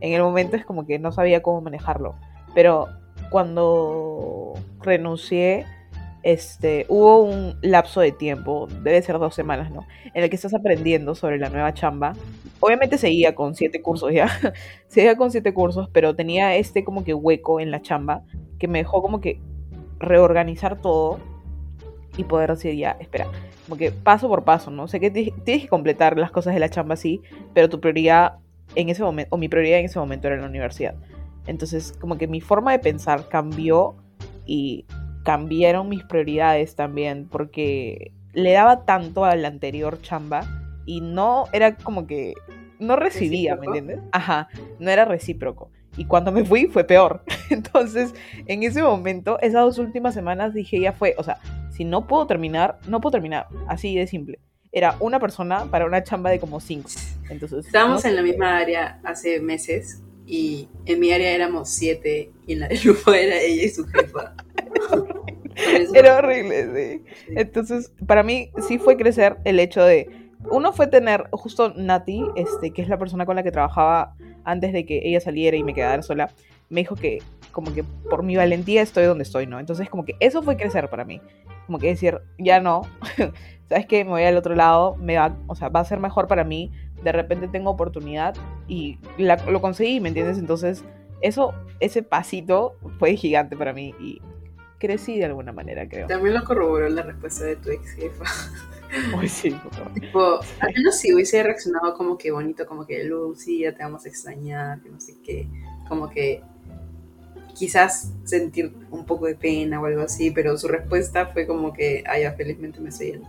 En 0.00 0.12
el 0.12 0.22
momento 0.22 0.56
es 0.56 0.64
como 0.64 0.86
que 0.86 0.98
no 0.98 1.12
sabía 1.12 1.42
cómo 1.42 1.60
manejarlo. 1.60 2.14
Pero 2.54 2.88
cuando 3.32 4.52
renuncié, 4.82 5.64
este, 6.22 6.84
hubo 6.88 7.22
un 7.22 7.56
lapso 7.62 8.02
de 8.02 8.12
tiempo, 8.12 8.68
debe 8.82 9.00
ser 9.00 9.18
dos 9.18 9.34
semanas, 9.34 9.72
¿no? 9.72 9.86
En 10.12 10.22
el 10.22 10.28
que 10.30 10.36
estás 10.36 10.54
aprendiendo 10.54 11.14
sobre 11.14 11.38
la 11.38 11.48
nueva 11.48 11.72
chamba. 11.72 12.12
Obviamente 12.60 12.98
seguía 12.98 13.34
con 13.34 13.54
siete 13.54 13.80
cursos 13.80 14.12
ya, 14.12 14.28
seguía 14.86 15.16
con 15.16 15.30
siete 15.30 15.54
cursos, 15.54 15.88
pero 15.92 16.14
tenía 16.14 16.54
este 16.56 16.84
como 16.84 17.04
que 17.04 17.14
hueco 17.14 17.58
en 17.58 17.70
la 17.70 17.80
chamba 17.80 18.22
que 18.58 18.68
me 18.68 18.78
dejó 18.80 19.00
como 19.00 19.20
que 19.20 19.40
reorganizar 19.98 20.80
todo 20.80 21.18
y 22.18 22.24
poder 22.24 22.50
decir, 22.50 22.76
ya, 22.76 22.98
espera, 23.00 23.26
como 23.64 23.78
que 23.78 23.90
paso 23.90 24.28
por 24.28 24.44
paso, 24.44 24.70
¿no? 24.70 24.88
Sé 24.88 25.00
que 25.00 25.10
tienes 25.10 25.62
que 25.62 25.68
completar 25.68 26.18
las 26.18 26.30
cosas 26.30 26.52
de 26.52 26.60
la 26.60 26.68
chamba, 26.68 26.96
sí, 26.96 27.22
pero 27.54 27.70
tu 27.70 27.80
prioridad 27.80 28.34
en 28.74 28.90
ese 28.90 29.02
momento, 29.02 29.34
o 29.34 29.38
mi 29.38 29.48
prioridad 29.48 29.78
en 29.78 29.86
ese 29.86 29.98
momento 29.98 30.28
era 30.28 30.36
la 30.36 30.46
universidad. 30.46 30.94
Entonces, 31.46 31.94
como 32.00 32.18
que 32.18 32.28
mi 32.28 32.40
forma 32.40 32.72
de 32.72 32.78
pensar 32.78 33.28
cambió 33.28 33.96
y 34.46 34.86
cambiaron 35.24 35.88
mis 35.88 36.04
prioridades 36.04 36.76
también, 36.76 37.28
porque 37.30 38.12
le 38.32 38.52
daba 38.52 38.84
tanto 38.84 39.24
a 39.24 39.36
la 39.36 39.48
anterior 39.48 40.00
chamba 40.00 40.42
y 40.86 41.00
no 41.00 41.44
era 41.52 41.76
como 41.76 42.06
que 42.06 42.34
no 42.78 42.96
recibía, 42.96 43.56
¿me 43.56 43.66
entiendes? 43.66 44.00
Ajá, 44.12 44.48
no 44.78 44.90
era 44.90 45.04
recíproco. 45.04 45.70
Y 45.96 46.06
cuando 46.06 46.32
me 46.32 46.44
fui 46.44 46.66
fue 46.66 46.84
peor. 46.84 47.22
Entonces, 47.50 48.14
en 48.46 48.62
ese 48.62 48.82
momento, 48.82 49.38
esas 49.40 49.62
dos 49.62 49.78
últimas 49.78 50.14
semanas 50.14 50.54
dije, 50.54 50.80
ya 50.80 50.92
fue, 50.92 51.14
o 51.18 51.22
sea, 51.22 51.38
si 51.70 51.84
no 51.84 52.06
puedo 52.06 52.26
terminar, 52.26 52.78
no 52.88 53.00
puedo 53.00 53.12
terminar. 53.12 53.46
Así 53.68 53.94
de 53.94 54.06
simple. 54.06 54.40
Era 54.72 54.96
una 55.00 55.20
persona 55.20 55.66
para 55.66 55.84
una 55.84 56.02
chamba 56.02 56.30
de 56.30 56.40
como 56.40 56.60
cinco. 56.60 56.88
Entonces, 57.28 57.66
Estábamos 57.66 58.04
en 58.04 58.16
la 58.16 58.22
misma 58.22 58.56
área 58.56 59.00
hace 59.04 59.40
meses 59.40 60.02
y 60.26 60.68
en 60.86 61.00
mi 61.00 61.12
área 61.12 61.30
éramos 61.30 61.68
siete 61.68 62.30
y 62.46 62.54
en 62.54 62.60
la 62.60 62.68
del 62.68 62.78
grupo 62.78 63.12
era 63.14 63.40
ella 63.40 63.64
y 63.64 63.68
su 63.68 63.84
jefa. 63.86 64.34
era 65.94 66.18
horrible, 66.18 66.66
sí. 66.74 67.04
Entonces, 67.36 67.92
para 68.06 68.22
mí 68.22 68.50
sí 68.66 68.78
fue 68.78 68.96
crecer 68.96 69.36
el 69.44 69.60
hecho 69.60 69.82
de, 69.82 70.08
uno 70.50 70.72
fue 70.72 70.86
tener 70.86 71.28
justo 71.32 71.72
Nati, 71.76 72.24
este, 72.36 72.72
que 72.72 72.82
es 72.82 72.88
la 72.88 72.98
persona 72.98 73.26
con 73.26 73.36
la 73.36 73.42
que 73.42 73.52
trabajaba 73.52 74.14
antes 74.44 74.72
de 74.72 74.84
que 74.84 75.00
ella 75.04 75.20
saliera 75.20 75.56
y 75.56 75.62
me 75.62 75.74
quedara 75.74 76.02
sola, 76.02 76.30
me 76.68 76.80
dijo 76.80 76.96
que 76.96 77.20
como 77.52 77.72
que 77.74 77.84
por 77.84 78.22
mi 78.22 78.34
valentía 78.34 78.82
estoy 78.82 79.04
donde 79.04 79.24
estoy, 79.24 79.46
¿no? 79.46 79.60
Entonces 79.60 79.88
como 79.88 80.04
que 80.04 80.16
eso 80.20 80.42
fue 80.42 80.56
crecer 80.56 80.88
para 80.88 81.04
mí. 81.04 81.20
Como 81.66 81.78
que 81.78 81.88
decir, 81.88 82.20
ya 82.38 82.60
no, 82.60 82.82
sabes 83.68 83.86
que 83.86 84.04
me 84.04 84.10
voy 84.10 84.24
al 84.24 84.36
otro 84.36 84.54
lado, 84.54 84.96
me 84.96 85.16
va, 85.16 85.36
o 85.46 85.54
sea, 85.54 85.68
va 85.68 85.80
a 85.80 85.84
ser 85.84 86.00
mejor 86.00 86.26
para 86.26 86.44
mí, 86.44 86.72
de 87.02 87.12
repente 87.12 87.48
tengo 87.48 87.70
oportunidad 87.70 88.34
y 88.68 88.98
lo 89.18 89.60
conseguí, 89.60 90.00
¿me 90.00 90.08
entiendes? 90.08 90.38
Entonces 90.38 90.84
eso, 91.22 91.54
ese 91.80 92.02
pasito 92.02 92.76
fue 92.98 93.16
gigante 93.16 93.56
para 93.56 93.72
mí 93.72 93.94
y 94.00 94.20
crecí 94.78 95.18
de 95.18 95.26
alguna 95.26 95.52
manera, 95.52 95.88
creo. 95.88 96.08
También 96.08 96.34
lo 96.34 96.44
corroboró 96.44 96.88
la 96.88 97.02
respuesta 97.02 97.44
de 97.44 97.56
tu 97.56 97.70
ex 97.70 97.92
jefa. 97.92 98.24
Uy, 99.16 99.28
sí, 99.28 99.56
Tipo, 99.94 100.40
al 100.60 100.74
menos 100.74 100.98
si 100.98 101.14
hubiese 101.14 101.42
reaccionado 101.42 101.94
como 101.94 102.18
que 102.18 102.30
bonito, 102.30 102.66
como 102.66 102.84
que 102.84 103.04
Lucy, 103.04 103.60
ya 103.60 103.72
te 103.72 103.82
vamos 103.82 104.04
a 104.04 104.08
extrañar, 104.08 104.82
que 104.82 104.90
no 104.90 105.00
sé 105.00 105.14
qué, 105.24 105.48
como 105.88 106.10
que 106.10 106.42
quizás 107.54 108.12
sentir 108.24 108.74
un 108.90 109.06
poco 109.06 109.26
de 109.26 109.34
pena 109.34 109.80
o 109.80 109.86
algo 109.86 110.02
así, 110.02 110.30
pero 110.30 110.58
su 110.58 110.68
respuesta 110.68 111.26
fue 111.26 111.46
como 111.46 111.72
que, 111.72 112.02
ay, 112.06 112.22
ya, 112.22 112.32
felizmente 112.32 112.80
me 112.80 112.90
soy 112.90 113.10
él. 113.10 113.22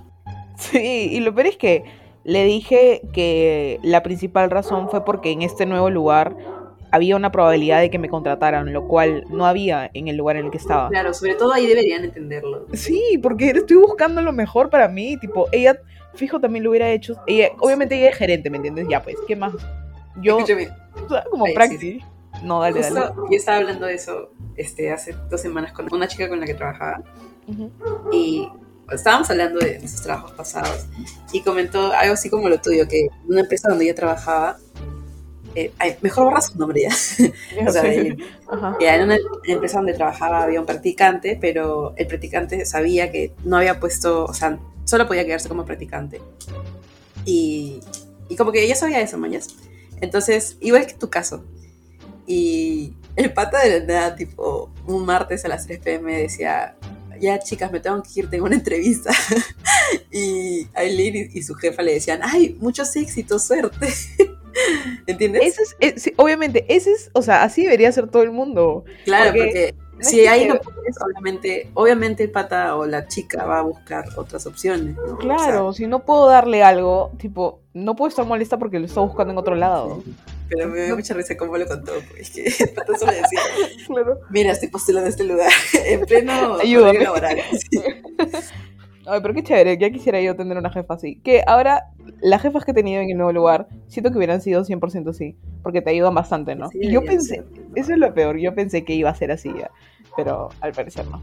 Sí, 0.57 1.09
y 1.11 1.19
lo 1.19 1.33
peor 1.33 1.47
es 1.47 1.57
que 1.57 1.83
le 2.23 2.43
dije 2.45 3.01
que 3.13 3.79
la 3.83 4.01
principal 4.03 4.49
razón 4.49 4.89
fue 4.89 5.03
porque 5.05 5.31
en 5.31 5.41
este 5.41 5.65
nuevo 5.65 5.89
lugar 5.89 6.35
había 6.91 7.15
una 7.15 7.31
probabilidad 7.31 7.81
de 7.81 7.89
que 7.89 7.97
me 7.97 8.07
contrataran, 8.07 8.71
lo 8.71 8.87
cual 8.87 9.25
no 9.29 9.45
había 9.47 9.89
en 9.95 10.07
el 10.07 10.15
lugar 10.15 10.37
en 10.37 10.45
el 10.45 10.51
que 10.51 10.57
estaba. 10.59 10.89
Claro, 10.89 11.13
sobre 11.13 11.33
todo 11.35 11.51
ahí 11.51 11.65
deberían 11.65 12.03
entenderlo. 12.03 12.67
Sí, 12.73 13.19
porque 13.21 13.49
estoy 13.49 13.77
buscando 13.77 14.21
lo 14.21 14.31
mejor 14.31 14.69
para 14.69 14.87
mí, 14.87 15.17
tipo, 15.17 15.47
ella, 15.51 15.75
fijo, 16.13 16.39
también 16.39 16.63
lo 16.63 16.69
hubiera 16.69 16.89
hecho. 16.91 17.15
Ella, 17.25 17.49
obviamente 17.59 17.97
ella 17.97 18.09
es 18.09 18.15
gerente, 18.15 18.49
¿me 18.51 18.57
entiendes? 18.57 18.87
Ya, 18.87 19.01
pues, 19.01 19.15
¿qué 19.27 19.35
más? 19.35 19.53
Yo, 20.21 20.37
Escúchame. 20.37 20.69
como 21.31 21.45
Ay, 21.45 21.77
sí, 21.79 21.99
No, 22.43 22.61
dale, 22.61 22.77
Justo 22.77 22.93
dale. 22.93 23.15
yo 23.31 23.37
estaba 23.37 23.57
hablando 23.57 23.87
de 23.87 23.95
eso 23.95 24.29
este, 24.55 24.91
hace 24.91 25.15
dos 25.31 25.41
semanas 25.41 25.73
con 25.73 25.91
una 25.91 26.07
chica 26.07 26.29
con 26.29 26.39
la 26.39 26.45
que 26.45 26.53
trabajaba 26.53 27.01
Ujú. 27.47 27.71
y 28.11 28.47
estábamos 28.93 29.29
hablando 29.29 29.59
de 29.59 29.79
nuestros 29.79 30.03
trabajos 30.03 30.31
pasados 30.31 30.85
y 31.31 31.41
comentó 31.41 31.91
algo 31.93 32.13
así 32.13 32.29
como 32.29 32.49
lo 32.49 32.59
tuyo, 32.59 32.87
que 32.87 33.09
una 33.27 33.41
empresa 33.41 33.69
donde 33.69 33.85
ella 33.85 33.95
trabajaba, 33.95 34.57
eh, 35.55 35.71
ay, 35.79 35.97
mejor 36.01 36.25
borra 36.25 36.41
su 36.41 36.57
nombre 36.57 36.81
ya, 36.81 36.89
o 37.67 37.71
sea. 37.71 37.83
Ya 38.79 38.95
en 38.95 39.03
una 39.03 39.17
empresa 39.45 39.77
donde 39.77 39.93
trabajaba 39.93 40.43
había 40.43 40.59
un 40.59 40.65
practicante, 40.65 41.37
pero 41.39 41.93
el 41.97 42.07
practicante 42.07 42.65
sabía 42.65 43.11
que 43.11 43.33
no 43.43 43.57
había 43.57 43.79
puesto, 43.79 44.25
o 44.25 44.33
sea, 44.33 44.59
solo 44.85 45.07
podía 45.07 45.25
quedarse 45.25 45.49
como 45.49 45.65
practicante. 45.65 46.21
Y, 47.25 47.81
y 48.29 48.35
como 48.35 48.51
que 48.51 48.63
ella 48.63 48.75
sabía 48.75 49.01
eso, 49.01 49.17
mañas. 49.17 49.47
Entonces, 50.01 50.57
igual 50.59 50.85
que 50.85 50.93
tu 50.93 51.09
caso. 51.09 51.43
Y 52.25 52.93
el 53.15 53.33
pata 53.33 53.63
de 53.63 53.79
la 53.79 53.85
nada, 53.85 54.15
tipo, 54.15 54.71
un 54.87 55.05
martes 55.05 55.45
a 55.45 55.47
las 55.47 55.65
3 55.67 55.79
pm 55.79 56.21
decía, 56.21 56.75
ya 57.19 57.39
chicas, 57.39 57.71
me 57.71 57.79
tengo 57.79 58.01
que 58.03 58.19
ir, 58.19 58.29
tengo 58.29 58.45
una 58.45 58.55
entrevista. 58.55 59.11
y 60.11 60.67
Aileen 60.73 61.29
y, 61.33 61.39
y 61.39 61.43
su 61.43 61.53
jefa 61.55 61.81
le 61.81 61.93
decían, 61.93 62.19
ay, 62.23 62.57
muchos 62.59 62.95
éxitos, 62.95 63.43
suerte. 63.43 63.87
¿Entiendes? 65.07 65.57
Es, 65.59 65.75
es- 65.79 66.01
sí, 66.03 66.13
obviamente, 66.17 66.65
ese 66.73 66.91
es, 66.91 67.09
o 67.13 67.21
sea, 67.21 67.43
así 67.43 67.63
debería 67.63 67.91
ser 67.91 68.07
todo 68.07 68.21
el 68.23 68.31
mundo. 68.31 68.83
Claro, 69.05 69.31
Porque 69.31 69.73
porque, 69.73 69.75
no 69.95 69.99
es 70.01 70.07
si 70.07 70.17
te- 70.17 70.47
no 70.47 70.59
puedes, 70.59 70.95
obviamente, 71.01 71.69
obviamente 71.73 72.23
el 72.23 72.31
pata 72.31 72.75
o 72.75 72.85
la 72.85 73.07
chica 73.07 73.45
va 73.45 73.59
a 73.59 73.63
buscar 73.63 74.05
otras 74.15 74.45
opciones, 74.45 74.95
¿no? 74.95 75.17
Claro, 75.17 75.73
si 75.73 75.87
no 75.87 76.03
puedo 76.05 76.27
darle 76.27 76.63
algo, 76.63 77.11
tipo, 77.17 77.61
no 77.73 77.95
puedo 77.95 78.09
estar 78.09 78.25
molesta 78.25 78.57
porque 78.59 78.79
lo 78.79 78.85
está 78.85 79.01
buscando 79.01 79.31
en 79.33 79.37
otro 79.39 79.55
lado. 79.55 80.03
Pero 80.49 80.67
me 80.67 80.85
dio 80.85 80.95
mucha 80.95 81.13
risa 81.13 81.35
cómo 81.37 81.57
lo 81.57 81.65
contó, 81.65 81.93
pues, 82.11 82.29
que 82.29 82.49
solo 82.51 83.11
decía, 83.11 83.39
Claro. 83.87 84.19
mira, 84.29 84.51
estoy 84.51 84.69
postulando 84.69 85.09
este 85.09 85.23
lugar, 85.23 85.49
en 85.85 86.01
pleno 86.01 86.57
laboral. 86.57 87.37
Sí. 87.71 87.79
Ay, 89.05 89.19
pero 89.21 89.33
qué 89.33 89.43
chévere, 89.43 89.77
ya 89.77 89.89
quisiera 89.89 90.21
yo 90.21 90.35
tener 90.35 90.57
una 90.57 90.69
jefa 90.71 90.93
así. 90.93 91.19
Que 91.23 91.43
ahora, 91.45 91.87
las 92.21 92.41
jefas 92.41 92.63
que 92.63 92.71
he 92.71 92.73
tenido 92.73 93.01
en 93.01 93.09
el 93.09 93.17
nuevo 93.17 93.33
lugar, 93.33 93.67
siento 93.87 94.11
que 94.11 94.17
hubieran 94.17 94.41
sido 94.41 94.63
100% 94.63 95.09
así, 95.09 95.35
porque 95.61 95.81
te 95.81 95.89
ayudan 95.89 96.15
bastante, 96.15 96.55
¿no? 96.55 96.69
Sí, 96.69 96.79
y 96.81 96.91
yo 96.91 97.03
pensé, 97.03 97.35
ser, 97.35 97.45
¿no? 97.51 97.75
eso 97.75 97.91
es 97.91 97.97
lo 97.97 98.13
peor, 98.13 98.37
yo 98.37 98.55
pensé 98.55 98.85
que 98.85 98.93
iba 98.93 99.09
a 99.09 99.15
ser 99.15 99.31
así 99.31 99.51
ya, 99.59 99.71
pero 100.15 100.49
al 100.61 100.71
parecer 100.71 101.05
no. 101.07 101.21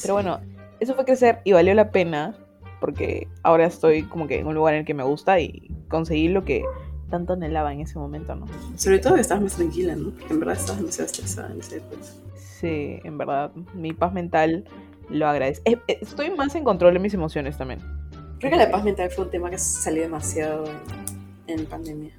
Pero 0.00 0.14
bueno, 0.14 0.40
eso 0.80 0.94
fue 0.94 1.04
crecer 1.04 1.40
y 1.44 1.52
valió 1.52 1.74
la 1.74 1.90
pena, 1.90 2.36
porque 2.80 3.28
ahora 3.42 3.66
estoy 3.66 4.04
como 4.04 4.26
que 4.26 4.38
en 4.38 4.46
un 4.46 4.54
lugar 4.54 4.74
en 4.74 4.80
el 4.80 4.86
que 4.86 4.94
me 4.94 5.02
gusta 5.02 5.40
y 5.40 5.70
conseguí 5.88 6.28
lo 6.28 6.44
que 6.44 6.64
tanto 7.10 7.32
anhelaba 7.34 7.72
en 7.72 7.80
ese 7.80 7.98
momento, 7.98 8.34
¿no? 8.34 8.46
Sobre 8.76 8.98
todo 8.98 9.14
que 9.14 9.20
estás 9.22 9.40
más 9.40 9.54
tranquila, 9.56 9.94
¿no? 9.96 10.10
Porque 10.10 10.32
en 10.32 10.40
verdad 10.40 10.56
estás 10.56 10.76
demasiado 10.76 11.06
estresada 11.06 11.50
en 11.52 11.58
época. 11.58 12.02
Sí, 12.36 12.98
en 13.04 13.18
verdad, 13.18 13.52
mi 13.74 13.92
paz 13.92 14.12
mental 14.12 14.64
lo 15.08 15.28
agradece. 15.28 15.62
Estoy 15.86 16.30
más 16.30 16.54
en 16.54 16.64
control 16.64 16.94
de 16.94 17.00
mis 17.00 17.14
emociones 17.14 17.56
también. 17.56 17.80
Creo 18.38 18.50
que 18.52 18.56
la 18.58 18.70
paz 18.70 18.84
mental 18.84 19.10
fue 19.10 19.24
un 19.24 19.30
tema 19.30 19.50
que 19.50 19.58
salió 19.58 20.02
demasiado 20.02 20.64
en, 21.46 21.60
en 21.60 21.66
pandemia. 21.66 22.12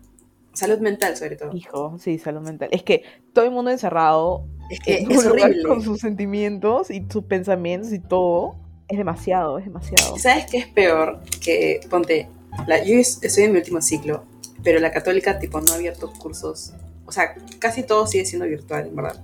Salud 0.54 0.80
mental, 0.80 1.16
sobre 1.16 1.36
todo. 1.36 1.56
Hijo, 1.56 1.98
sí, 2.00 2.18
salud 2.18 2.42
mental. 2.42 2.68
Es 2.72 2.84
que 2.84 3.04
todo 3.34 3.46
el 3.46 3.52
mundo 3.52 3.72
encerrado 3.72 4.46
Es 4.70 4.80
que 4.82 4.98
en 5.00 5.12
es 5.12 5.26
horrible. 5.26 5.64
con 5.64 5.82
sus 5.82 6.00
sentimientos 6.00 6.90
y 6.92 7.06
sus 7.10 7.24
pensamientos 7.26 7.94
y 7.94 8.00
todo, 8.00 8.56
es 8.88 8.98
demasiado, 8.98 9.60
es 9.60 9.66
demasiado. 9.66 10.18
¿Sabes 10.18 10.48
qué 10.50 10.58
es 10.58 10.68
peor? 10.68 11.20
Que, 11.42 11.80
ponte, 11.90 12.28
la- 12.68 12.84
yo 12.84 12.96
es- 12.96 13.24
estoy 13.24 13.44
en 13.44 13.52
mi 13.54 13.60
último 13.60 13.82
ciclo, 13.82 14.24
pero 14.64 14.80
la 14.80 14.92
católica, 14.92 15.40
tipo, 15.40 15.62
no 15.62 15.72
ha 15.72 15.76
abierto 15.76 16.12
cursos. 16.12 16.74
O 17.06 17.12
sea, 17.12 17.36
casi 17.60 17.84
todo 17.84 18.06
sigue 18.08 18.26
siendo 18.26 18.48
virtual, 18.48 18.88
en 18.88 18.96
verdad. 18.96 19.20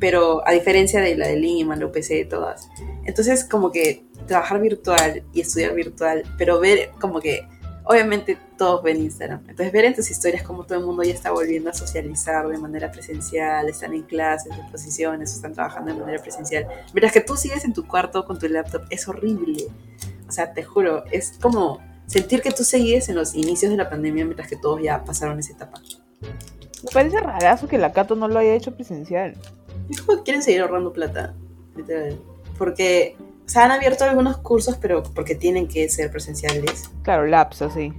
Pero 0.00 0.46
a 0.46 0.50
diferencia 0.50 1.00
de 1.00 1.16
la 1.16 1.28
de 1.28 1.36
Lima, 1.36 1.76
la 1.76 1.86
UPC, 1.86 2.28
todas. 2.28 2.68
Entonces, 3.04 3.44
como 3.44 3.70
que 3.70 4.04
trabajar 4.26 4.60
virtual 4.60 5.22
y 5.32 5.40
estudiar 5.42 5.74
virtual, 5.74 6.24
pero 6.36 6.58
ver 6.58 6.90
como 7.00 7.20
que, 7.20 7.46
obviamente 7.84 8.36
todos 8.58 8.82
ven 8.82 8.96
Instagram. 8.96 9.40
Entonces, 9.48 9.72
ver 9.72 9.84
en 9.84 9.94
tus 9.94 10.10
historias 10.10 10.42
como 10.42 10.64
todo 10.64 10.78
el 10.78 10.84
mundo 10.84 11.04
ya 11.04 11.14
está 11.14 11.30
volviendo 11.30 11.70
a 11.70 11.72
socializar 11.72 12.48
de 12.48 12.58
manera 12.58 12.90
presencial, 12.90 13.68
están 13.68 13.94
en 13.94 14.02
clases, 14.02 14.52
en 14.52 14.58
exposiciones, 14.58 15.32
están 15.32 15.54
trabajando 15.54 15.92
de 15.92 16.00
manera 16.00 16.20
presencial. 16.20 16.66
Mientras 16.92 17.12
que 17.12 17.20
tú 17.20 17.36
sigues 17.36 17.64
en 17.64 17.72
tu 17.72 17.86
cuarto 17.86 18.24
con 18.24 18.38
tu 18.38 18.48
laptop, 18.48 18.82
es 18.90 19.06
horrible. 19.06 19.68
O 20.28 20.32
sea, 20.32 20.52
te 20.52 20.64
juro, 20.64 21.04
es 21.12 21.34
como 21.40 21.80
sentir 22.10 22.42
que 22.42 22.50
tú 22.50 22.64
seguías 22.64 23.08
en 23.08 23.14
los 23.14 23.34
inicios 23.34 23.70
de 23.70 23.76
la 23.76 23.88
pandemia 23.88 24.24
mientras 24.24 24.48
que 24.48 24.56
todos 24.56 24.82
ya 24.82 25.04
pasaron 25.04 25.38
esa 25.38 25.52
etapa. 25.52 25.80
Me 26.20 26.90
parece 26.92 27.20
rarazo 27.20 27.68
que 27.68 27.78
la 27.78 27.92
Cato 27.92 28.16
no 28.16 28.26
lo 28.26 28.38
haya 28.38 28.54
hecho 28.54 28.74
presencial. 28.74 29.36
Es 29.88 30.00
como 30.02 30.18
que 30.18 30.24
quieren 30.24 30.42
seguir 30.42 30.62
ahorrando 30.62 30.92
plata, 30.92 31.34
literal. 31.76 32.18
porque 32.58 33.16
se 33.46 33.58
han 33.58 33.70
abierto 33.70 34.04
algunos 34.04 34.38
cursos, 34.38 34.76
pero 34.80 35.02
porque 35.02 35.34
tienen 35.34 35.66
que 35.68 35.88
ser 35.88 36.10
presenciales. 36.10 36.90
Claro, 37.02 37.26
labs 37.26 37.62
así. 37.62 37.92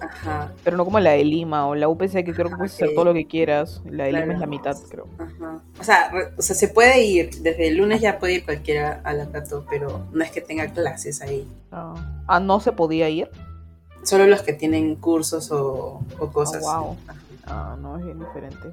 Ajá. 0.00 0.52
Pero 0.62 0.76
no 0.76 0.84
como 0.84 1.00
la 1.00 1.10
de 1.12 1.24
Lima 1.24 1.66
o 1.66 1.74
la 1.74 1.88
UPC, 1.88 2.24
que 2.24 2.32
creo 2.32 2.48
que 2.48 2.56
puedes 2.56 2.74
hacer 2.74 2.88
sí. 2.90 2.94
todo 2.94 3.06
lo 3.06 3.14
que 3.14 3.26
quieras. 3.26 3.82
La 3.86 4.04
de 4.04 4.12
Lima 4.12 4.24
Claro. 4.24 4.32
es 4.34 4.40
la 4.40 4.46
mitad, 4.46 4.76
creo. 4.88 5.08
Ajá. 5.18 5.60
O 5.80 5.82
sea, 5.84 6.10
re- 6.10 6.28
o 6.36 6.42
sea, 6.42 6.54
se 6.54 6.68
puede 6.68 7.02
ir, 7.04 7.30
desde 7.42 7.68
el 7.68 7.78
lunes 7.78 8.00
ya 8.00 8.18
puede 8.18 8.34
ir 8.34 8.44
cualquiera 8.44 9.00
a 9.02 9.12
la 9.14 9.26
Cato, 9.30 9.66
pero 9.68 10.06
no 10.12 10.22
es 10.22 10.30
que 10.30 10.40
tenga 10.40 10.68
clases 10.68 11.20
ahí. 11.22 11.48
Ah, 11.72 11.94
Ah, 12.28 12.38
no 12.38 12.60
se 12.60 12.70
podía 12.72 13.08
ir. 13.08 13.28
Solo 14.08 14.26
los 14.26 14.42
que 14.42 14.52
tienen 14.54 14.96
cursos 14.96 15.50
o, 15.52 16.02
o 16.18 16.30
cosas. 16.32 16.62
Wow. 16.62 16.96
Ah, 17.46 17.76
no, 17.80 17.98
es 17.98 18.04
bien 18.04 18.18
diferente. 18.18 18.70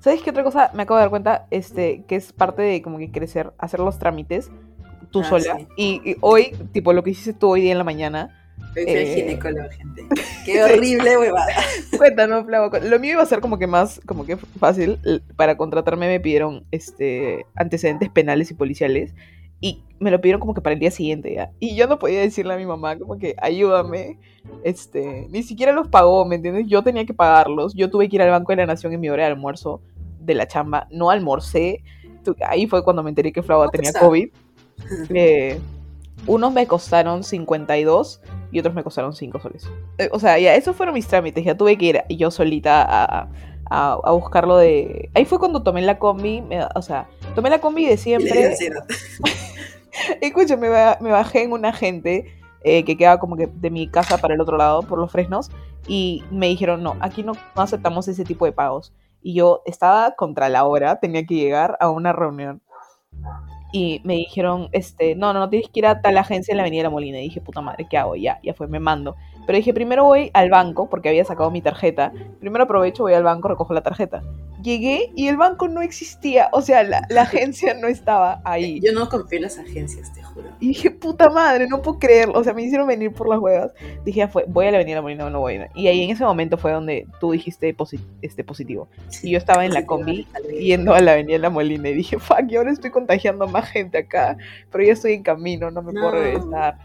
¿Sabes 0.00 0.22
qué 0.22 0.30
otra 0.30 0.44
cosa 0.44 0.70
me 0.74 0.84
acabo 0.84 0.98
de 0.98 1.02
dar 1.02 1.10
cuenta? 1.10 1.46
Este, 1.50 2.04
que 2.06 2.14
es 2.16 2.32
parte 2.32 2.62
de 2.62 2.82
como 2.82 2.98
que 2.98 3.10
crecer, 3.10 3.52
hacer 3.58 3.80
los 3.80 3.98
trámites 3.98 4.50
tú 5.10 5.20
Ah, 5.22 5.28
sola. 5.28 5.56
sí. 5.58 5.66
Y, 5.76 6.10
y 6.10 6.16
hoy, 6.20 6.54
tipo, 6.72 6.92
lo 6.92 7.02
que 7.02 7.10
hiciste 7.10 7.32
tú 7.32 7.48
hoy 7.50 7.62
día 7.62 7.72
en 7.72 7.78
la 7.78 7.84
mañana. 7.84 8.42
Hoy 8.76 8.84
fui 8.84 8.92
Eh. 8.92 9.14
ginecólogo, 9.16 9.68
gente. 9.70 10.06
Qué 10.44 10.62
horrible, 10.62 11.18
huevada. 11.18 11.52
Cuéntanos, 11.98 12.44
Flavo. 12.46 12.70
Lo 12.78 12.98
mío 13.00 13.12
iba 13.12 13.22
a 13.22 13.26
ser 13.26 13.40
como 13.40 13.58
que 13.58 13.66
más, 13.66 14.00
como 14.06 14.24
que 14.24 14.36
fácil. 14.36 15.00
Para 15.36 15.56
contratarme 15.56 16.06
me 16.06 16.20
pidieron 16.20 16.64
este 16.70 17.46
antecedentes 17.56 18.08
penales 18.10 18.50
y 18.50 18.54
policiales. 18.54 19.14
Y 19.60 19.82
me 19.98 20.10
lo 20.10 20.20
pidieron 20.20 20.40
como 20.40 20.54
que 20.54 20.60
para 20.60 20.74
el 20.74 20.80
día 20.80 20.90
siguiente 20.90 21.34
ya. 21.34 21.50
Y 21.58 21.74
yo 21.76 21.86
no 21.86 21.98
podía 21.98 22.20
decirle 22.20 22.54
a 22.54 22.56
mi 22.56 22.66
mamá 22.66 22.98
como 22.98 23.18
que 23.18 23.34
ayúdame. 23.40 24.18
Este, 24.62 25.26
ni 25.30 25.42
siquiera 25.42 25.72
los 25.72 25.88
pagó, 25.88 26.24
¿me 26.24 26.36
entiendes? 26.36 26.66
Yo 26.68 26.82
tenía 26.82 27.04
que 27.04 27.14
pagarlos. 27.14 27.74
Yo 27.74 27.90
tuve 27.90 28.08
que 28.08 28.16
ir 28.16 28.22
al 28.22 28.30
Banco 28.30 28.52
de 28.52 28.56
la 28.56 28.66
Nación 28.66 28.92
en 28.92 29.00
mi 29.00 29.08
hora 29.08 29.24
de 29.24 29.32
almuerzo 29.32 29.80
de 30.20 30.34
la 30.34 30.46
chamba. 30.46 30.86
No 30.90 31.10
almorcé. 31.10 31.82
Ahí 32.46 32.66
fue 32.66 32.84
cuando 32.84 33.02
me 33.02 33.10
enteré 33.10 33.32
que 33.32 33.42
Flava 33.42 33.64
¿Cuánto 33.64 33.76
tenía 33.76 33.90
está? 33.90 34.00
COVID. 34.00 34.28
Eh, 35.08 35.58
unos 36.26 36.52
me 36.52 36.66
costaron 36.66 37.24
52 37.24 38.20
y 38.52 38.58
otros 38.58 38.74
me 38.74 38.82
costaron 38.82 39.14
5 39.14 39.40
soles. 39.40 39.70
Eh, 39.98 40.08
o 40.12 40.18
sea, 40.18 40.38
ya, 40.38 40.54
esos 40.54 40.76
fueron 40.76 40.94
mis 40.94 41.06
trámites. 41.06 41.44
Ya 41.44 41.56
tuve 41.56 41.78
que 41.78 41.86
ir 41.86 42.02
yo 42.10 42.30
solita 42.30 42.82
a, 42.82 43.28
a, 43.70 43.98
a 44.02 44.10
buscarlo 44.12 44.56
de... 44.56 45.10
Ahí 45.14 45.24
fue 45.24 45.38
cuando 45.38 45.62
tomé 45.62 45.82
la 45.82 45.98
combi, 45.98 46.40
me- 46.40 46.64
o 46.74 46.82
sea, 46.82 47.08
tomé 47.34 47.50
la 47.50 47.60
combi 47.60 47.86
de 47.86 47.96
siempre. 47.96 48.30
Escúchame, 50.20 50.68
me 51.00 51.10
bajé 51.10 51.42
en 51.42 51.52
una 51.52 51.72
gente 51.72 52.26
eh, 52.62 52.84
que 52.84 52.96
quedaba 52.96 53.18
como 53.18 53.36
que 53.36 53.46
de 53.46 53.70
mi 53.70 53.88
casa 53.88 54.18
para 54.18 54.34
el 54.34 54.40
otro 54.40 54.56
lado, 54.56 54.82
por 54.82 54.98
los 54.98 55.10
fresnos, 55.10 55.50
y 55.86 56.22
me 56.30 56.48
dijeron, 56.48 56.82
no, 56.82 56.96
aquí 57.00 57.22
no, 57.22 57.32
no 57.32 57.62
aceptamos 57.62 58.08
ese 58.08 58.24
tipo 58.24 58.44
de 58.44 58.52
pagos. 58.52 58.92
Y 59.22 59.34
yo 59.34 59.62
estaba 59.66 60.12
contra 60.14 60.48
la 60.48 60.64
hora, 60.64 61.00
tenía 61.00 61.24
que 61.24 61.34
llegar 61.34 61.76
a 61.80 61.90
una 61.90 62.12
reunión. 62.12 62.60
Y 63.72 64.00
me 64.04 64.14
dijeron, 64.14 64.68
este, 64.72 65.16
no, 65.16 65.32
no, 65.32 65.40
no 65.40 65.50
tienes 65.50 65.68
que 65.70 65.80
ir 65.80 65.86
a 65.86 66.00
tal 66.00 66.16
agencia 66.18 66.52
en 66.52 66.58
la 66.58 66.62
Avenida 66.62 66.80
de 66.80 66.84
la 66.84 66.90
Molina. 66.90 67.18
Y 67.18 67.22
dije, 67.22 67.40
puta 67.40 67.60
madre, 67.60 67.86
¿qué 67.90 67.98
hago? 67.98 68.14
Ya, 68.16 68.38
ya 68.42 68.54
fue, 68.54 68.68
me 68.68 68.78
mando. 68.80 69.16
Pero 69.46 69.56
dije, 69.56 69.72
primero 69.72 70.04
voy 70.04 70.30
al 70.34 70.50
banco, 70.50 70.88
porque 70.90 71.08
había 71.08 71.24
sacado 71.24 71.50
mi 71.50 71.62
tarjeta. 71.62 72.12
Primero 72.40 72.64
aprovecho, 72.64 73.04
voy 73.04 73.12
al 73.14 73.22
banco, 73.22 73.48
recojo 73.48 73.72
la 73.74 73.82
tarjeta. 73.82 74.22
Llegué 74.62 75.12
y 75.14 75.28
el 75.28 75.36
banco 75.36 75.68
no 75.68 75.82
existía. 75.82 76.48
O 76.52 76.60
sea, 76.62 76.82
la, 76.82 77.06
la 77.10 77.22
agencia 77.22 77.74
no 77.74 77.86
estaba 77.86 78.40
ahí. 78.44 78.80
Yo 78.84 78.92
no 78.92 79.08
confío 79.08 79.36
en 79.36 79.42
las 79.44 79.58
agencias, 79.58 80.12
te 80.12 80.22
juro. 80.22 80.48
Y 80.58 80.68
dije, 80.68 80.90
puta 80.90 81.30
madre, 81.30 81.68
no 81.68 81.82
puedo 81.82 82.00
creerlo. 82.00 82.34
O 82.36 82.42
sea, 82.42 82.52
me 82.54 82.62
hicieron 82.62 82.88
venir 82.88 83.12
por 83.12 83.28
las 83.28 83.38
huevas. 83.38 83.72
Dije, 84.04 84.18
ya 84.20 84.28
fue, 84.28 84.44
voy 84.48 84.66
a 84.66 84.70
la 84.72 84.78
Avenida 84.78 85.00
Molina, 85.02 85.30
no 85.30 85.38
voy 85.40 85.52
a 85.52 85.56
ir. 85.56 85.68
Y 85.76 85.86
ahí 85.86 86.02
en 86.02 86.10
ese 86.10 86.24
momento 86.24 86.56
fue 86.56 86.72
donde 86.72 87.06
tú 87.20 87.30
dijiste 87.30 87.76
posi- 87.76 88.00
este 88.22 88.42
positivo. 88.42 88.88
Y 89.22 89.30
yo 89.30 89.38
estaba 89.38 89.64
en 89.64 89.72
la 89.74 89.86
combi 89.86 90.26
yendo 90.58 90.94
a 90.94 91.00
la 91.00 91.12
Avenida 91.12 91.38
La 91.38 91.50
Molina 91.50 91.88
y 91.90 91.94
dije, 91.94 92.18
fuck, 92.18 92.42
y 92.48 92.56
ahora 92.56 92.72
estoy 92.72 92.90
contagiando 92.90 93.44
a 93.44 93.48
más 93.48 93.68
gente 93.68 93.98
acá. 93.98 94.36
Pero 94.72 94.82
ya 94.82 94.94
estoy 94.94 95.12
en 95.12 95.22
camino, 95.22 95.70
no 95.70 95.82
me 95.82 95.92
puedo 95.92 96.06
No. 96.10 96.18
regresar. 96.18 96.78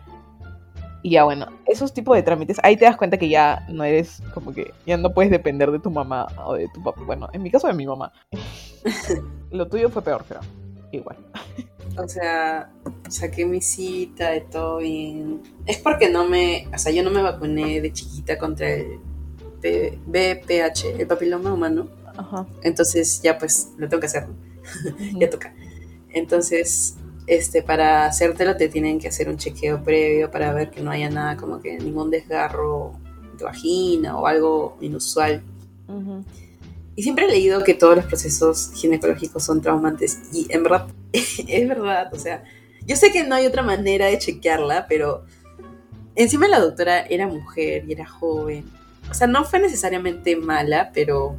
Y 1.03 1.11
ya 1.11 1.23
bueno, 1.23 1.47
esos 1.65 1.93
tipos 1.93 2.15
de 2.15 2.23
trámites, 2.23 2.57
ahí 2.63 2.77
te 2.77 2.85
das 2.85 2.95
cuenta 2.97 3.17
que 3.17 3.27
ya 3.27 3.65
no 3.69 3.83
eres 3.83 4.21
como 4.33 4.53
que, 4.53 4.71
ya 4.85 4.97
no 4.97 5.13
puedes 5.13 5.31
depender 5.31 5.71
de 5.71 5.79
tu 5.79 5.89
mamá 5.89 6.27
o 6.45 6.53
de 6.53 6.67
tu 6.73 6.83
papá. 6.83 7.01
Bueno, 7.03 7.27
en 7.33 7.41
mi 7.41 7.49
caso 7.49 7.67
de 7.67 7.73
mi 7.73 7.85
mamá. 7.87 8.11
Lo 9.51 9.67
tuyo 9.67 9.89
fue 9.89 10.01
peor, 10.03 10.23
creo. 10.27 10.41
Igual. 10.91 11.17
O 11.97 12.07
sea, 12.07 12.69
saqué 13.09 13.45
mi 13.45 13.61
cita 13.61 14.29
de 14.31 14.41
todo 14.41 14.77
bien. 14.77 15.41
Es 15.65 15.77
porque 15.77 16.09
no 16.09 16.27
me, 16.27 16.67
o 16.73 16.77
sea, 16.77 16.91
yo 16.91 17.03
no 17.03 17.09
me 17.11 17.21
vacuné 17.21 17.81
de 17.81 17.91
chiquita 17.91 18.37
contra 18.37 18.69
el 18.69 18.99
P- 19.61 19.97
BPH, 20.05 20.99
el 20.99 21.07
papiloma 21.07 21.53
humano. 21.53 21.87
Ajá. 22.17 22.45
Entonces 22.63 23.21
ya 23.21 23.37
pues 23.37 23.71
lo 23.77 23.87
tengo 23.89 24.01
que 24.01 24.07
hacer, 24.07 24.27
ya 25.19 25.29
toca. 25.29 25.53
Entonces, 26.09 26.97
este, 27.31 27.63
para 27.63 28.07
hacértelo 28.07 28.57
te 28.57 28.67
tienen 28.67 28.99
que 28.99 29.07
hacer 29.07 29.29
un 29.29 29.37
chequeo 29.37 29.81
previo 29.81 30.29
para 30.29 30.51
ver 30.51 30.69
que 30.69 30.81
no 30.81 30.91
haya 30.91 31.09
nada 31.09 31.37
como 31.37 31.61
que 31.61 31.77
ningún 31.77 32.11
desgarro 32.11 32.99
de 33.37 33.45
vagina 33.45 34.17
o 34.17 34.27
algo 34.27 34.77
inusual. 34.81 35.41
Ujú. 35.87 36.25
Y 36.93 37.03
siempre 37.03 37.23
he 37.23 37.29
leído 37.29 37.63
que 37.63 37.73
todos 37.73 37.95
los 37.95 38.03
procesos 38.03 38.73
ginecológicos 38.75 39.45
son 39.45 39.61
traumantes 39.61 40.19
y 40.33 40.45
en 40.49 40.63
verdad 40.63 40.87
es 41.13 41.67
verdad, 41.69 42.13
o 42.13 42.19
sea, 42.19 42.43
yo 42.85 42.97
sé 42.97 43.13
que 43.13 43.23
no 43.23 43.35
hay 43.35 43.45
otra 43.45 43.63
manera 43.63 44.07
de 44.07 44.17
chequearla, 44.17 44.87
pero 44.89 45.23
encima 46.15 46.49
la 46.49 46.59
doctora 46.59 46.99
era 46.99 47.27
mujer 47.27 47.85
y 47.87 47.93
era 47.93 48.05
joven. 48.05 48.65
O 49.09 49.13
sea, 49.13 49.27
no 49.27 49.45
fue 49.45 49.59
necesariamente 49.59 50.35
mala, 50.35 50.91
pero 50.93 51.37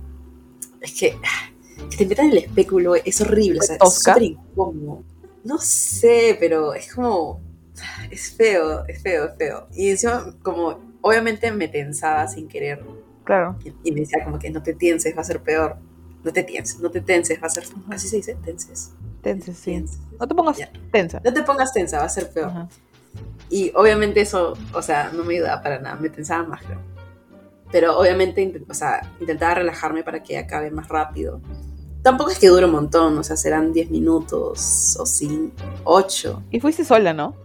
es 0.81 0.99
que, 0.99 1.19
ah, 1.23 1.51
que 1.91 1.99
te 1.99 2.07
metan 2.07 2.31
el 2.31 2.39
espéculo 2.39 2.95
es 2.95 3.21
horrible, 3.21 3.59
o 3.61 3.63
sea, 3.63 3.77
es 3.77 3.93
súper 3.93 4.23
incómodo. 4.23 5.05
No 5.45 5.59
sé, 5.59 6.37
pero 6.39 6.75
es 6.75 6.95
como, 6.95 7.41
es 8.11 8.33
feo, 8.37 8.85
es 8.87 9.03
feo, 9.03 9.27
es 9.27 9.37
feo. 9.37 9.67
Y 9.75 9.91
encima 9.91 10.35
como, 10.43 10.79
obviamente 11.01 11.51
me 11.51 11.69
tensaba 11.69 12.27
sin 12.29 12.49
querer 12.49 12.85
Claro. 13.25 13.57
y, 13.65 13.73
y 13.89 13.93
me 13.93 14.01
decía 14.01 14.25
como 14.25 14.39
que 14.39 14.51
no 14.51 14.63
te 14.63 14.75
tenses, 14.75 15.17
va 15.17 15.21
a 15.23 15.25
ser 15.25 15.41
peor. 15.41 15.77
No 16.25 16.33
te 16.33 16.43
tenses, 16.45 16.79
no 16.81 16.91
te 16.91 17.01
tenses, 17.01 17.43
va 17.43 17.47
a 17.47 17.51
ser... 17.51 17.65
Así 17.91 18.07
se 18.09 18.17
dice, 18.17 18.37
tenses. 18.45 18.93
Tensa, 19.23 19.53
sí. 19.53 19.73
tenses. 19.73 19.99
No 20.21 20.29
te 20.29 20.35
pongas 20.35 20.57
Ya. 20.59 20.71
tensa. 20.93 21.21
No 21.25 21.33
te 21.33 21.43
pongas 21.43 21.73
tensa, 21.73 21.99
va 21.99 22.05
a 22.05 22.09
ser 22.09 22.31
peor. 22.31 22.53
Y 23.51 23.73
obviamente 23.75 24.21
eso, 24.21 24.55
o 24.73 24.83
sea, 24.83 25.11
no 25.13 25.25
me 25.25 25.35
ayudaba 25.35 25.61
para 25.63 25.79
nada, 25.81 25.97
me 25.97 26.09
tensaba 26.09 26.45
más, 26.45 26.63
creo. 26.63 26.79
Pero 27.73 27.99
obviamente, 27.99 28.63
o 28.69 28.75
sea, 28.75 29.11
intentaba 29.19 29.55
relajarme 29.57 30.05
para 30.05 30.23
que 30.23 30.39
acabe 30.39 30.71
más 30.71 30.89
rápido. 30.89 31.41
Tampoco 32.03 32.31
es 32.31 32.39
que 32.39 32.49
dure 32.49 32.67
un 32.67 32.73
montón, 32.73 33.17
o 33.17 33.23
sea, 33.23 33.37
serán 33.37 33.73
10 33.73 33.91
minutos 33.91 34.97
o 34.99 35.07
5, 35.07 35.53
8. 35.85 36.43
Y 36.51 36.61
fuiste 36.61 36.85
sola, 36.85 37.13
¿no? 37.13 37.37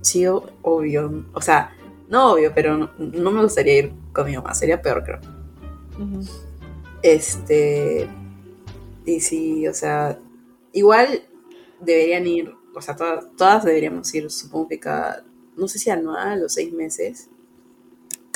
Sí, 0.00 0.24
obvio. 0.26 1.26
O 1.34 1.42
sea, 1.42 1.76
no 2.08 2.32
obvio, 2.32 2.52
pero 2.54 2.76
no, 2.76 2.90
no 2.98 3.30
me 3.30 3.42
gustaría 3.42 3.78
ir 3.78 3.92
con 4.12 4.26
mi 4.26 4.34
mamá, 4.34 4.54
sería 4.54 4.80
peor, 4.80 5.04
creo. 5.04 5.20
Este. 7.02 8.08
Y 9.04 9.20
sí, 9.20 9.66
o 9.68 9.74
sea, 9.74 10.18
igual 10.72 11.22
deberían 11.80 12.26
ir, 12.26 12.54
o 12.74 12.80
sea, 12.80 12.96
todas, 12.96 13.24
todas 13.36 13.64
deberíamos 13.64 14.12
ir, 14.14 14.30
supongo 14.30 14.68
que 14.68 14.78
cada, 14.78 15.24
no 15.56 15.66
sé 15.68 15.78
si 15.78 15.90
anual 15.90 16.44
o 16.44 16.48
seis 16.48 16.72
meses, 16.72 17.30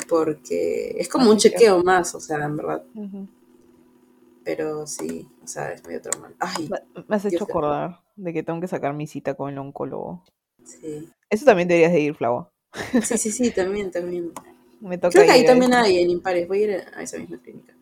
porque 0.09 0.95
es 0.97 1.07
como 1.07 1.25
Ah, 1.25 1.29
un 1.31 1.37
chequeo 1.37 1.83
más, 1.83 2.15
o 2.15 2.19
sea, 2.19 2.43
en 2.43 2.57
verdad. 2.57 2.83
Pero 4.43 4.85
sí, 4.87 5.29
o 5.43 5.47
sea, 5.47 5.71
es 5.71 5.85
medio 5.85 6.01
traumático. 6.01 6.39
Ay, 6.45 6.69
Me- 6.69 7.15
has 7.15 7.25
hecho 7.25 7.43
acordar 7.45 8.01
de 8.15 8.33
que 8.33 8.43
tengo 8.43 8.59
que 8.61 8.67
sacar 8.67 8.93
mi 8.93 9.07
cita 9.07 9.33
con 9.35 9.51
el 9.51 9.57
oncólogo. 9.57 10.23
sí. 10.63 11.09
Eso 11.29 11.45
también 11.45 11.67
deberías 11.67 11.91
de 11.91 11.99
ir, 11.99 12.15
Flavo. 12.15 12.51
Sí, 13.01 13.17
sí, 13.17 13.31
sí, 13.31 13.51
también, 13.51 13.89
también. 13.91 14.31
Me 14.81 14.97
toca 14.97 15.13
Creo 15.13 15.25
que 15.25 15.31
ahí 15.31 15.45
también 15.45 15.73
hay 15.73 15.99
en 15.99 16.09
Impares, 16.09 16.47
voy 16.47 16.59
a 16.59 16.63
ir 16.63 16.83
a 16.95 17.01
esa 17.01 17.17
misma 17.17 17.37
clínica. 17.41 17.73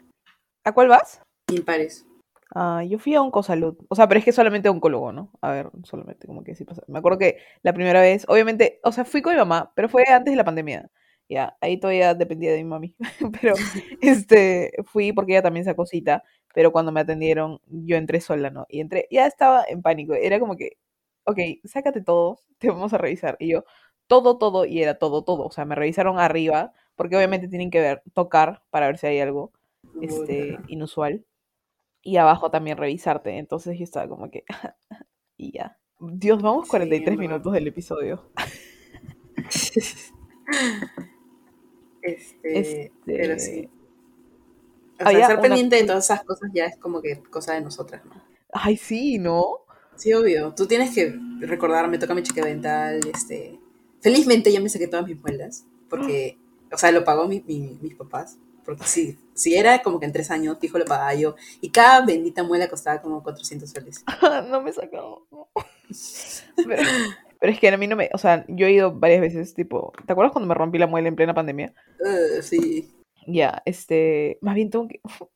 ¿A 0.64 0.72
cuál 0.74 0.88
vas? 0.88 1.22
Impares. 1.52 2.06
Ah, 2.54 2.84
yo 2.84 3.00
fui 3.00 3.16
a 3.16 3.22
Oncosalud. 3.22 3.78
O 3.90 3.96
sea, 3.96 4.08
pero 4.08 4.20
es 4.20 4.26
que 4.26 4.32
solamente 4.32 4.70
oncólogo, 4.70 5.12
¿no? 5.12 5.32
A 5.42 5.52
ver, 5.52 5.72
solamente, 5.84 6.28
como 6.28 6.44
que 6.44 6.56
sí 6.56 6.66
pasa. 6.66 6.84
Me 6.88 7.00
acuerdo 7.00 7.18
que 7.18 7.38
la 7.64 7.74
primera 7.74 8.02
vez, 8.02 8.26
obviamente, 8.28 8.80
o 8.84 8.92
sea, 8.92 9.06
fui 9.06 9.22
con 9.22 9.34
mi 9.34 9.40
mamá, 9.40 9.72
pero 9.76 9.90
fue 9.90 10.04
antes 10.08 10.32
de 10.32 10.36
la 10.36 10.44
pandemia. 10.44 10.90
Ya, 11.30 11.58
ahí 11.62 11.80
todavía 11.80 12.14
dependía 12.14 12.52
de 12.52 12.58
mi 12.58 12.66
mami. 12.66 12.96
Pero, 13.42 13.56
este, 14.02 14.74
fui 14.84 15.14
porque 15.14 15.32
ella 15.32 15.42
también 15.42 15.64
sacó 15.66 15.86
cita, 15.86 16.24
pero 16.54 16.72
cuando 16.72 16.92
me 16.92 17.02
atendieron, 17.02 17.60
yo 17.68 17.98
entré 17.98 18.22
sola, 18.22 18.50
¿no? 18.50 18.66
Y 18.70 18.82
entré, 18.82 19.08
ya 19.12 19.28
estaba 19.28 19.64
en 19.68 19.82
pánico. 19.82 20.14
Era 20.14 20.40
como 20.40 20.56
que, 20.58 20.78
ok, 21.26 21.38
sácate 21.66 22.02
todo, 22.02 22.40
te 22.60 22.70
vamos 22.70 22.94
a 22.94 22.98
revisar. 22.98 23.38
Y 23.40 23.50
yo, 23.50 23.64
todo, 24.08 24.38
todo, 24.38 24.66
y 24.66 24.82
era 24.82 24.98
todo, 25.00 25.24
todo. 25.24 25.46
O 25.46 25.52
sea, 25.52 25.66
me 25.66 25.76
revisaron 25.76 26.20
arriba, 26.20 26.74
porque 26.96 27.16
obviamente 27.16 27.48
tienen 27.48 27.72
que 27.72 27.80
ver, 27.82 28.04
tocar 28.14 28.64
para 28.70 28.88
ver 28.88 28.98
si 28.98 29.08
hay 29.08 29.20
algo 29.20 29.52
este, 30.02 30.58
inusual. 30.68 31.26
Y 32.04 32.18
abajo 32.18 32.52
también 32.52 32.78
revisarte. 32.78 33.38
Entonces 33.38 33.78
yo 33.78 33.84
estaba 33.84 34.08
como 34.10 34.30
que. 34.32 34.44
y 35.38 35.54
ya. 35.54 35.78
Dios, 36.00 36.42
vamos 36.42 36.66
Sí, 36.66 36.72
43 36.72 37.16
no. 37.16 37.22
minutos 37.22 37.54
del 37.54 37.68
episodio. 37.68 38.32
Este, 42.04 42.92
pero 43.06 43.38
sí. 43.38 43.70
O 45.06 45.10
sea, 45.10 45.28
ser 45.28 45.36
una- 45.38 45.42
pendiente 45.42 45.76
de 45.78 45.84
todas 45.84 46.06
esas 46.06 46.24
cosas 46.24 46.50
ya 46.54 46.66
es 46.66 46.78
como 46.78 47.02
que 47.02 47.22
cosa 47.24 47.54
de 47.54 47.62
nosotras, 47.62 48.04
¿no? 48.06 48.12
Ay, 48.54 48.78
sí, 48.78 49.18
¿no? 49.18 49.60
Sí, 49.96 50.14
obvio. 50.14 50.54
Tú 50.56 50.66
tienes 50.68 50.94
que 50.94 51.16
recordarme, 51.40 51.98
toca 51.98 52.14
mi 52.14 52.24
cheque 52.24 52.42
dental, 52.42 53.00
este... 53.14 53.60
Felizmente 54.02 54.52
ya 54.52 54.60
me 54.60 54.70
saqué 54.70 54.88
todas 54.88 55.06
mis 55.06 55.22
muelas, 55.22 55.66
porque, 55.88 56.40
o 56.72 56.78
sea, 56.78 56.92
lo 56.92 57.04
pagó 57.04 57.28
mi, 57.28 57.44
mi- 57.46 57.78
mis 57.82 57.96
papás. 57.96 58.38
Porque 58.66 58.84
si, 58.86 59.18
si 59.34 59.56
era 59.56 59.82
como 59.82 60.00
que 60.00 60.06
en 60.06 60.12
tres 60.12 60.32
años, 60.32 60.58
fijo 60.60 60.78
lo 60.80 60.86
pagaba 60.86 61.14
yo. 61.16 61.36
Y 61.62 61.70
cada 61.70 62.06
bendita 62.06 62.44
muela 62.44 62.68
costaba 62.68 63.02
como 63.02 63.22
400 63.24 63.70
soles. 63.70 64.04
no 64.50 64.62
me 64.62 64.72
no. 64.92 65.28
Pero, 66.56 66.76
pero 67.40 67.52
es 67.54 67.60
que 67.60 67.70
a 67.70 67.78
mí 67.78 67.88
no 67.88 67.96
me. 67.96 68.10
O 68.14 68.18
sea, 68.18 68.46
yo 68.48 68.68
he 68.68 68.72
ido 68.72 68.92
varias 68.94 69.22
veces, 69.22 69.54
tipo. 69.54 69.94
¿Te 70.06 70.14
acuerdas 70.14 70.32
cuando 70.32 70.48
me 70.48 70.54
rompí 70.56 70.78
la 70.78 70.88
muela 70.88 71.08
en 71.08 71.16
plena 71.16 71.34
pandemia? 71.34 71.74
Uh, 72.00 72.42
sí. 72.42 72.92
Ya, 73.28 73.62
este. 73.66 74.38
Más 74.42 74.56
bien 74.56 74.70
tengo 74.70 74.88
que. 74.88 75.02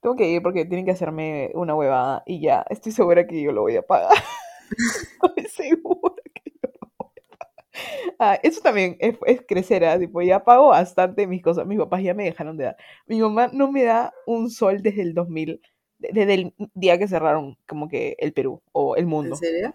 Tengo 0.00 0.16
que 0.16 0.28
ir 0.30 0.42
porque 0.42 0.64
tienen 0.64 0.86
que 0.86 0.92
hacerme 0.92 1.50
una 1.54 1.74
huevada 1.74 2.22
y 2.26 2.40
ya, 2.40 2.64
estoy 2.70 2.92
segura 2.92 3.26
que 3.26 3.42
yo 3.42 3.52
lo 3.52 3.62
voy 3.62 3.76
a 3.76 3.82
pagar. 3.82 4.12
Estoy 5.36 5.46
segura 5.46 6.14
que 6.34 6.52
yo 6.62 6.70
lo 6.80 6.90
voy 6.98 7.12
a 7.32 7.36
pagar. 7.36 8.14
Ah, 8.18 8.38
eso 8.42 8.60
también 8.62 8.96
es, 9.00 9.16
es 9.26 9.42
crecer, 9.46 9.84
¿ah? 9.84 9.98
Tipo, 9.98 10.22
ya 10.22 10.44
pago 10.44 10.68
bastante 10.68 11.26
mis 11.26 11.42
cosas. 11.42 11.66
Mis 11.66 11.78
papás 11.78 12.02
ya 12.02 12.14
me 12.14 12.24
dejaron 12.24 12.56
de 12.56 12.64
dar. 12.64 12.76
Mi 13.06 13.20
mamá 13.20 13.50
no 13.52 13.70
me 13.72 13.84
da 13.84 14.12
un 14.26 14.50
sol 14.50 14.82
desde 14.82 15.02
el 15.02 15.14
2000, 15.14 15.60
de- 15.98 16.10
desde 16.12 16.34
el 16.34 16.54
día 16.74 16.98
que 16.98 17.08
cerraron 17.08 17.58
como 17.66 17.88
que 17.88 18.16
el 18.18 18.32
Perú 18.32 18.62
o 18.72 18.96
el 18.96 19.04
¿En 19.04 19.08
mundo. 19.08 19.36
serio? 19.36 19.74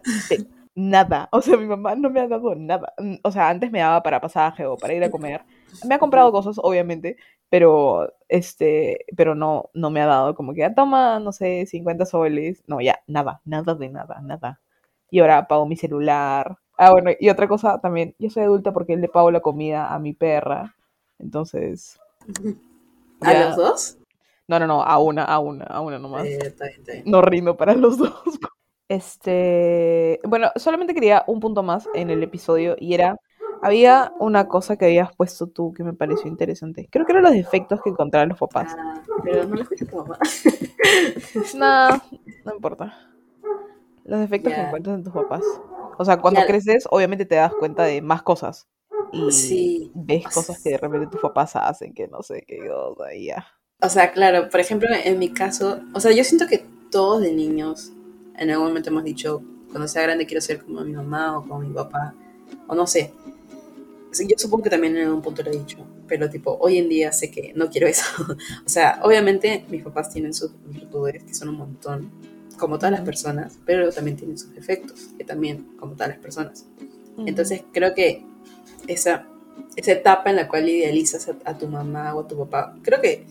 Nada. 0.76 1.30
O 1.32 1.42
sea, 1.42 1.58
mi 1.58 1.66
mamá 1.66 1.96
no 1.96 2.10
me 2.10 2.22
ha 2.22 2.28
dado 2.28 2.56
nada. 2.56 2.94
Mm, 2.98 3.16
O 3.24 3.32
sea, 3.32 3.50
antes 3.50 3.72
me 3.72 3.80
daba 3.80 4.02
para 4.04 4.22
pasaje 4.22 4.66
o 4.66 4.78
para 4.78 4.94
ir 4.94 5.04
a 5.04 5.12
comer. 5.12 5.42
Me 5.86 5.96
ha 5.96 6.00
comprado 6.00 6.32
cosas, 6.32 6.58
obviamente, 6.62 7.18
pero 7.52 8.12
este, 8.30 9.06
pero 9.18 9.36
no, 9.36 9.70
no 9.76 9.92
me 9.92 10.02
ha 10.02 10.08
dado 10.08 10.36
como 10.36 10.56
que, 10.56 10.66
ah, 10.66 10.76
toma, 10.76 11.20
no 11.22 11.34
sé, 11.34 11.68
50 11.68 12.08
soles. 12.08 12.64
No, 12.68 12.82
ya, 12.82 13.02
nada, 13.08 13.42
nada 13.46 13.76
de 13.76 13.90
nada, 13.92 14.22
nada. 14.24 14.62
Y 15.12 15.20
ahora 15.22 15.48
pago 15.48 15.68
mi 15.68 15.78
celular. 15.78 16.58
Ah, 16.80 16.92
bueno, 16.94 17.12
y 17.20 17.30
otra 17.30 17.48
cosa 17.50 17.80
también, 17.82 18.16
yo 18.20 18.32
soy 18.32 18.44
adulta 18.46 18.74
porque 18.74 18.98
le 18.98 19.10
pago 19.10 19.32
la 19.32 19.42
comida 19.42 19.94
a 19.94 20.00
mi 20.00 20.14
perra. 20.14 20.76
Entonces, 21.20 22.00
¿A 23.22 23.34
ya- 23.34 23.46
los 23.48 23.56
dos? 23.56 23.98
no, 24.48 24.60
no, 24.60 24.68
no, 24.68 24.84
a 24.84 24.98
una, 25.00 25.24
a 25.24 25.40
una, 25.40 25.66
a 25.66 25.82
una 25.82 26.00
nomás. 26.00 26.26
Eh, 26.28 26.38
está 26.42 26.66
bien, 26.68 26.80
está 26.80 26.94
bien. 26.94 27.04
No 27.08 27.22
rindo 27.22 27.58
para 27.58 27.74
los 27.76 27.98
dos. 28.00 28.14
Este, 28.90 30.20
bueno, 30.26 30.52
solamente 30.58 30.94
quería 30.94 31.24
un 31.28 31.40
punto 31.40 31.64
más 31.64 31.88
en 31.96 32.10
el 32.10 32.24
episodio 32.24 32.76
y 32.80 32.94
era, 32.94 33.18
había 33.62 34.14
una 34.20 34.48
cosa 34.48 34.76
que 34.78 34.86
habías 34.86 35.16
puesto 35.16 35.48
tú 35.48 35.74
que 35.74 35.84
me 35.84 35.94
pareció 35.94 36.28
interesante. 36.28 36.88
Creo 36.92 37.06
que 37.06 37.12
eran 37.12 37.24
los 37.24 37.34
defectos 37.34 37.82
que 37.82 37.90
encontraban 37.90 38.30
los 38.30 38.40
papás. 38.40 38.76
Ah, 38.78 39.02
pero 39.24 39.46
no 39.46 39.56
le 39.56 39.62
escucho 39.64 39.86
a 39.86 39.88
tu 39.88 39.96
mamá. 39.98 40.18
No, 41.56 41.90
no 42.46 42.56
importa. 42.56 42.94
Los 44.04 44.20
defectos 44.20 44.54
que 44.54 44.60
encuentras 44.62 44.96
en 44.98 45.04
tus 45.04 45.14
papás. 45.14 45.44
O 45.98 46.06
sea, 46.06 46.18
cuando 46.18 46.42
creces, 46.46 46.88
obviamente 46.90 47.26
te 47.26 47.36
das 47.36 47.54
cuenta 47.54 47.84
de 47.84 48.02
más 48.02 48.24
cosas. 48.24 48.68
Y 49.12 49.32
Sí. 49.32 49.92
ves 49.94 50.24
cosas 50.28 50.62
que 50.64 50.72
de 50.72 50.78
repente 50.78 51.08
tus 51.08 51.22
papás 51.22 51.56
hacen, 51.56 51.94
que 51.94 52.08
no 52.08 52.24
sé, 52.24 52.44
que 52.48 52.60
cosa, 52.70 53.14
y 53.14 53.26
ya. 53.28 53.46
O 53.84 53.90
sea, 53.90 54.12
claro, 54.12 54.50
por 54.50 54.60
ejemplo, 54.60 54.88
en 55.04 55.20
mi 55.20 55.30
caso, 55.30 55.82
o 55.94 56.00
sea, 56.00 56.12
yo 56.12 56.24
siento 56.24 56.48
que 56.48 56.66
todos 56.92 57.22
de 57.22 57.34
niños, 57.34 57.92
en 58.38 58.50
algún 58.52 58.68
momento 58.68 58.90
hemos 58.90 59.04
dicho, 59.04 59.42
cuando 59.70 59.88
sea 59.88 60.04
grande 60.04 60.26
quiero 60.26 60.42
ser 60.42 60.64
como 60.64 60.82
mi 60.82 60.94
mamá 60.94 61.38
o 61.38 61.42
como 61.42 61.60
mi 61.60 61.74
papá, 61.74 62.14
o 62.68 62.76
no 62.76 62.88
sé. 62.88 63.14
Yo 64.12 64.36
supongo 64.38 64.64
que 64.64 64.70
también 64.70 64.98
en 64.98 65.08
algún 65.08 65.22
punto 65.22 65.42
lo 65.42 65.52
he 65.52 65.58
dicho, 65.58 65.78
pero 66.08 66.30
tipo, 66.30 66.58
hoy 66.60 66.78
en 66.78 66.90
día 66.90 67.12
sé 67.12 67.32
que 67.32 67.54
no 67.56 67.70
quiero 67.70 67.88
eso. 67.88 68.04
o 68.66 68.70
sea, 68.70 69.00
obviamente 69.04 69.66
mis 69.70 69.84
papás 69.84 70.10
tienen 70.10 70.34
sus 70.34 70.52
virtudes, 70.66 71.24
que 71.24 71.34
son 71.34 71.50
un 71.50 71.58
montón, 71.58 72.12
como 72.58 72.78
todas 72.78 72.92
las 72.92 73.02
personas, 73.02 73.58
pero 73.66 73.92
también 73.92 74.18
tienen 74.18 74.38
sus 74.38 74.54
defectos, 74.54 75.10
que 75.18 75.24
también, 75.24 75.76
como 75.80 75.94
todas 75.94 76.10
las 76.10 76.20
personas. 76.20 76.66
Entonces 77.26 77.64
creo 77.72 77.94
que 77.94 78.26
esa, 78.88 79.28
esa 79.76 79.92
etapa 79.92 80.30
en 80.30 80.36
la 80.38 80.48
cual 80.48 80.68
idealizas 80.68 81.30
a, 81.30 81.36
a 81.46 81.58
tu 81.58 81.68
mamá 81.68 82.14
o 82.16 82.22
a 82.22 82.28
tu 82.28 82.38
papá, 82.38 82.76
creo 82.82 83.00
que 83.02 83.26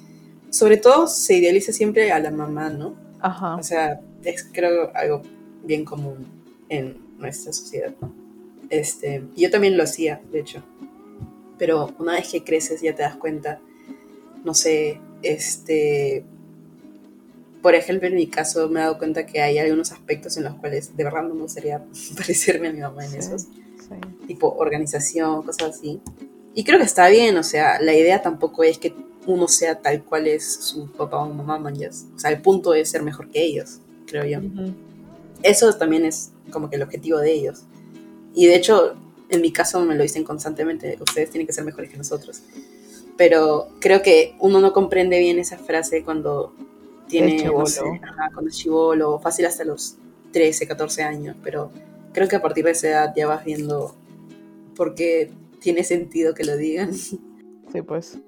sobre 0.51 0.77
todo 0.77 1.07
se 1.07 1.37
idealiza 1.37 1.73
siempre 1.73 2.11
a 2.13 2.19
la 2.19 2.31
mamá, 2.31 2.71
¿no? 2.71 2.97
Ajá. 3.21 3.57
O 3.57 3.63
sea, 3.63 4.01
es 4.25 4.49
creo 4.53 4.91
algo 4.95 5.23
bien 5.63 5.85
común 5.85 6.27
en 6.69 6.97
nuestra 7.19 7.53
sociedad. 7.53 7.95
Este, 8.71 9.23
yo 9.37 9.51
también 9.51 9.77
lo 9.77 9.83
hacía, 9.83 10.21
de 10.33 10.41
hecho. 10.41 10.63
Pero 11.59 11.93
una 11.99 12.13
vez 12.13 12.29
que 12.31 12.43
creces 12.45 12.81
ya 12.81 12.95
te 12.95 13.03
das 13.03 13.17
cuenta, 13.17 13.61
no 14.45 14.55
sé, 14.55 15.01
este, 15.23 16.25
por 17.63 17.75
ejemplo, 17.75 18.09
en 18.09 18.15
mi 18.15 18.27
caso 18.27 18.69
me 18.71 18.81
he 18.81 18.83
dado 18.85 18.97
cuenta 18.99 19.27
que 19.27 19.43
hay 19.43 19.59
algunos 19.59 19.93
aspectos 19.93 20.37
en 20.39 20.45
los 20.45 20.55
cuales 20.55 20.97
de 20.97 21.05
verdad 21.05 21.23
no 21.25 21.35
me 21.35 21.43
gustaría 21.43 21.85
parecerme 22.17 22.69
a 22.69 22.73
mi 22.73 22.81
mamá 22.81 23.05
en 23.05 23.11
Sí, 23.11 23.19
esos 23.19 23.43
sí. 23.43 23.49
tipo 24.27 24.49
organización, 24.57 25.43
cosas 25.43 25.77
así. 25.77 26.01
Y 26.55 26.65
creo 26.65 26.79
que 26.79 26.85
está 26.85 27.09
bien, 27.09 27.37
o 27.37 27.43
sea, 27.43 27.81
la 27.81 27.95
idea 27.95 28.23
tampoco 28.23 28.65
es 28.65 28.79
que 28.79 28.95
uno 29.27 29.47
sea 29.49 29.81
tal 29.81 30.03
cual 30.03 30.27
es 30.27 30.51
su 30.53 30.91
papá 30.93 31.19
o 31.19 31.33
mamá, 31.33 31.59
manjas. 31.59 32.07
O 32.17 32.19
sea, 32.19 32.31
el 32.31 32.41
punto 32.41 32.73
es 32.75 32.91
ser 32.91 33.03
mejor 33.03 33.29
que 33.29 33.43
ellos, 33.43 33.79
creo 34.07 34.25
yo. 34.25 34.41
Eso 35.43 35.73
también 35.75 36.05
es 36.07 36.31
como 36.51 36.71
que 36.71 36.77
el 36.77 36.83
objetivo 36.83 37.19
de 37.19 37.33
ellos. 37.33 37.63
Y 38.35 38.47
de 38.47 38.57
hecho, 38.57 38.95
en 39.29 39.41
mi 39.41 39.53
caso 39.53 39.81
me 39.85 39.95
lo 39.95 40.03
dicen 40.03 40.25
constantemente, 40.25 40.97
ustedes 41.01 41.31
tienen 41.31 41.47
que 41.47 41.53
ser 41.53 41.65
mejores 41.65 41.91
que 41.91 41.97
nosotros. 41.97 42.43
Pero 43.17 43.69
creo 43.81 44.03
que 44.03 44.35
uno 44.39 44.61
no 44.61 44.73
comprende 44.73 45.19
bien 45.19 45.39
esa 45.39 45.59
frase 45.59 46.03
cuando 46.05 46.55
tiene, 47.09 47.45
no 47.45 47.67
sé, 47.67 47.81
ajá, 48.03 48.31
cuando 48.33 48.51
es 48.51 48.57
chivolo, 48.57 49.19
fácil 49.19 49.47
hasta 49.47 49.65
los 49.65 49.97
13, 50.33 50.67
14 50.67 51.03
años, 51.03 51.37
pero 51.43 51.71
creo 52.13 52.29
que 52.29 52.37
a 52.37 52.43
partir 52.43 52.65
de 52.65 52.71
esa 52.71 52.89
edad 52.89 53.13
ya 53.17 53.27
vas 53.27 53.45
viendo 53.45 53.95
por 54.77 54.95
qué 54.95 55.31
tiene 55.61 55.85
sentido 55.85 56.35
que 56.35 56.45
lo 56.45 56.57
digan. 56.57 56.95
Sí, 56.95 57.19
pues. 57.87 58.19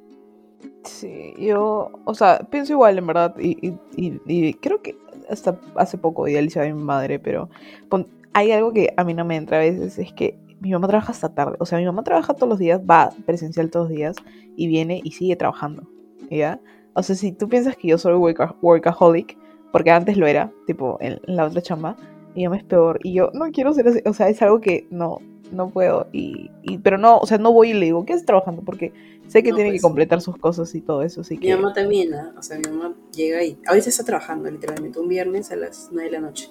Sí, 0.84 1.34
yo, 1.38 1.90
o 2.04 2.14
sea, 2.14 2.40
pienso 2.50 2.72
igual 2.72 2.98
en 2.98 3.06
verdad 3.06 3.34
y, 3.38 3.50
y- 3.68 3.78
y- 3.96 4.20
y 4.26 4.54
creo 4.54 4.82
que 4.82 4.96
hasta 5.30 5.58
hace 5.76 5.96
poco 5.96 6.26
idealizaba 6.28 6.66
a 6.66 6.72
mi 6.74 6.82
madre, 6.82 7.18
pero 7.18 7.48
pon- 7.88 8.08
hay 8.34 8.52
algo 8.52 8.72
que 8.72 8.92
a 8.96 9.04
mí 9.04 9.14
no 9.14 9.24
me 9.24 9.36
entra 9.36 9.58
a 9.58 9.60
veces, 9.60 9.98
es 9.98 10.12
que 10.12 10.38
mi 10.60 10.70
mamá 10.72 10.86
trabaja 10.88 11.12
hasta 11.12 11.34
tarde, 11.34 11.56
o 11.58 11.66
sea, 11.66 11.78
mi 11.78 11.84
mamá 11.84 12.02
trabaja 12.04 12.34
todos 12.34 12.48
los 12.48 12.58
días, 12.58 12.80
va 12.88 13.10
presencial 13.26 13.70
todos 13.70 13.88
los 13.88 13.96
días 13.96 14.16
y 14.56 14.68
viene 14.68 15.00
y 15.02 15.10
sigue 15.12 15.34
trabajando, 15.36 15.82
¿ya? 16.30 16.60
O 16.94 17.02
sea, 17.02 17.16
si 17.16 17.32
tú 17.32 17.48
piensas 17.48 17.76
que 17.76 17.88
yo 17.88 17.98
soy 17.98 18.14
worka- 18.14 18.54
workaholic, 18.62 19.36
porque 19.72 19.90
antes 19.90 20.16
lo 20.16 20.26
era, 20.26 20.52
tipo, 20.66 20.98
en, 21.00 21.20
la 21.24 21.46
otra 21.46 21.62
chamba, 21.62 21.96
mi 22.34 22.44
mamá 22.44 22.56
es 22.58 22.64
peor 22.64 23.00
y 23.02 23.12
yo 23.14 23.30
no 23.34 23.50
quiero 23.50 23.72
ser 23.72 23.88
así, 23.88 24.00
o 24.06 24.12
sea, 24.12 24.28
es 24.28 24.40
algo 24.42 24.60
que 24.60 24.86
no, 24.90 25.18
no 25.50 25.68
puedo 25.70 26.06
y, 26.12 26.50
y- 26.62 26.78
pero 26.78 26.96
no, 26.98 27.18
o 27.18 27.26
sea, 27.26 27.38
no 27.38 27.52
voy 27.52 27.70
y 27.70 27.74
le 27.74 27.86
digo, 27.86 28.04
¿qué 28.04 28.12
estás 28.12 28.26
trabajando? 28.26 28.62
Porque 28.62 28.92
sé 29.26 29.42
que 29.42 29.50
No, 29.50 29.56
tiene 29.56 29.70
pues 29.70 29.80
que 29.80 29.86
completar 29.86 30.20
sus 30.20 30.36
cosas 30.36 30.74
y 30.74 30.80
todo 30.80 31.02
eso, 31.02 31.22
así 31.22 31.34
Mi 31.38 31.40
que... 31.46 31.56
mamá 31.56 31.72
también, 31.72 32.14
¿ah? 32.14 32.34
o 32.38 32.42
sea, 32.42 32.58
mi 32.58 32.64
mamá 32.70 32.94
llega 33.14 33.42
y 33.42 33.58
ahorita 33.66 33.88
está 33.88 34.04
trabajando 34.04 34.50
literalmente 34.50 35.00
un 35.00 35.08
viernes 35.08 35.50
a 35.50 35.56
las 35.56 35.88
9 35.92 36.10
de 36.10 36.12
la 36.12 36.20
noche. 36.20 36.50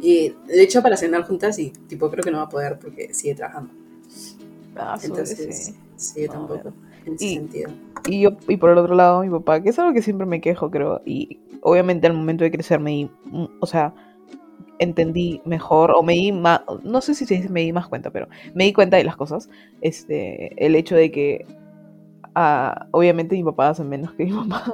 Y 0.00 0.30
de 0.46 0.62
hecho 0.62 0.82
para 0.82 0.96
cenar 0.96 1.22
juntas 1.24 1.58
y 1.58 1.70
tipo 1.70 2.10
creo 2.10 2.24
que 2.24 2.30
no 2.30 2.38
va 2.38 2.44
a 2.44 2.48
poder 2.48 2.78
porque 2.78 3.12
sigue 3.14 3.34
trabajando. 3.34 3.72
Ah, 4.76 4.98
Entonces, 5.02 5.74
sí. 5.96 6.26
No, 6.26 6.32
tampoco, 6.32 6.72
en 7.06 7.14
ese 7.14 7.24
Y- 7.24 7.34
sentido. 7.34 7.70
Y 8.08 8.20
yo, 8.22 8.30
y 8.48 8.56
por 8.56 8.70
el 8.70 8.78
otro 8.78 8.96
lado, 8.96 9.22
mi 9.22 9.30
papá, 9.30 9.62
que 9.62 9.68
es 9.68 9.78
algo 9.78 9.92
que 9.92 10.02
siempre 10.02 10.26
me 10.26 10.40
quejo, 10.40 10.70
creo. 10.72 11.00
Y 11.04 11.38
obviamente 11.60 12.08
al 12.08 12.14
momento 12.14 12.42
de 12.42 12.50
crecer 12.50 12.80
me 12.80 12.90
di, 12.90 13.10
mm, 13.26 13.44
o 13.60 13.66
sea, 13.66 13.94
entendí 14.80 15.40
mejor, 15.44 15.92
o 15.94 16.02
me 16.02 16.14
di 16.14 16.32
más, 16.32 16.62
no 16.82 17.00
sé 17.00 17.14
si 17.14 17.48
me 17.48 17.60
di 17.60 17.72
más 17.72 17.86
cuenta, 17.86 18.10
pero 18.10 18.26
me 18.54 18.64
di 18.64 18.72
cuenta 18.72 18.96
de 18.96 19.04
las 19.04 19.16
cosas. 19.16 19.48
Este, 19.82 20.52
el 20.66 20.74
hecho 20.74 20.96
de 20.96 21.12
que 21.12 21.46
ah, 22.34 22.86
obviamente 22.90 23.36
mi 23.36 23.44
papá 23.44 23.68
hace 23.68 23.84
menos 23.84 24.14
que 24.14 24.24
mi 24.24 24.32
mamá 24.32 24.64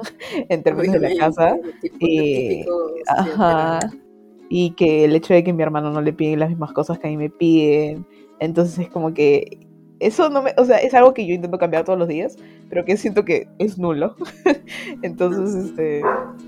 en 0.49 0.63
términos 0.63 0.93
de 0.93 0.99
la 1.01 1.07
Obviamente, 1.09 1.19
casa. 1.19 1.55
tipo, 1.81 1.97
y- 1.99 2.65
Ajá. 3.07 3.79
Y 4.49 4.71
que 4.71 5.05
el 5.05 5.15
hecho 5.15 5.33
de 5.33 5.43
que 5.43 5.53
mi 5.53 5.63
hermano 5.63 5.91
no 5.91 6.01
le 6.01 6.11
pide 6.11 6.35
las 6.35 6.49
mismas 6.49 6.73
cosas 6.73 6.99
que 6.99 7.07
a 7.07 7.11
mí 7.11 7.17
me 7.17 7.29
piden. 7.29 8.05
Entonces 8.39 8.79
es 8.79 8.89
como 8.89 9.13
que 9.13 9.59
eso 9.99 10.29
no 10.29 10.41
me, 10.41 10.53
o 10.57 10.65
sea, 10.65 10.77
es 10.77 10.93
algo 10.93 11.13
que 11.13 11.25
yo 11.25 11.33
intento 11.33 11.57
cambiar 11.57 11.83
todos 11.83 11.99
los 11.99 12.07
días, 12.07 12.37
pero 12.69 12.85
que 12.85 12.97
siento 12.97 13.25
que 13.25 13.47
es 13.59 13.77
nulo. 13.77 14.15
Entonces, 15.03 15.65
este, 15.65 16.01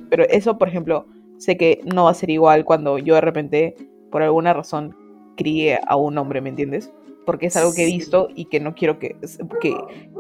pero 0.09 0.23
eso, 0.29 0.57
por 0.57 0.69
ejemplo, 0.69 1.05
sé 1.37 1.57
que 1.57 1.81
no 1.93 2.05
va 2.05 2.11
a 2.11 2.15
ser 2.15 2.29
igual 2.29 2.65
cuando 2.65 2.97
yo 2.97 3.15
de 3.15 3.21
repente, 3.21 3.75
por 4.09 4.21
alguna 4.21 4.53
razón, 4.53 4.95
crié 5.35 5.79
a 5.85 5.95
un 5.95 6.17
hombre, 6.17 6.41
¿me 6.41 6.49
entiendes? 6.49 6.91
Porque 7.25 7.47
es 7.47 7.55
algo 7.55 7.73
que 7.73 7.83
he 7.83 7.85
visto 7.85 8.29
y 8.35 8.45
que 8.45 8.59
no 8.59 8.73
quiero 8.73 8.97
que, 8.99 9.17
que, 9.61 9.75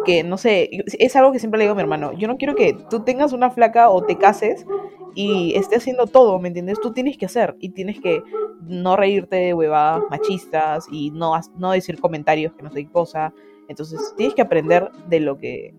que, 0.05 0.23
no 0.23 0.37
sé, 0.37 0.69
es 0.99 1.15
algo 1.15 1.31
que 1.31 1.39
siempre 1.39 1.57
le 1.57 1.63
digo 1.65 1.73
a 1.73 1.75
mi 1.75 1.81
hermano, 1.81 2.13
yo 2.13 2.27
no 2.27 2.37
quiero 2.37 2.55
que 2.55 2.73
tú 2.89 3.03
tengas 3.03 3.33
una 3.33 3.49
flaca 3.51 3.89
o 3.89 4.03
te 4.05 4.17
cases 4.17 4.65
y 5.13 5.53
esté 5.55 5.77
haciendo 5.77 6.07
todo, 6.07 6.39
¿me 6.39 6.49
entiendes? 6.49 6.79
Tú 6.79 6.93
tienes 6.93 7.17
que 7.17 7.25
hacer 7.25 7.55
y 7.59 7.69
tienes 7.69 7.99
que 7.99 8.21
no 8.59 8.95
reírte 8.95 9.35
de 9.37 9.53
huevadas 9.53 10.03
machistas 10.09 10.85
y 10.91 11.11
no, 11.11 11.35
has- 11.35 11.51
no 11.55 11.71
decir 11.71 11.99
comentarios 11.99 12.53
que 12.53 12.63
no 12.63 12.71
sé 12.71 12.83
qué 12.85 12.91
cosa. 12.91 13.33
Entonces 13.71 14.13
tienes 14.15 14.35
que 14.35 14.41
aprender 14.41 14.91
de 15.07 15.19
lo 15.19 15.37
que... 15.37 15.73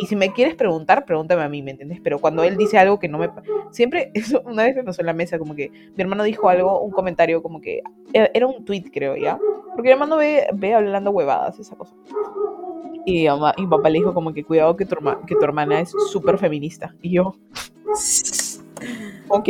Y 0.00 0.06
si 0.06 0.14
me 0.16 0.32
quieres 0.32 0.54
preguntar, 0.54 1.04
pregúntame 1.06 1.42
a 1.42 1.48
mí, 1.48 1.62
¿me 1.62 1.72
entiendes? 1.72 2.00
Pero 2.02 2.18
cuando 2.20 2.44
él 2.44 2.56
dice 2.56 2.78
algo 2.78 2.98
que 2.98 3.08
no 3.08 3.18
me... 3.18 3.30
Siempre, 3.70 4.10
eso 4.14 4.42
una 4.44 4.64
vez 4.64 4.76
me 4.76 4.84
pasó 4.84 5.00
en 5.02 5.06
la 5.06 5.12
mesa, 5.14 5.38
como 5.38 5.54
que 5.54 5.70
mi 5.70 6.02
hermano 6.02 6.22
dijo 6.24 6.48
algo, 6.48 6.80
un 6.80 6.92
comentario, 6.92 7.42
como 7.42 7.60
que... 7.60 7.82
e-, 8.12 8.30
Era 8.34 8.46
un 8.46 8.64
tweet, 8.64 8.84
creo, 8.92 9.16
¿ya? 9.16 9.38
Porque 9.74 9.88
mi 9.88 9.92
hermano 9.92 10.16
ve, 10.16 10.46
ve 10.54 10.74
hablando 10.74 11.10
huevadas, 11.10 11.58
esa 11.58 11.74
cosa. 11.76 11.94
Y 13.06 13.12
mi, 13.12 13.24
mamá- 13.28 13.54
y 13.56 13.66
papá 13.66 13.88
le 13.90 13.98
dijo 13.98 14.12
como 14.14 14.32
que 14.34 14.44
cuidado 14.44 14.76
que 14.76 14.84
tu, 14.84 14.94
herma- 14.94 15.24
que 15.26 15.34
tu 15.34 15.44
hermana 15.44 15.80
es 15.80 15.92
súper 16.12 16.36
feminista. 16.38 16.94
Y 17.00 17.12
yo, 17.14 17.34
ok. 19.28 19.48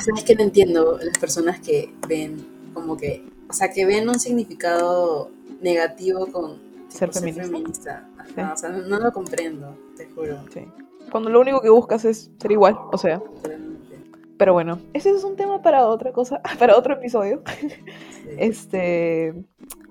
¿Sabes 0.00 0.24
que 0.24 0.34
no 0.34 0.42
entiendo? 0.42 0.98
Las 1.02 1.18
personas 1.18 1.60
que 1.60 1.92
ven 2.08 2.44
como 2.74 2.96
que, 2.96 3.22
o 3.48 3.52
sea, 3.52 3.70
que 3.70 3.84
ven 3.86 4.08
un 4.08 4.18
significado 4.18 5.30
negativo 5.60 6.26
con 6.32 6.58
Ser 6.92 7.12
feminista. 7.12 8.08
Ajá, 8.18 8.28
Sí. 8.34 8.40
O 8.40 8.56
sea, 8.56 8.70
no, 8.70 8.98
lo 8.98 9.12
comprendo, 9.12 9.76
te 9.96 10.06
juro. 10.06 10.38
Sí. 10.52 10.66
Cuando 11.10 11.30
lo 11.30 11.40
único 11.40 11.60
que 11.60 11.68
buscas 11.68 12.04
es 12.04 12.30
ser 12.40 12.52
igual, 12.52 12.76
o 12.92 12.98
sea. 12.98 13.18
Totalmente. 13.18 13.98
Pero 14.38 14.54
bueno, 14.54 14.80
ese 14.92 15.10
es 15.10 15.24
un 15.24 15.36
tema 15.36 15.62
para 15.62 15.86
otra 15.86 16.12
cosa, 16.12 16.40
para 16.58 16.76
otro 16.76 16.94
episodio. 16.94 17.42
Sí. 17.60 18.30
Este, 18.38 19.34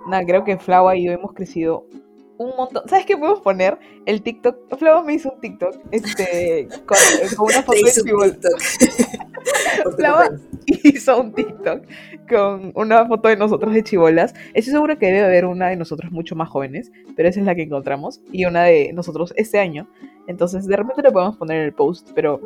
nada, 0.07 0.25
creo 0.25 0.43
que 0.43 0.57
Flava 0.57 0.95
y 0.95 1.05
yo 1.05 1.11
hemos 1.11 1.33
crecido 1.33 1.85
un 2.37 2.55
montón. 2.57 2.87
¿Sabes 2.87 3.05
qué 3.05 3.15
podemos 3.15 3.41
poner? 3.41 3.77
El 4.05 4.21
TikTok. 4.23 4.77
Flava 4.77 5.03
me 5.03 5.13
hizo 5.13 5.31
un 5.31 5.39
TikTok, 5.39 5.75
este, 5.91 6.67
con, 6.85 6.97
con 7.37 7.45
una 7.47 7.63
foto 7.63 7.77
de 7.77 7.91
hizo 10.83 11.19
un 11.19 11.33
TikTok 11.33 11.83
con 12.29 12.71
una 12.75 13.05
foto 13.05 13.29
de 13.29 13.37
nosotros 13.37 13.73
de 13.73 13.83
chibolas. 13.83 14.33
Estoy 14.53 14.73
segura 14.73 14.97
que 14.97 15.07
debe 15.07 15.23
haber 15.23 15.45
una 15.45 15.69
de 15.69 15.75
nosotros 15.75 16.11
mucho 16.11 16.35
más 16.35 16.49
jóvenes, 16.49 16.91
pero 17.15 17.29
esa 17.29 17.39
es 17.39 17.45
la 17.45 17.55
que 17.55 17.63
encontramos. 17.63 18.21
Y 18.31 18.45
una 18.45 18.63
de 18.63 18.93
nosotros 18.93 19.33
este 19.37 19.59
año. 19.59 19.87
Entonces, 20.27 20.65
de 20.67 20.75
repente 20.75 21.01
le 21.01 21.11
podemos 21.11 21.37
poner 21.37 21.57
en 21.57 21.63
el 21.63 21.73
post, 21.73 22.11
pero 22.13 22.41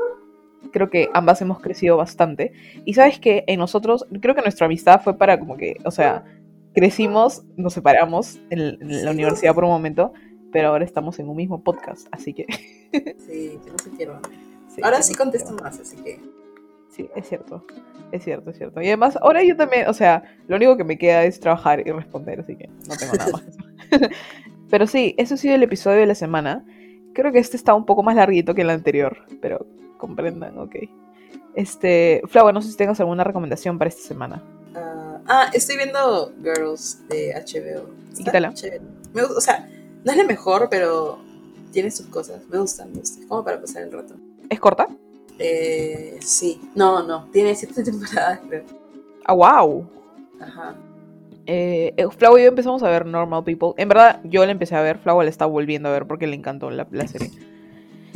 creo 0.71 0.89
que 0.89 1.09
ambas 1.13 1.41
hemos 1.41 1.59
crecido 1.59 1.97
bastante. 1.97 2.53
Y 2.85 2.93
sabes 2.93 3.19
que 3.19 3.43
en 3.47 3.59
nosotros, 3.59 4.05
creo 4.21 4.35
que 4.35 4.41
nuestra 4.41 4.65
amistad 4.65 5.01
fue 5.01 5.17
para 5.17 5.39
como 5.39 5.57
que, 5.57 5.77
o 5.85 5.91
sea, 5.91 6.23
crecimos, 6.73 7.43
nos 7.55 7.73
separamos 7.73 8.39
en, 8.49 8.59
en 8.81 9.05
la 9.05 9.11
universidad 9.11 9.53
por 9.53 9.63
un 9.63 9.71
momento, 9.71 10.13
pero 10.51 10.69
ahora 10.69 10.85
estamos 10.85 11.19
en 11.19 11.27
un 11.27 11.35
mismo 11.35 11.63
podcast, 11.63 12.07
así 12.11 12.33
que... 12.33 12.45
Sí, 13.17 13.59
que 13.63 13.71
no 13.71 13.77
se 13.77 13.89
pierdan. 13.89 14.21
sí, 14.73 14.81
Ahora 14.81 15.01
sí 15.01 15.13
contesto 15.13 15.53
más, 15.53 15.79
así 15.79 15.97
que. 15.97 16.19
Sí, 16.95 17.09
es 17.15 17.27
cierto. 17.27 17.65
Es 18.11 18.23
cierto, 18.23 18.51
es 18.51 18.57
cierto. 18.57 18.81
Y 18.81 18.87
además, 18.87 19.17
ahora 19.21 19.43
yo 19.43 19.57
también, 19.57 19.89
o 19.89 19.93
sea, 19.93 20.23
lo 20.47 20.55
único 20.55 20.77
que 20.77 20.83
me 20.85 20.97
queda 20.97 21.25
es 21.25 21.39
trabajar 21.39 21.85
y 21.85 21.91
responder, 21.91 22.39
así 22.39 22.55
que 22.55 22.69
no 22.87 22.95
tengo 22.95 23.13
nada 23.13 23.31
más. 23.33 23.43
Pero 24.69 24.87
sí, 24.87 25.13
eso 25.17 25.33
ha 25.33 25.37
sido 25.37 25.55
el 25.55 25.63
episodio 25.63 25.99
de 25.99 26.05
la 26.05 26.15
semana. 26.15 26.65
Creo 27.13 27.31
que 27.31 27.39
este 27.39 27.57
está 27.57 27.73
un 27.73 27.85
poco 27.85 28.03
más 28.03 28.15
larguito 28.15 28.55
que 28.55 28.61
el 28.61 28.69
anterior, 28.69 29.25
pero 29.41 29.65
comprendan, 29.97 30.57
ok. 30.57 30.75
Este, 31.53 32.21
Flava, 32.27 32.51
no 32.51 32.61
sé 32.61 32.71
si 32.71 32.77
tengas 32.77 32.99
alguna 32.99 33.23
recomendación 33.23 33.77
para 33.77 33.87
esta 33.87 34.01
semana. 34.01 34.43
ah, 34.75 35.21
ah, 35.27 35.49
estoy 35.53 35.77
viendo 35.77 36.33
Girls 36.43 37.07
de 37.07 37.33
HBO. 37.33 37.89
¿Y 38.17 38.23
qué 38.23 38.31
tal? 38.31 38.47
o 38.47 39.41
sea, 39.41 39.69
no 40.03 40.11
es 40.11 40.17
la 40.17 40.25
mejor, 40.25 40.67
pero 40.69 41.19
tiene 41.71 41.89
sus 41.89 42.07
cosas. 42.07 42.41
Me 42.49 42.57
gusta, 42.57 42.85
me 42.85 42.99
gusta. 42.99 43.25
Como 43.29 43.45
para 43.45 43.61
pasar 43.61 43.83
el 43.83 43.93
rato. 43.93 44.15
¿Es 44.49 44.59
corta? 44.59 44.89
Eh, 45.39 46.17
sí. 46.21 46.61
No, 46.75 47.03
no. 47.03 47.25
Tiene 47.31 47.55
siete 47.55 47.83
temporadas, 47.83 48.39
creo. 48.47 48.63
Ah, 49.25 49.33
wow. 49.33 49.89
Ajá. 50.39 50.75
Eh, 51.47 51.93
eh, 51.97 52.07
Flau 52.09 52.37
y 52.37 52.41
yo 52.41 52.47
empezamos 52.47 52.81
a 52.83 52.89
ver 52.89 53.05
Normal 53.05 53.43
People. 53.43 53.73
En 53.77 53.87
verdad, 53.89 54.19
yo 54.23 54.45
la 54.45 54.51
empecé 54.51 54.75
a 54.75 54.81
ver, 54.81 54.97
Flau 54.97 55.21
la 55.21 55.29
está 55.29 55.45
volviendo 55.45 55.89
a 55.89 55.91
ver 55.91 56.07
porque 56.07 56.27
le 56.27 56.35
encantó 56.35 56.71
la, 56.71 56.87
la 56.91 57.07
serie. 57.07 57.29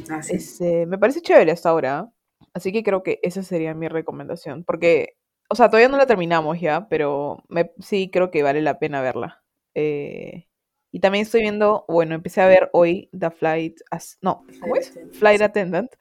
Ah, 0.10 0.24
sí. 0.24 0.36
Este, 0.36 0.86
me 0.86 0.98
parece 0.98 1.22
chévere 1.22 1.52
hasta 1.52 1.70
ahora. 1.70 2.10
Así 2.54 2.72
que 2.72 2.84
creo 2.84 3.04
que 3.04 3.20
esa 3.22 3.44
sería 3.44 3.74
mi 3.76 3.88
recomendación. 3.88 4.64
Porque, 4.64 5.18
o 5.50 5.56
sea, 5.56 5.68
todavía 5.70 5.90
no 5.90 5.98
la 5.98 6.08
terminamos 6.08 6.60
ya, 6.60 6.88
pero 6.90 7.44
me, 7.50 7.72
sí 7.80 8.10
creo 8.12 8.32
que 8.32 8.42
vale 8.44 8.62
la 8.62 8.80
pena 8.80 9.02
verla. 9.02 9.44
Eh, 9.76 10.48
y 10.92 11.00
también 11.00 11.22
estoy 11.24 11.42
viendo, 11.42 11.86
bueno, 11.88 12.16
empecé 12.16 12.42
a 12.42 12.48
ver 12.48 12.70
hoy 12.74 13.10
The 13.18 13.30
Flight, 13.30 13.80
As- 13.92 14.18
no, 14.22 14.44
¿cómo 14.60 14.76
es? 14.76 14.98
Flight 15.12 15.42
Attendant. 15.42 15.92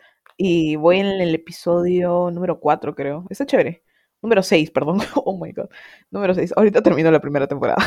Y 0.41 0.77
voy 0.77 1.01
en 1.01 1.07
el 1.07 1.35
episodio 1.35 2.31
número 2.31 2.61
4, 2.61 2.95
creo. 2.95 3.27
Está 3.29 3.45
chévere. 3.45 3.83
Número 4.23 4.43
6, 4.43 4.71
perdón. 4.71 4.99
Oh 5.17 5.37
my 5.37 5.53
god. 5.53 5.67
Número 6.11 6.33
6. 6.33 6.55
Ahorita 6.57 6.81
termino 6.81 7.11
la 7.11 7.21
primera 7.21 7.49
temporada. 7.49 7.85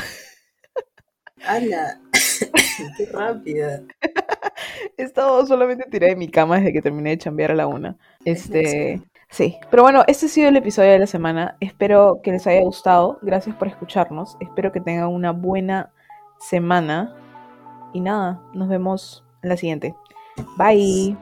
¡Hala! 1.46 2.02
¡Qué 2.98 3.06
rápida! 3.12 3.82
He 4.98 5.04
estado 5.04 5.46
solamente 5.46 5.86
tirada 5.90 6.10
de 6.10 6.18
mi 6.18 6.28
cama 6.28 6.58
desde 6.58 6.74
que 6.74 6.82
terminé 6.82 7.12
de 7.12 7.18
chambear 7.20 7.52
a 7.52 7.56
la 7.56 7.68
una. 7.68 7.98
Este, 8.26 9.02
sí. 9.30 9.58
Pero 9.70 9.84
bueno, 9.84 10.04
este 10.08 10.26
ha 10.26 10.30
sido 10.30 10.50
el 10.50 10.58
episodio 10.58 10.92
de 10.92 11.00
la 11.00 11.08
semana. 11.08 11.56
Espero 11.62 12.20
que 12.22 12.32
les 12.32 12.46
haya 12.48 12.62
gustado. 12.62 13.18
Gracias 13.22 13.56
por 13.56 13.70
escucharnos. 13.70 14.36
Espero 14.42 14.74
que 14.74 14.82
tengan 14.82 15.08
una 15.08 15.32
buena 15.32 15.94
semana. 16.38 17.16
Y 17.94 18.02
nada, 18.02 18.42
nos 18.54 18.68
vemos 18.68 19.24
en 19.42 19.50
la 19.50 19.56
siguiente. 19.56 19.96
Bye. 20.58 21.16